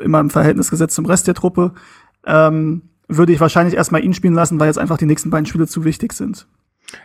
[0.00, 1.72] immer im Verhältnis gesetzt zum Rest der Truppe.
[2.24, 5.66] Ähm, würde ich wahrscheinlich erstmal ihn spielen lassen, weil jetzt einfach die nächsten beiden Spiele
[5.66, 6.46] zu wichtig sind.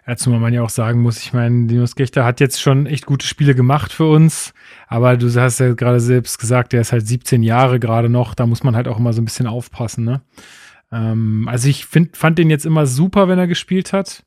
[0.05, 3.05] Ja, zumal man ja auch sagen muss, ich meine, Linus Gechter hat jetzt schon echt
[3.05, 4.53] gute Spiele gemacht für uns,
[4.87, 8.45] aber du hast ja gerade selbst gesagt, der ist halt 17 Jahre gerade noch, da
[8.45, 10.21] muss man halt auch immer so ein bisschen aufpassen, ne?
[10.91, 14.23] Ähm, also ich find, fand den jetzt immer super, wenn er gespielt hat.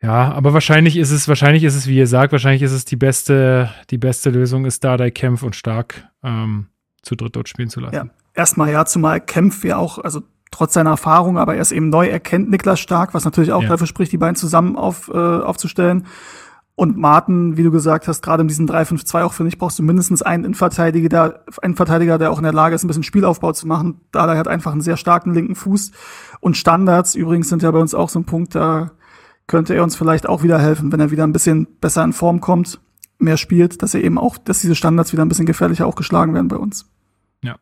[0.00, 2.96] Ja, aber wahrscheinlich ist es, wahrscheinlich ist es, wie ihr sagt, wahrscheinlich ist es die
[2.96, 6.68] beste, die beste Lösung ist da, der Kämpf und Stark ähm,
[7.02, 7.94] zu dritt dort spielen zu lassen.
[7.94, 11.88] Ja, erstmal ja, zumal Kämpf ja auch, also trotz seiner Erfahrung, aber er ist eben
[11.90, 13.68] neu erkennt Niklas Stark, was natürlich auch ja.
[13.68, 16.06] dafür spricht, die beiden zusammen auf, äh, aufzustellen.
[16.78, 19.82] Und Martin, wie du gesagt hast, gerade in diesem 3-5-2 auch finde ich, brauchst du
[19.82, 23.50] mindestens einen Innenverteidiger, der, einen Verteidiger, der auch in der Lage ist, ein bisschen Spielaufbau
[23.50, 24.00] zu machen.
[24.12, 25.90] Da er hat einfach einen sehr starken linken Fuß.
[26.38, 28.92] Und Standards übrigens sind ja bei uns auch so ein Punkt, da
[29.48, 32.40] könnte er uns vielleicht auch wieder helfen, wenn er wieder ein bisschen besser in Form
[32.40, 32.78] kommt,
[33.18, 36.32] mehr spielt, dass er eben auch, dass diese Standards wieder ein bisschen gefährlicher auch geschlagen
[36.34, 36.88] werden bei uns.
[37.42, 37.56] Ja.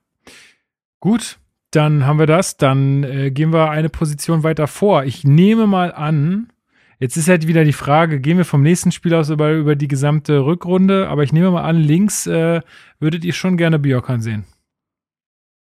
[1.01, 1.39] Gut,
[1.77, 2.57] dann haben wir das.
[2.57, 5.05] Dann äh, gehen wir eine Position weiter vor.
[5.05, 6.51] Ich nehme mal an,
[6.99, 9.89] jetzt ist halt wieder die Frage, gehen wir vom nächsten Spiel aus über, über die
[9.89, 12.63] gesamte Rückrunde, aber ich nehme mal an, links äh,
[12.99, 14.45] würdet ihr schon gerne Björkan sehen.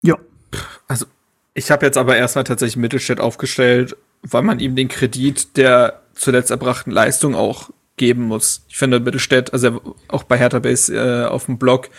[0.02, 0.18] Ja.
[0.88, 1.06] Also,
[1.54, 6.50] ich habe jetzt aber erstmal tatsächlich Mittelstädt aufgestellt, weil man ihm den Kredit der zuletzt
[6.50, 8.66] erbrachten Leistung auch geben muss.
[8.68, 11.90] Ich finde Mittelstädt, also auch bei Hertha Base äh, auf dem Blog,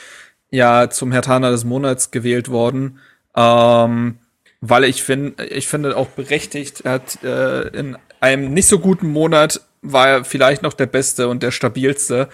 [0.51, 2.99] ja zum Hertaner des Monats gewählt worden.
[3.37, 4.19] Ähm,
[4.61, 9.09] weil ich finde, ich finde auch berechtigt, er hat äh, in einem nicht so guten
[9.09, 12.29] Monat war er vielleicht noch der beste und der stabilste.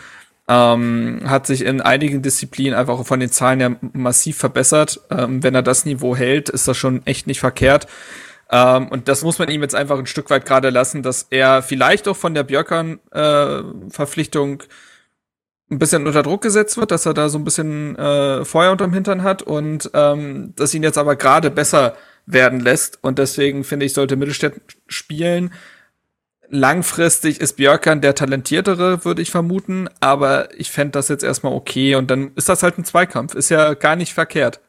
[0.49, 5.01] Ähm, hat sich in einigen Disziplinen einfach von den Zahlen ja massiv verbessert.
[5.11, 7.89] Ähm, wenn er das Niveau hält, ist das schon echt nicht verkehrt.
[8.51, 11.63] Ähm, und das muss man ihm jetzt einfach ein Stück weit gerade lassen, dass er
[11.63, 14.67] vielleicht auch von der Björkan-Verpflichtung äh,
[15.71, 18.93] ein bisschen unter Druck gesetzt wird, dass er da so ein bisschen äh, Feuer unterm
[18.93, 22.99] Hintern hat und ähm, dass ihn jetzt aber gerade besser werden lässt.
[23.03, 25.53] Und deswegen finde ich, sollte Mittelstädt spielen.
[26.49, 31.97] Langfristig ist Björkan der talentiertere, würde ich vermuten, aber ich fände das jetzt erstmal okay
[31.97, 33.35] und dann ist das halt ein Zweikampf.
[33.35, 34.61] Ist ja gar nicht verkehrt.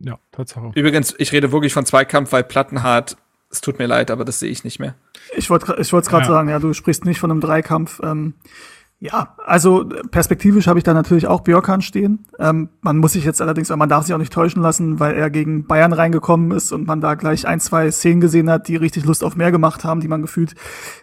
[0.00, 0.72] Ja, Tatsache.
[0.74, 3.16] Übrigens, ich rede wirklich von Zweikampf, weil Plattenhardt,
[3.50, 4.94] es tut mir leid, aber das sehe ich nicht mehr.
[5.36, 6.30] Ich wollte ich wollte gerade Ja.
[6.30, 8.00] sagen, ja, du sprichst nicht von einem Dreikampf.
[8.02, 8.34] Ähm,
[9.00, 12.26] ja, also perspektivisch habe ich da natürlich auch Björkan stehen.
[12.40, 15.30] Ähm, man muss sich jetzt allerdings, man darf sich auch nicht täuschen lassen, weil er
[15.30, 19.04] gegen Bayern reingekommen ist und man da gleich ein, zwei Szenen gesehen hat, die richtig
[19.04, 20.56] Lust auf mehr gemacht haben, die man gefühlt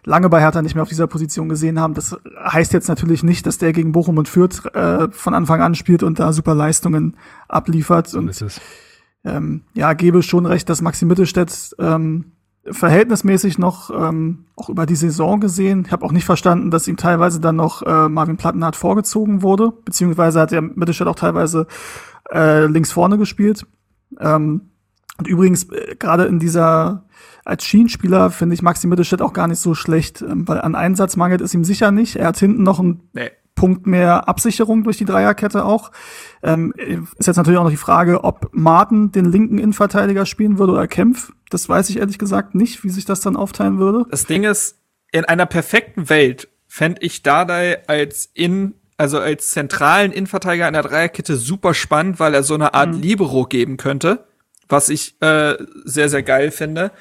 [0.03, 1.93] lange bei Hertha nicht mehr auf dieser Position gesehen haben.
[1.93, 5.73] Das heißt jetzt natürlich nicht, dass der gegen Bochum und Fürth äh, von Anfang an
[5.73, 7.15] spielt und da super Leistungen
[7.47, 8.09] abliefert.
[8.09, 8.59] So Und ist es.
[9.23, 12.34] ähm, ja, gebe schon recht, dass Maxi Mittelstädt ähm,
[12.69, 15.83] verhältnismäßig noch ähm, auch über die Saison gesehen.
[15.85, 19.71] Ich habe auch nicht verstanden, dass ihm teilweise dann noch äh, Marvin Plattenhardt vorgezogen wurde,
[19.83, 21.67] beziehungsweise hat er Mittelstädt auch teilweise
[22.31, 23.65] äh, links vorne gespielt.
[24.19, 24.69] Ähm,
[25.17, 27.05] und übrigens, äh, gerade in dieser
[27.45, 31.15] als Schienenspieler finde ich Maxi Mittelstädt auch gar nicht so schlecht, ähm, weil an Einsatz
[31.15, 32.15] mangelt es ihm sicher nicht.
[32.15, 33.31] Er hat hinten noch einen Nee.
[33.55, 35.91] Punkt mehr Absicherung durch die Dreierkette auch.
[36.43, 36.73] Ähm,
[37.17, 40.87] ist jetzt natürlich auch noch die Frage, ob Martin den linken Innenverteidiger spielen würde oder
[40.87, 41.31] Kempf.
[41.49, 44.05] Das weiß ich ehrlich gesagt nicht, wie sich das dann aufteilen würde.
[44.11, 44.77] Das Ding ist,
[45.11, 51.37] in einer perfekten Welt fände ich Dardai als in, also als zentralen Innenverteidiger einer Dreierkette
[51.37, 54.25] super spannend, weil er so eine Art Libero geben könnte,
[54.67, 55.55] was ich äh,
[55.85, 56.91] sehr, sehr geil finde.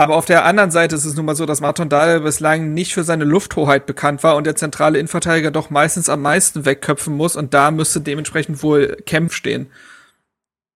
[0.00, 2.94] Aber auf der anderen Seite ist es nun mal so, dass Martin Dardai bislang nicht
[2.94, 7.36] für seine Lufthoheit bekannt war und der zentrale Innenverteidiger doch meistens am meisten wegköpfen muss
[7.36, 9.66] und da müsste dementsprechend wohl Kempf stehen.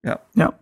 [0.02, 0.20] Ja.
[0.34, 0.52] Ja.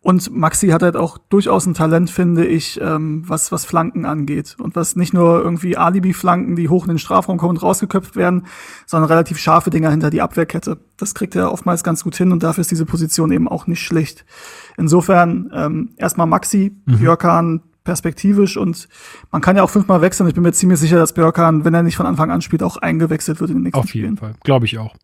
[0.00, 4.56] Und Maxi hat halt auch durchaus ein Talent, finde ich, ähm, was, was Flanken angeht.
[4.58, 8.46] Und was nicht nur irgendwie Alibi-Flanken, die hoch in den Strafraum kommen und rausgeköpft werden,
[8.86, 10.78] sondern relativ scharfe Dinger hinter die Abwehrkette.
[10.96, 13.82] Das kriegt er oftmals ganz gut hin und dafür ist diese Position eben auch nicht
[13.82, 14.24] schlecht.
[14.78, 18.86] Insofern ähm, erstmal Maxi, Björkan perspektivisch und
[19.32, 20.28] man kann ja auch fünfmal wechseln.
[20.28, 22.76] Ich bin mir ziemlich sicher, dass Björkan, wenn er nicht von Anfang an spielt, auch
[22.76, 24.16] eingewechselt wird in den nächsten Auf jeden Spielen.
[24.18, 24.94] Fall, glaube ich auch.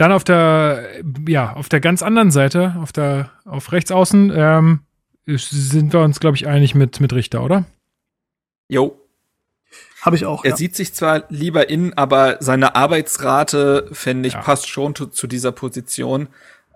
[0.00, 4.80] Dann auf der, ja, auf der ganz anderen Seite, auf der, auf rechts außen, ähm,
[5.26, 7.66] sind wir uns, glaube ich, einig mit, mit Richter, oder?
[8.66, 8.96] Jo,
[10.00, 10.42] Habe ich auch.
[10.42, 10.56] Er ja.
[10.56, 14.40] sieht sich zwar lieber in, aber seine Arbeitsrate, finde ich, Ja.
[14.40, 16.28] passt schon zu, zu dieser Position.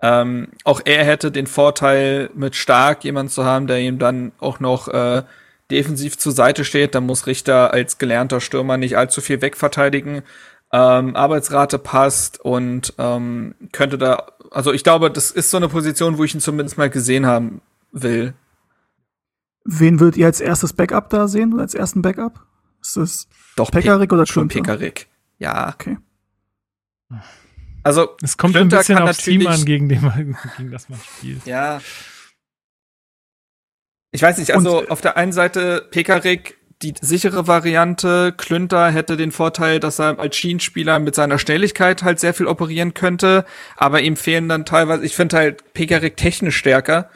[0.03, 4.59] Ähm, auch er hätte den Vorteil, mit Stark jemanden zu haben, der ihm dann auch
[4.59, 5.23] noch äh,
[5.71, 6.93] defensiv zur Seite steht.
[6.93, 10.21] Da muss Richter als gelernter Stürmer nicht allzu viel wegverteidigen.
[10.77, 16.17] Ähm, Arbeitsrate passt und ähm, könnte da, also ich glaube, das ist so eine Position,
[16.17, 17.61] wo ich ihn zumindest mal gesehen haben
[17.93, 18.33] will.
[19.63, 22.45] Wen würdet ihr als erstes Backup da sehen oder als ersten Backup?
[22.81, 24.73] Ist das Doch, Pekarik oder schon Klünter?
[24.73, 25.07] Pekarik.
[25.39, 25.69] Ja.
[25.73, 25.97] Okay.
[27.83, 30.99] Also Es kommt Klünter ein bisschen aufs Team an, gegen, den man, gegen das man
[30.99, 31.45] spielt.
[31.45, 31.79] Ja.
[34.11, 39.17] Ich weiß nicht, also Und- auf der einen Seite Pekarik, die sichere Variante, Klünter hätte
[39.17, 43.45] den Vorteil, dass er als Schienenspieler mit seiner Schnelligkeit halt sehr viel operieren könnte,
[43.77, 47.09] aber ihm fehlen dann teilweise, ich finde halt Pekarik technisch stärker.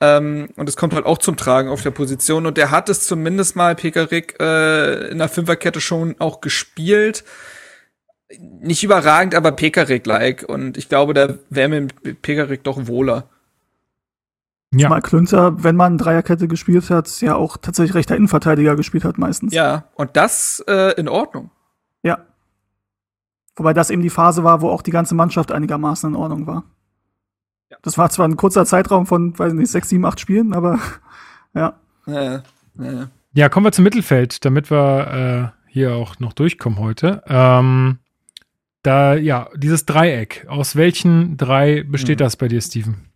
[0.00, 2.46] Ähm, und es kommt halt auch zum Tragen auf der Position.
[2.46, 7.24] Und der hat es zumindest mal, Pekarik, äh, in der Fünferkette schon auch gespielt.
[8.38, 10.44] Nicht überragend, aber Pekarik-like.
[10.48, 11.86] Und ich glaube, da wäre mir
[12.20, 13.30] Pekarik doch wohler.
[14.78, 19.18] Ja, Mal Klünter, wenn man Dreierkette gespielt hat, ja auch tatsächlich rechter Innenverteidiger gespielt hat
[19.18, 19.52] meistens.
[19.52, 21.50] Ja, und das äh, in Ordnung.
[22.02, 22.18] Ja.
[23.56, 26.64] Wobei das eben die Phase war, wo auch die ganze Mannschaft einigermaßen in Ordnung war.
[27.70, 27.76] Ja.
[27.82, 30.78] Das war zwar ein kurzer Zeitraum von, weiß nicht, sechs, sieben, acht Spielen, aber
[31.54, 31.74] ja.
[32.06, 32.36] Äh,
[32.80, 33.06] äh.
[33.32, 37.22] Ja, kommen wir zum Mittelfeld, damit wir äh, hier auch noch durchkommen heute.
[37.26, 37.98] Ähm,
[38.82, 40.46] da, ja, dieses Dreieck.
[40.48, 42.24] Aus welchen drei besteht Mhm.
[42.24, 43.08] das bei dir, Steven?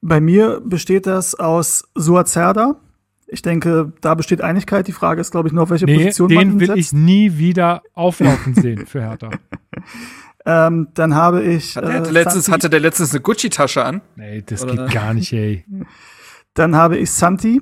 [0.00, 2.76] Bei mir besteht das aus Suazerda.
[3.26, 4.88] Ich denke, da besteht Einigkeit.
[4.88, 6.78] Die Frage ist, glaube ich, nur, auf welche Nee, Position man den ihn will setzt.
[6.78, 9.30] ich nie wieder auflaufen sehen für Hertha.
[10.46, 11.76] Ähm, dann habe ich.
[11.76, 14.00] Hatte, äh, hatte, letztens, Santi, hatte der letztens eine Gucci-Tasche an?
[14.16, 15.66] Nee, das Oder- geht gar nicht, ey.
[16.54, 17.60] Dann habe ich Santi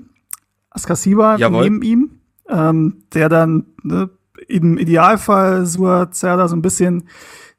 [0.71, 1.65] Askasiba Jawohl.
[1.65, 4.11] neben ihm, ähm, der dann ne,
[4.47, 7.09] im Idealfall Suazerda so ein bisschen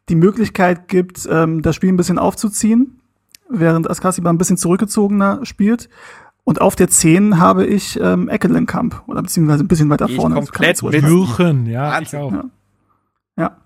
[0.08, 3.02] die Möglichkeit gibt, ähm, das Spiel ein bisschen aufzuziehen,
[3.49, 5.90] während Askasiba ein bisschen zurückgezogener spielt.
[6.44, 10.36] Und auf der 10 habe ich ähm, Eckelenkamp, oder beziehungsweise ein bisschen weiter ich vorne.
[10.36, 11.03] Komplett mit.
[11.03, 12.19] Jürgen, ja, ich Wahnsinn.
[12.22, 12.32] auch.
[12.32, 12.44] Ja.
[13.38, 13.57] Ja.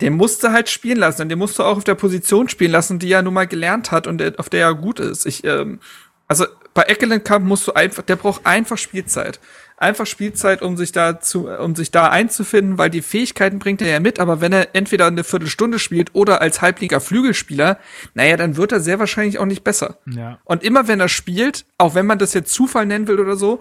[0.00, 2.70] den musst du halt spielen lassen und den musst du auch auf der Position spielen
[2.70, 5.26] lassen, die er nun mal gelernt hat und auf der er gut ist.
[5.26, 5.80] Ich, ähm,
[6.28, 9.40] also bei Eckelenkamp musst du einfach, der braucht einfach Spielzeit.
[9.80, 13.88] Einfach Spielzeit, um sich da zu, um sich da einzufinden, weil die Fähigkeiten bringt er
[13.88, 17.78] ja mit, aber wenn er entweder eine Viertelstunde spielt oder als halbliga Flügelspieler,
[18.12, 19.96] naja, dann wird er sehr wahrscheinlich auch nicht besser.
[20.04, 20.38] Ja.
[20.44, 23.58] Und immer wenn er spielt, auch wenn man das jetzt Zufall nennen will oder so,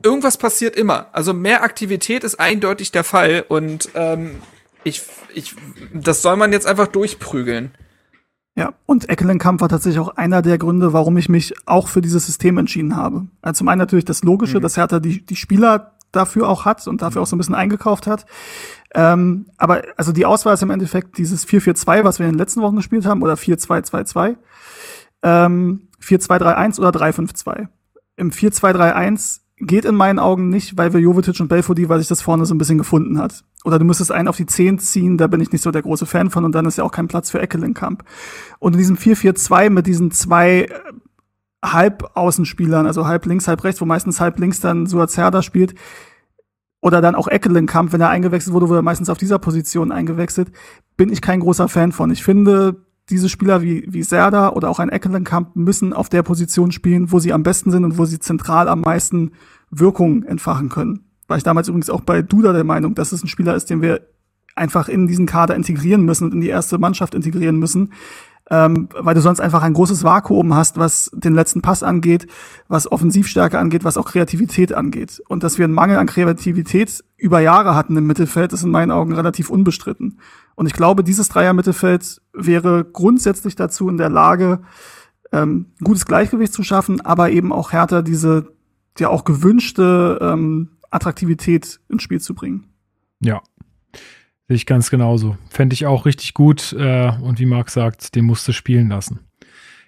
[0.00, 1.08] irgendwas passiert immer.
[1.12, 4.42] Also mehr Aktivität ist eindeutig der Fall und ähm,
[4.84, 5.02] ich,
[5.34, 5.56] ich,
[5.92, 7.74] das soll man jetzt einfach durchprügeln.
[8.56, 12.26] Ja, und Eckelenkamp war tatsächlich auch einer der Gründe, warum ich mich auch für dieses
[12.26, 13.26] System entschieden habe.
[13.42, 14.62] Also zum einen natürlich das Logische, mhm.
[14.62, 18.06] dass Hertha die, die Spieler dafür auch hat und dafür auch so ein bisschen eingekauft
[18.06, 18.26] hat.
[18.94, 22.62] Ähm, aber also die Auswahl ist im Endeffekt dieses 4-4-2, was wir in den letzten
[22.62, 24.36] Wochen gespielt haben, oder 4-2-2-2,
[25.22, 27.66] ähm, 4-2-3-1 oder 3-5-2.
[28.16, 32.22] Im 4-2-3-1 geht in meinen Augen nicht, weil wir Jovetic und Belfodil, weil sich das
[32.22, 33.44] vorne so ein bisschen gefunden hat.
[33.64, 36.06] Oder du müsstest einen auf die 10 ziehen, da bin ich nicht so der große
[36.06, 38.04] Fan von und dann ist ja auch kein Platz für Eckelenkamp.
[38.58, 40.68] Und in diesem 4-4-2 mit diesen zwei äh,
[41.64, 45.74] Halbaußenspielern, also halb links, halb rechts, wo meistens halb links dann Suazerda spielt,
[46.82, 50.52] oder dann auch Eckelenkamp, wenn er eingewechselt wurde, wurde er meistens auf dieser Position eingewechselt,
[50.98, 52.10] bin ich kein großer Fan von.
[52.10, 56.72] Ich finde, diese Spieler wie, wie Serda oder auch ein Eckelenkamp müssen auf der Position
[56.72, 59.32] spielen, wo sie am besten sind und wo sie zentral am meisten
[59.70, 61.00] Wirkung entfachen können.
[61.26, 63.82] War ich damals übrigens auch bei Duda der Meinung, dass es ein Spieler ist, den
[63.82, 64.06] wir
[64.56, 67.92] einfach in diesen Kader integrieren müssen und in die erste Mannschaft integrieren müssen,
[68.50, 72.26] ähm, weil du sonst einfach ein großes Vakuum hast, was den letzten Pass angeht,
[72.68, 75.22] was Offensivstärke angeht, was auch Kreativität angeht.
[75.28, 78.90] Und dass wir einen Mangel an Kreativität über Jahre hatten im Mittelfeld, ist in meinen
[78.90, 80.18] Augen relativ unbestritten.
[80.56, 84.60] Und ich glaube, dieses Dreier-Mittelfeld wäre grundsätzlich dazu in der Lage,
[85.32, 88.52] ähm, gutes Gleichgewicht zu schaffen, aber eben auch härter diese
[88.98, 92.68] ja auch gewünschte ähm, Attraktivität ins Spiel zu bringen.
[93.20, 93.42] Ja,
[94.48, 95.36] Sehe ich ganz genauso.
[95.48, 96.74] Fände ich auch richtig gut.
[96.78, 99.20] Äh, und wie Marc sagt, den musste spielen lassen.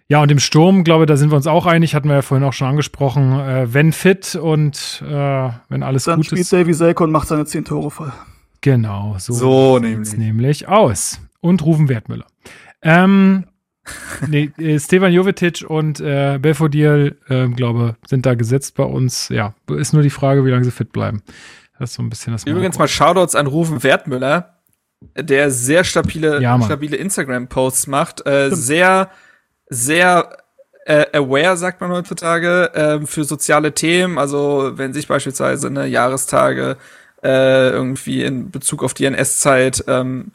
[0.09, 2.23] Ja, und im Sturm, glaube ich, da sind wir uns auch einig, hatten wir ja
[2.23, 3.33] vorhin auch schon angesprochen.
[3.41, 6.53] Äh, wenn fit und äh, wenn alles Dann gut spielt ist.
[6.53, 8.13] Davy Selko und macht seine zehn Tore voll.
[8.61, 11.21] Genau, so, So sieht's nämlich aus.
[11.41, 12.27] Und Rufen Wertmüller.
[12.83, 13.45] Ähm,
[14.29, 19.29] nee, äh, Stevan Jovetic und äh, Belfodil, äh, glaube, sind da gesetzt bei uns.
[19.29, 21.23] Ja, ist nur die Frage, wie lange sie fit bleiben.
[21.79, 24.61] Das ist so ein bisschen das Übrigens mal Shoutouts an Rufen Wertmüller,
[25.17, 28.27] der sehr stabile, Ja, stabile Instagram-Posts macht.
[28.27, 29.11] Äh, sehr,
[29.69, 30.39] sehr
[30.87, 34.19] äh, aware, sagt man heutzutage, äh, für soziale Themen.
[34.19, 36.77] Also wenn sich beispielsweise eine Jahrestage
[37.23, 40.33] äh, irgendwie in Bezug auf die NS-Zeit ähm,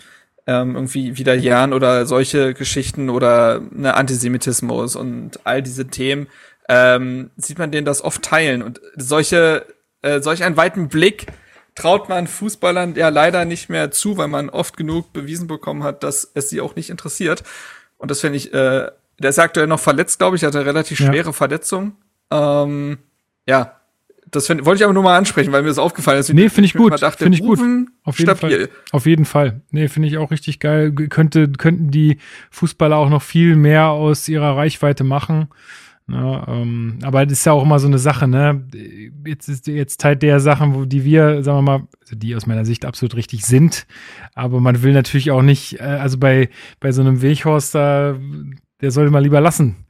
[0.48, 6.28] ähm, irgendwie wieder jahren oder solche Geschichten oder ne, Antisemitismus und all diese Themen,
[6.68, 8.62] ähm, sieht man denen das oft teilen.
[8.62, 9.66] Und solche,
[10.02, 11.28] äh, solch einen weiten Blick
[11.76, 16.04] traut man Fußballern ja leider nicht mehr zu, weil man oft genug bewiesen bekommen hat,
[16.04, 17.44] dass es sie auch nicht interessiert.
[17.98, 18.88] Und das finde ich, äh,
[19.20, 21.08] der ist aktuell noch verletzt, glaube ich, hat eine relativ Ja.
[21.08, 21.94] schwere Verletzung.
[22.30, 22.98] Ähm,
[23.48, 23.78] ja,
[24.30, 26.34] das find, wollte ich aber nur mal ansprechen, weil mir das aufgefallen ist.
[26.34, 27.00] Nee, finde ich mir gut.
[27.18, 27.60] Finde ich gut.
[28.04, 28.68] Auf jeden stabil.
[28.68, 28.70] Fall.
[28.92, 29.62] Auf jeden Fall.
[29.72, 30.92] Nee, finde ich auch richtig geil.
[30.94, 32.18] Könnte, könnten die
[32.50, 35.50] Fußballer auch noch viel mehr aus ihrer Reichweite machen.
[36.12, 38.68] Ne, ähm, aber das ist ja auch immer so eine Sache, ne?
[39.26, 42.46] Jetzt ist jetzt Teil der Sachen, wo die wir, sagen wir mal, also die aus
[42.48, 43.88] meiner Sicht absolut richtig sind.
[44.36, 46.50] Aber man will natürlich auch nicht, äh, also bei,
[46.82, 48.18] bei so einem Weghorst da,
[48.82, 49.86] der sollte mal lieber lassen.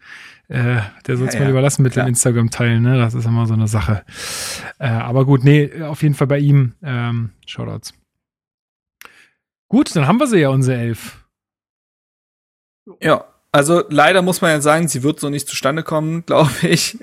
[0.47, 2.05] Äh, der soll es Ja, mal ja, lieber lassen mit klar.
[2.05, 2.99] dem Instagram teilen, ne?
[2.99, 4.03] Das ist immer so eine Sache.
[4.77, 6.73] Äh, aber gut, nee, auf jeden Fall bei ihm.
[6.83, 7.95] Ähm, Shoutouts.
[9.69, 11.25] Gut, dann haben wir sie ja, unsere Elf.
[13.01, 16.97] Ja, also leider muss man ja sagen, sie wird so nicht zustande kommen, glaube ich.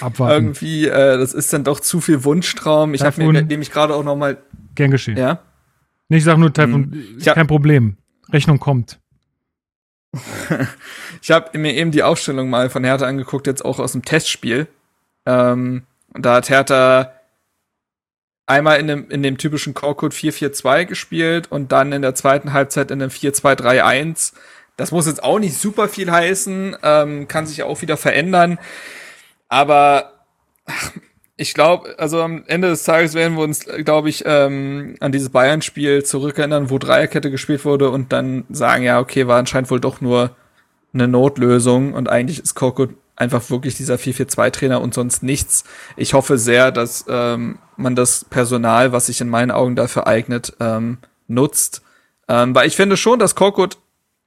[0.00, 0.32] Abwarten.
[0.46, 2.94] Irgendwie, äh, das ist dann doch zu viel Wunschtraum.
[2.94, 4.36] Ich habe mir nämlich gerade auch noch mal,
[4.74, 5.16] Gern geschehen.
[5.16, 5.40] ja,
[6.08, 7.16] Nee, ich sag nur Taifun, Hm.
[7.18, 7.96] Ich hab- kein Problem.
[8.32, 8.98] Rechnung kommt.
[11.22, 14.66] ich habe mir eben die Aufstellung mal von Hertha angeguckt, jetzt auch aus dem Testspiel.
[15.26, 15.82] Ähm,
[16.14, 17.12] und da hat Hertha
[18.46, 22.90] einmal in dem, in dem typischen Core-Code 4-4-2 gespielt und dann in der zweiten Halbzeit
[22.90, 24.32] in dem 4-2-3-1.
[24.76, 28.58] Das muss jetzt auch nicht super viel heißen, ähm, kann sich auch wieder verändern.
[29.48, 30.12] Aber
[30.66, 30.92] ach,
[31.36, 35.30] ich glaube, also am Ende des Tages werden wir uns, glaube ich, ähm, an dieses
[35.30, 40.00] Bayern-Spiel zurückerinnern, wo Dreierkette gespielt wurde und dann sagen, ja, okay, war anscheinend wohl doch
[40.00, 40.34] nur
[40.94, 45.64] eine Notlösung und eigentlich ist Koko einfach wirklich dieser 4-4-2-Trainer und sonst nichts.
[45.96, 50.54] Ich hoffe sehr, dass ähm, man das Personal, was sich in meinen Augen dafür eignet,
[50.60, 50.98] ähm,
[51.28, 51.82] nutzt.
[52.28, 53.78] Ähm, weil ich finde schon, dass Korkut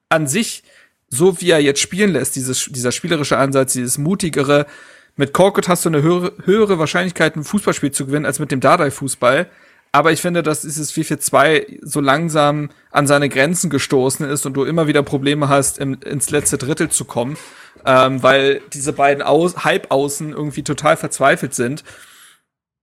[0.10, 0.64] an sich,
[1.08, 4.66] so wie er jetzt spielen lässt, dieses, dieser spielerische Ansatz, dieses mutigere,
[5.16, 8.62] mit Korkut hast du eine höhere, höhere Wahrscheinlichkeit, ein Fußballspiel zu gewinnen, als mit dem
[8.62, 9.50] Dardai-Fußball.
[9.92, 14.64] Aber ich finde, dass dieses 4-4-2 so langsam an seine Grenzen gestoßen ist und du
[14.64, 17.38] immer wieder Probleme hast, im, ins letzte Drittel zu kommen,
[17.86, 21.84] ähm, weil diese beiden Aus Halbaußen irgendwie total verzweifelt sind.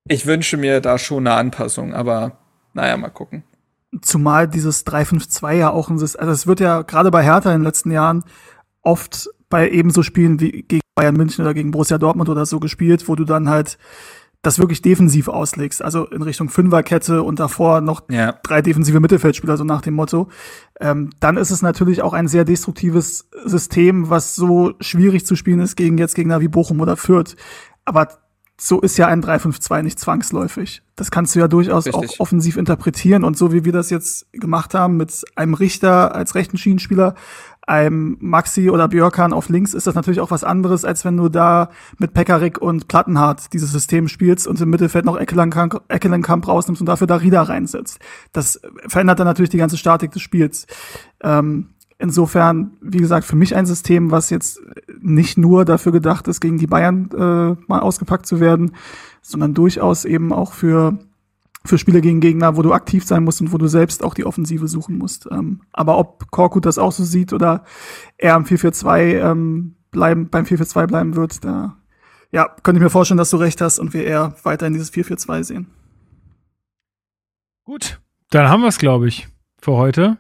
[0.09, 2.39] Ich wünsche mir da schon eine Anpassung, aber
[2.74, 3.44] naja, mal gucken.
[4.02, 7.60] Zumal dieses 3-5-2 ja auch ein System, also es wird ja gerade bei Hertha in
[7.60, 8.24] den letzten Jahren
[8.82, 13.08] oft bei ebenso Spielen wie gegen Bayern München oder gegen Borussia Dortmund oder so gespielt,
[13.08, 13.78] wo du dann halt
[14.42, 18.38] das wirklich defensiv auslegst, also in Richtung Fünferkette und davor noch ja.
[18.44, 20.28] drei defensive Mittelfeldspieler, so nach dem Motto,
[20.80, 25.60] ähm, dann ist es natürlich auch ein sehr destruktives System, was so schwierig zu spielen
[25.60, 27.34] ist gegen jetzt Gegner wie Bochum oder Fürth.
[27.84, 28.08] Aber
[28.59, 30.83] so ist ja ein 3-5-2 nicht zwangsläufig.
[30.95, 32.11] Das kannst du ja durchaus Richtig.
[32.11, 33.23] auch offensiv interpretieren.
[33.23, 37.15] Und so wie wir das jetzt gemacht haben mit einem Richter als rechten Schienenspieler,
[37.66, 41.28] einem Maxi oder Björkan auf links ist das natürlich auch was anderes, als wenn du
[41.28, 46.81] da mit Pekarik und Plattenhardt dieses System spielst und im Mittelfeld noch Eckelenkamp, Eckelenkamp rausnimmst
[46.81, 47.99] und dafür Darida reinsetzt.
[48.33, 50.66] Das verändert dann natürlich die ganze Statik des Spiels.
[51.23, 54.60] Ähm, insofern, wie gesagt, für mich ein System, was jetzt
[55.01, 58.73] nicht nur dafür gedacht ist, gegen die Bayern äh, mal ausgepackt zu werden,
[59.23, 60.98] sondern durchaus eben auch für
[61.64, 64.24] für Spiele gegen Gegner, wo du aktiv sein musst und wo du selbst auch die
[64.24, 65.28] Offensive suchen musst.
[65.31, 67.64] Ähm, aber ob Korkut das auch so sieht oder
[68.18, 71.77] er am 4-4-2 ähm, bleiben, beim 4-4-2 bleiben wird, da
[72.31, 74.93] ja, könnte ich mir vorstellen, dass du recht hast und wir eher weiter in dieses
[74.93, 75.66] 4-4-2 sehen.
[77.64, 78.01] Gut,
[78.31, 79.28] dann haben wir es, glaube ich,
[79.60, 80.18] für heute.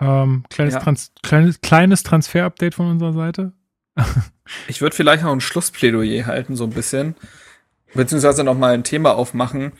[0.00, 0.80] Ähm, kleines, ja.
[0.80, 3.52] Trans kleines, kleines Transfer-Update von unserer Seite.
[4.68, 7.14] ich würde vielleicht noch ein Schlussplädoyer halten, so ein bisschen.
[7.94, 9.72] Beziehungsweise noch mal ein Thema aufmachen,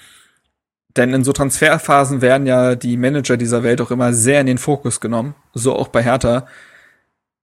[0.96, 4.58] denn in so Transferphasen werden ja die Manager dieser Welt auch immer sehr in den
[4.58, 5.34] Fokus genommen.
[5.52, 6.46] So auch bei Hertha.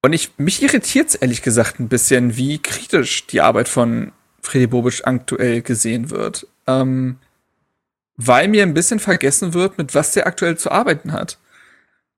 [0.02, 5.02] Und ich, mich irritiert's ehrlich gesagt ein bisschen, wie kritisch die Arbeit von Freddy Bobic
[5.06, 6.48] aktuell gesehen wird.
[6.66, 7.20] Ähm,
[8.18, 11.38] weil mir ein bisschen vergessen wird, mit was der aktuell zu arbeiten hat.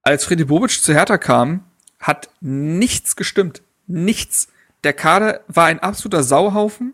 [0.05, 1.65] Als Freddy Bobic zu Hertha kam,
[1.99, 3.61] hat nichts gestimmt.
[3.87, 4.47] Nichts.
[4.85, 6.93] Der Kader war ein absoluter Sauhaufen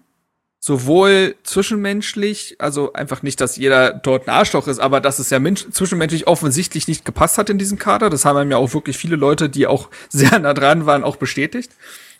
[0.63, 5.39] sowohl zwischenmenschlich, also einfach nicht, dass jeder dort ein Arschloch ist, aber dass es ja
[5.55, 8.11] zwischenmenschlich offensichtlich nicht gepasst hat in diesem Kader.
[8.11, 11.71] Das haben ja auch wirklich viele Leute, die auch sehr nah dran waren, auch bestätigt.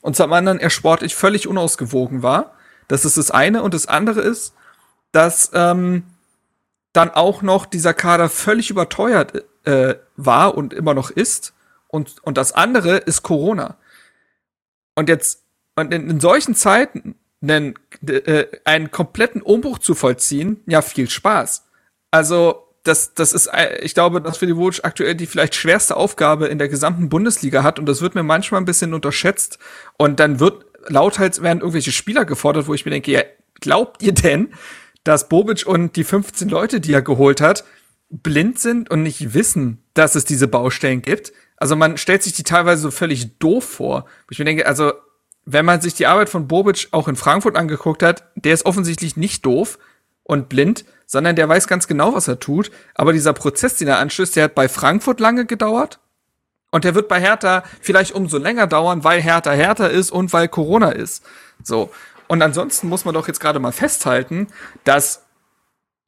[0.02, 2.56] Und zum anderen, er sportlich völlig unausgewogen war.
[2.88, 3.62] Das ist das eine.
[3.62, 4.56] Und das andere ist,
[5.12, 6.04] dass ähm,
[6.94, 11.54] dann auch noch dieser Kader völlig überteuert äh, war und immer noch ist.
[11.88, 13.78] Und, und das andere ist Corona.
[14.96, 15.44] Und jetzt,
[15.76, 17.76] und in, in solchen Zeiten einen,
[18.08, 21.66] äh, einen kompletten Umbruch zu vollziehen, ja, viel Spaß.
[22.12, 26.48] Also, das, das ist, äh, ich glaube, dass Fili Vucic aktuell die vielleicht schwerste Aufgabe
[26.48, 29.60] in der gesamten Bundesliga hat und das wird mir manchmal ein bisschen unterschätzt
[29.98, 33.22] und dann wird lauthals werden irgendwelche Spieler gefordert, wo ich mir denke, ja,
[33.60, 34.54] glaubt ihr denn,
[35.04, 37.64] dass Bobic und die 15 Leute, die er geholt hat,
[38.12, 41.34] blind sind und nicht wissen, dass es diese Baustellen gibt?
[41.58, 44.06] Also man stellt sich die teilweise so völlig doof vor.
[44.30, 44.94] Ich mir denke, also
[45.46, 49.18] wenn man sich die Arbeit von Bobic auch in Frankfurt angeguckt hat, der ist offensichtlich
[49.18, 49.80] nicht doof
[50.24, 52.72] und blind, sondern der weiß ganz genau, was er tut.
[52.96, 56.00] Aber dieser Prozess, den er anschließt, der hat bei Frankfurt lange gedauert.
[56.72, 60.48] Und der wird bei Hertha vielleicht umso länger dauern, weil Hertha Hertha ist und weil
[60.48, 61.24] Corona ist.
[61.64, 61.92] So.
[62.28, 64.48] Und ansonsten muss man doch jetzt gerade mal festhalten,
[64.86, 65.24] dass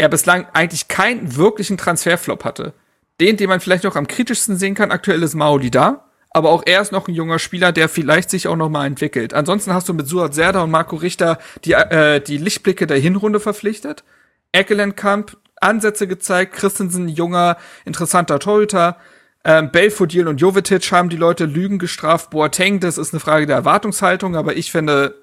[0.04, 2.74] er bislang eigentlich keinen wirklichen Transferflop hatte.
[3.22, 6.64] Den, den man vielleicht noch am kritischsten sehen kann, aktuell ist Maoli da aber auch
[6.66, 9.36] er ist noch ein junger Spieler, der vielleicht sich auch noch mal entwickelt.
[9.36, 13.40] Ansonsten hast du mit Suat Serda und Marco Richter die, äh, die Lichtblicke der Hinrunde
[13.40, 14.04] verpflichtet.
[14.52, 18.98] Eckelenkamp Ansätze gezeigt, Christensen junger, interessanter Torhüter.
[19.46, 22.32] Ähm, Belfodil und Jovetic haben die Leute Lügen gestraft.
[22.32, 25.16] Boateng, das ist eine Frage der Erwartungshaltung, aber ich finde,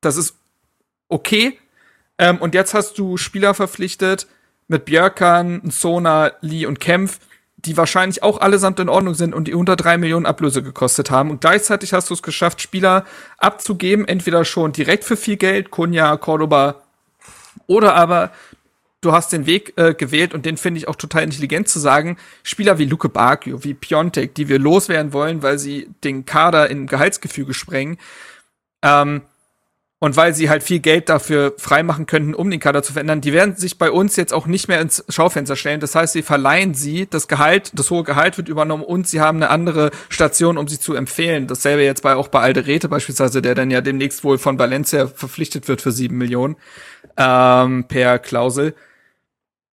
[0.00, 0.36] das ist
[1.08, 1.56] okay.
[2.18, 4.26] Ähm, und jetzt hast du Spieler verpflichtet
[4.68, 7.18] mit Björkan, Sona, Lee und Kempf,
[7.56, 11.30] die wahrscheinlich auch allesamt in Ordnung sind und die unter drei Millionen Ablöse gekostet haben.
[11.30, 13.04] Und gleichzeitig hast du es geschafft, Spieler
[13.38, 16.82] abzugeben, entweder schon direkt für viel Geld, Kunja, Cordoba,
[17.66, 18.32] oder aber
[19.00, 22.16] du hast den Weg äh, gewählt und den finde ich auch total intelligent zu sagen,
[22.42, 26.86] Spieler wie Luke Bacchio, wie Piontek, die wir loswerden wollen, weil sie den Kader in
[26.86, 27.98] Gehaltsgefüge sprengen,
[28.82, 29.22] ähm,
[30.02, 33.32] und weil sie halt viel Geld dafür freimachen könnten, um den Kader zu verändern, die
[33.32, 35.78] werden sich bei uns jetzt auch nicht mehr ins Schaufenster stellen.
[35.78, 39.36] Das heißt, sie verleihen sie, das Gehalt, das hohe Gehalt wird übernommen und sie haben
[39.36, 41.46] eine andere Station, um sie zu empfehlen.
[41.46, 45.68] Dasselbe jetzt bei auch bei Alderete beispielsweise, der dann ja demnächst wohl von Valencia verpflichtet
[45.68, 46.56] wird für sieben Millionen
[47.16, 48.74] ähm, per Klausel.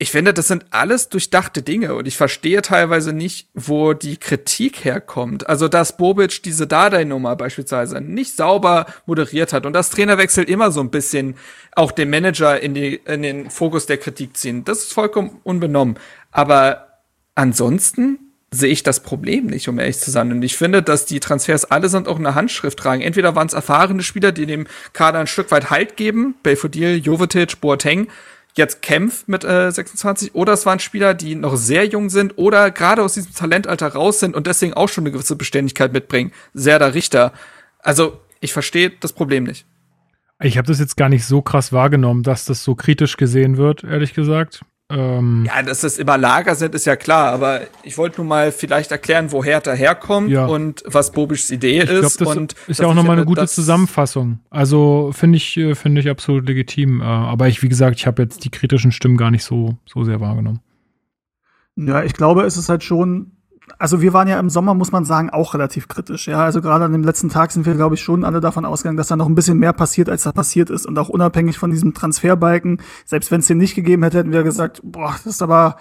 [0.01, 4.85] Ich finde, das sind alles durchdachte Dinge und ich verstehe teilweise nicht, wo die Kritik
[4.85, 5.49] herkommt.
[5.49, 10.79] Also, dass Bobic diese Dardai-Nummer beispielsweise nicht sauber moderiert hat und das Trainerwechsel immer so
[10.79, 11.35] ein bisschen
[11.73, 15.97] auch den Manager in, die, in den Fokus der Kritik ziehen, das ist vollkommen unbenommen.
[16.31, 17.01] Aber
[17.35, 18.19] ansonsten
[18.51, 20.31] sehe ich das Problem nicht, um ehrlich zu sein.
[20.31, 23.01] Und ich finde, dass die Transfers allesamt auch eine Handschrift tragen.
[23.01, 27.59] Entweder waren es erfahrene Spieler, die dem Kader ein Stück weit Halt geben, Belfodil, Jovetic,
[27.59, 28.07] Boateng,
[28.55, 32.71] jetzt Kempf mit äh, 26 oder es waren Spieler, die noch sehr jung sind oder
[32.71, 36.31] gerade aus diesem Talentalter raus sind und deswegen auch schon eine gewisse Beständigkeit mitbringen.
[36.53, 37.33] Sehr der Richter.
[37.79, 39.65] Also, ich verstehe das Problem nicht.
[40.41, 43.83] Ich habe das jetzt gar nicht so krass wahrgenommen, dass das so kritisch gesehen wird,
[43.83, 44.63] ehrlich gesagt.
[44.91, 48.51] Ähm, ja, dass das immer Lager sind, ist ja klar, aber ich wollte nur mal
[48.51, 50.47] vielleicht erklären, woher da herkommt ja.
[50.47, 52.17] und was Bobischs Idee ich ist.
[52.17, 54.39] Glaub, das und ist ja auch nochmal eine gute Zusammenfassung.
[54.49, 57.01] Also finde ich, äh, finde ich absolut legitim.
[57.01, 60.03] Äh, aber ich, wie gesagt, ich habe jetzt die kritischen Stimmen gar nicht so, so
[60.03, 60.61] sehr wahrgenommen.
[61.75, 63.31] Ja, ich glaube, es ist halt schon
[63.77, 66.27] also wir waren ja im Sommer, muss man sagen, auch relativ kritisch.
[66.27, 68.97] Ja, also gerade an dem letzten Tag sind wir, glaube ich, schon alle davon ausgegangen,
[68.97, 70.85] dass da noch ein bisschen mehr passiert, als da passiert ist.
[70.85, 74.43] Und auch unabhängig von diesem Transferbalken, selbst wenn es den nicht gegeben hätte, hätten wir
[74.43, 75.77] gesagt, boah, das ist aber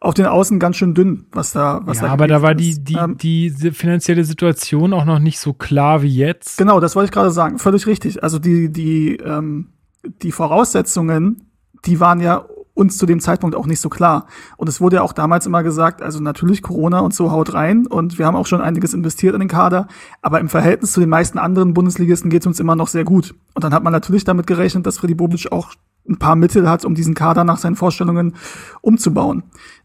[0.00, 2.82] auf den Außen ganz schön dünn, was da, was ja, da aber da war die,
[2.82, 6.58] die, ähm, die finanzielle Situation auch noch nicht so klar wie jetzt.
[6.58, 7.58] Genau, das wollte ich gerade sagen.
[7.58, 8.22] Völlig richtig.
[8.22, 9.72] Also die, die, ähm,
[10.22, 11.50] die Voraussetzungen,
[11.86, 12.44] die waren ja
[12.74, 14.26] uns zu dem Zeitpunkt auch nicht so klar.
[14.56, 17.86] Und es wurde ja auch damals immer gesagt, also natürlich Corona und so haut rein
[17.86, 19.88] und wir haben auch schon einiges investiert in den Kader,
[20.22, 23.34] aber im Verhältnis zu den meisten anderen Bundesligisten geht es uns immer noch sehr gut.
[23.54, 25.74] Und dann hat man natürlich damit gerechnet, dass Freddy Bobic auch
[26.08, 28.34] ein paar Mittel hat, um diesen Kader nach seinen Vorstellungen
[28.82, 29.44] umzubauen.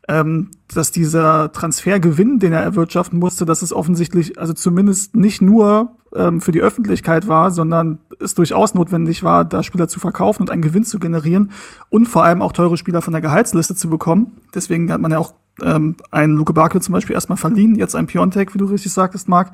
[0.09, 5.97] Ähm, dass dieser Transfergewinn, den er erwirtschaften musste, dass es offensichtlich, also zumindest nicht nur
[6.15, 10.49] ähm, für die Öffentlichkeit war, sondern es durchaus notwendig war, da Spieler zu verkaufen und
[10.49, 11.51] einen Gewinn zu generieren
[11.89, 14.37] und vor allem auch teure Spieler von der Gehaltsliste zu bekommen.
[14.55, 18.07] Deswegen hat man ja auch ähm, einen Luke Barkley zum Beispiel erstmal verliehen, jetzt ein
[18.07, 19.51] Piontek, wie du richtig sagtest, Marc.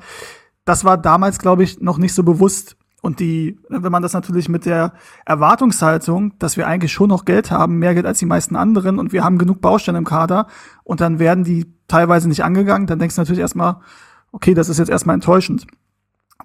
[0.64, 2.78] Das war damals, glaube ich, noch nicht so bewusst.
[3.06, 4.92] Und die, wenn man das natürlich mit der
[5.24, 9.12] Erwartungshaltung, dass wir eigentlich schon noch Geld haben, mehr Geld als die meisten anderen und
[9.12, 10.48] wir haben genug Baustellen im Kader
[10.82, 13.76] und dann werden die teilweise nicht angegangen, dann denkst du natürlich erstmal,
[14.32, 15.68] okay, das ist jetzt erstmal enttäuschend.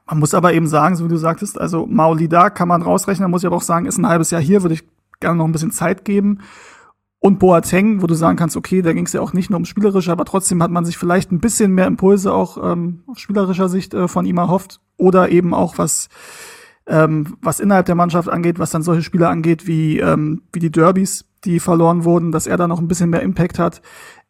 [0.05, 3.31] Man muss aber eben sagen, so wie du sagtest, also Mauli da kann man rausrechnen,
[3.31, 4.83] muss ich aber auch sagen, ist ein halbes Jahr hier, würde ich
[5.19, 6.41] gerne noch ein bisschen Zeit geben.
[7.23, 9.65] Und Boateng, wo du sagen kannst, okay, da ging es ja auch nicht nur um
[9.65, 13.69] spielerische, aber trotzdem hat man sich vielleicht ein bisschen mehr Impulse auch ähm, aus spielerischer
[13.69, 14.81] Sicht äh, von ihm erhofft.
[14.97, 16.09] Oder eben auch was,
[16.87, 20.71] ähm, was innerhalb der Mannschaft angeht, was dann solche Spieler angeht, wie, ähm, wie die
[20.71, 23.81] Derbys, die verloren wurden, dass er da noch ein bisschen mehr Impact hat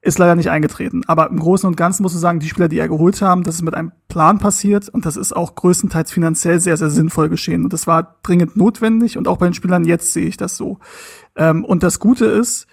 [0.01, 1.03] ist leider nicht eingetreten.
[1.05, 3.55] Aber im Großen und Ganzen muss du sagen, die Spieler, die er geholt haben, das
[3.55, 7.63] ist mit einem Plan passiert und das ist auch größtenteils finanziell sehr, sehr sinnvoll geschehen.
[7.63, 10.79] Und das war dringend notwendig und auch bei den Spielern jetzt sehe ich das so.
[11.35, 12.65] Ähm, und das Gute ist,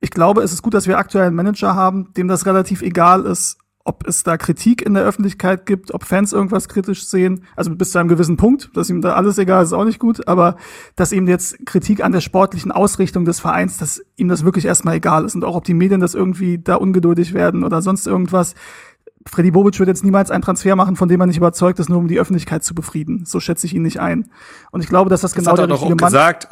[0.00, 3.26] ich glaube, es ist gut, dass wir aktuell einen Manager haben, dem das relativ egal
[3.26, 7.74] ist, ob es da Kritik in der Öffentlichkeit gibt, ob Fans irgendwas kritisch sehen, also
[7.74, 10.56] bis zu einem gewissen Punkt, dass ihm da alles egal ist, auch nicht gut, aber
[10.96, 14.96] dass ihm jetzt Kritik an der sportlichen Ausrichtung des Vereins, dass ihm das wirklich erstmal
[14.96, 18.54] egal ist und auch ob die Medien das irgendwie da ungeduldig werden oder sonst irgendwas.
[19.26, 21.98] Freddy Bobic wird jetzt niemals einen Transfer machen, von dem er nicht überzeugt ist, nur
[21.98, 23.24] um die Öffentlichkeit zu befrieden.
[23.26, 24.30] So schätze ich ihn nicht ein.
[24.70, 26.48] Und ich glaube, dass das, das genau der richtige Mann gesagt,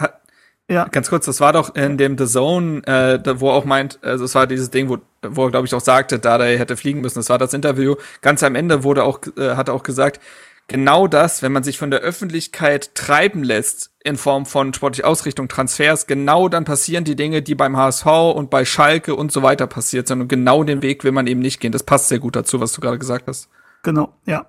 [0.69, 0.87] ja.
[0.89, 3.99] Ganz kurz, das war doch in dem The Zone, äh, da, wo er auch meint,
[4.03, 6.77] also es war dieses Ding, wo, wo er, glaube ich, auch sagte, da er hätte
[6.77, 7.19] fliegen müssen.
[7.19, 7.97] Das war das Interview.
[8.21, 10.21] Ganz am Ende wurde auch, äh, hat er auch gesagt,
[10.67, 15.49] genau das, wenn man sich von der Öffentlichkeit treiben lässt in Form von sportlich Ausrichtung,
[15.49, 19.67] Transfers, genau dann passieren die Dinge, die beim HSV und bei Schalke und so weiter
[19.67, 20.21] passiert sind.
[20.21, 21.73] Und genau den Weg will man eben nicht gehen.
[21.73, 23.49] Das passt sehr gut dazu, was du gerade gesagt hast.
[23.83, 24.47] Genau, ja.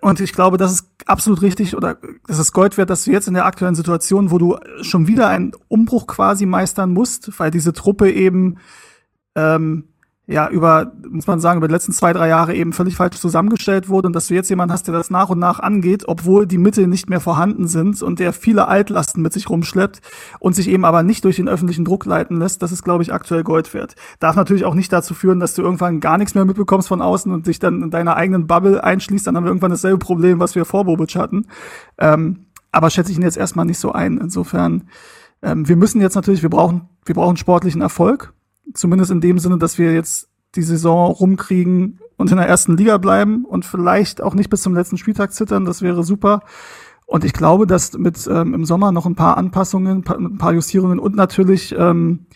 [0.00, 3.26] Und ich glaube, das ist absolut richtig oder das ist Gold wert, dass du jetzt
[3.26, 7.72] in der aktuellen Situation, wo du schon wieder einen Umbruch quasi meistern musst, weil diese
[7.72, 8.58] Truppe eben
[9.34, 9.88] ähm,
[10.28, 13.88] ja, über, muss man sagen, über die letzten zwei, drei Jahre eben völlig falsch zusammengestellt
[13.88, 16.58] wurde und dass du jetzt jemanden hast, der das nach und nach angeht, obwohl die
[16.58, 20.00] Mittel nicht mehr vorhanden sind und der viele Altlasten mit sich rumschleppt
[20.40, 23.12] und sich eben aber nicht durch den öffentlichen Druck leiten lässt, das ist, glaube ich,
[23.12, 23.94] aktuell Gold wert.
[24.18, 27.30] Darf natürlich auch nicht dazu führen, dass du irgendwann gar nichts mehr mitbekommst von außen
[27.30, 30.56] und dich dann in deiner eigenen Bubble einschließt, dann haben wir irgendwann dasselbe Problem, was
[30.56, 31.46] wir vor Bobic hatten.
[31.98, 34.18] Ähm, aber schätze ich ihn jetzt erstmal nicht so ein.
[34.18, 34.88] Insofern,
[35.40, 38.32] ähm, wir müssen jetzt natürlich, wir brauchen, wir brauchen sportlichen Erfolg
[38.74, 42.98] Zumindest in dem Sinne, dass wir jetzt die Saison rumkriegen und in der ersten Liga
[42.98, 45.64] bleiben und vielleicht auch nicht bis zum letzten Spieltag zittern.
[45.64, 46.40] Das wäre super.
[47.06, 50.98] Und ich glaube, dass mit ähm, im Sommer noch ein paar Anpassungen, ein paar Justierungen
[50.98, 52.26] und natürlich ähm,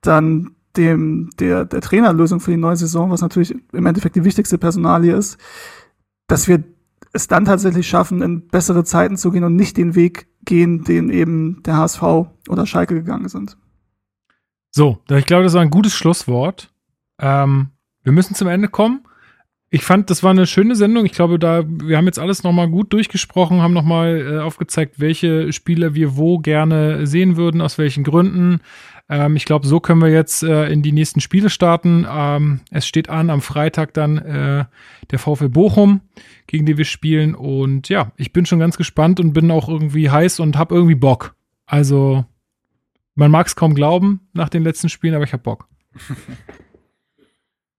[0.00, 4.58] dann dem der der Trainerlösung für die neue Saison, was natürlich im Endeffekt die wichtigste
[4.58, 5.38] Personalie ist,
[6.28, 6.64] dass wir
[7.12, 11.10] es dann tatsächlich schaffen, in bessere Zeiten zu gehen und nicht den Weg gehen, den
[11.10, 12.02] eben der HSV
[12.48, 13.56] oder Schalke gegangen sind.
[14.76, 16.70] So, ich glaube, das war ein gutes Schlusswort.
[17.18, 17.68] Ähm,
[18.02, 19.06] wir müssen zum Ende kommen.
[19.70, 21.06] Ich fand, das war eine schöne Sendung.
[21.06, 25.50] Ich glaube, da wir haben jetzt alles nochmal gut durchgesprochen, haben nochmal äh, aufgezeigt, welche
[25.54, 28.60] Spiele wir wo gerne sehen würden, aus welchen Gründen.
[29.08, 32.06] Ähm, ich glaube, so können wir jetzt äh, in die nächsten Spiele starten.
[32.06, 34.66] Ähm, es steht an am Freitag dann äh,
[35.10, 36.02] der VfL Bochum,
[36.46, 37.34] gegen den wir spielen.
[37.34, 40.96] Und ja, ich bin schon ganz gespannt und bin auch irgendwie heiß und habe irgendwie
[40.96, 41.34] Bock.
[41.64, 42.26] Also,
[43.16, 45.66] man mag es kaum glauben nach den letzten Spielen, aber ich habe Bock.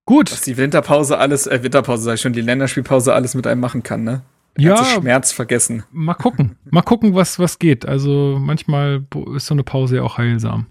[0.05, 0.31] Gut.
[0.31, 3.83] Was die Winterpause alles, äh, Winterpause sag ich schon, die Länderspielpause alles mit einem machen
[3.83, 4.23] kann, ne?
[4.57, 4.83] Ja.
[4.83, 5.83] Schmerz vergessen.
[5.91, 6.57] Mal gucken.
[6.71, 7.85] mal gucken, was, was geht.
[7.85, 9.05] Also manchmal
[9.35, 10.65] ist so eine Pause ja auch heilsam.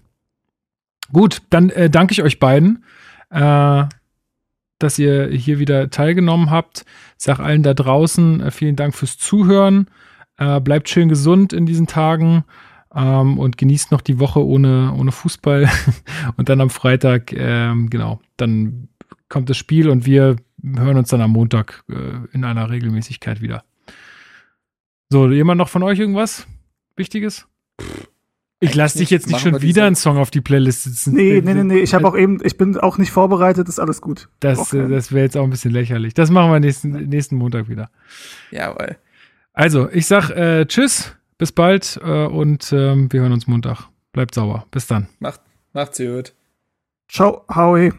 [1.13, 2.83] Gut, dann äh, danke ich euch beiden,
[3.29, 3.85] äh,
[4.79, 6.83] dass ihr hier wieder teilgenommen habt.
[7.15, 9.89] Sag allen da draußen äh, vielen Dank fürs Zuhören.
[10.37, 12.43] Äh, bleibt schön gesund in diesen Tagen
[12.93, 15.69] ähm, und genießt noch die Woche ohne, ohne Fußball.
[16.37, 18.89] und dann am Freitag, ähm, genau, dann
[19.29, 23.63] kommt das Spiel und wir hören uns dann am Montag äh, in einer Regelmäßigkeit wieder.
[25.09, 26.47] So, jemand noch von euch irgendwas
[26.95, 27.47] Wichtiges?
[28.59, 31.13] Ich lasse dich jetzt nicht schon wieder einen Song auf die Playlist sitzen.
[31.13, 31.79] Nee, nee, nee, nee.
[31.79, 34.29] Ich habe auch eben, ich bin auch nicht vorbereitet, ist alles gut.
[34.39, 36.15] Das, äh, das wäre jetzt auch ein bisschen lächerlich.
[36.15, 37.91] Das machen wir nächsten, nächsten Montag wieder.
[38.49, 38.97] Jawohl.
[39.53, 43.89] Also, ich sag äh, Tschüss, bis bald äh, und äh, wir hören uns Montag.
[44.11, 44.65] Bleibt sauber.
[44.71, 45.07] Bis dann.
[45.19, 45.41] Macht,
[45.73, 46.33] macht's gut.
[47.07, 47.93] Ciao, Howie.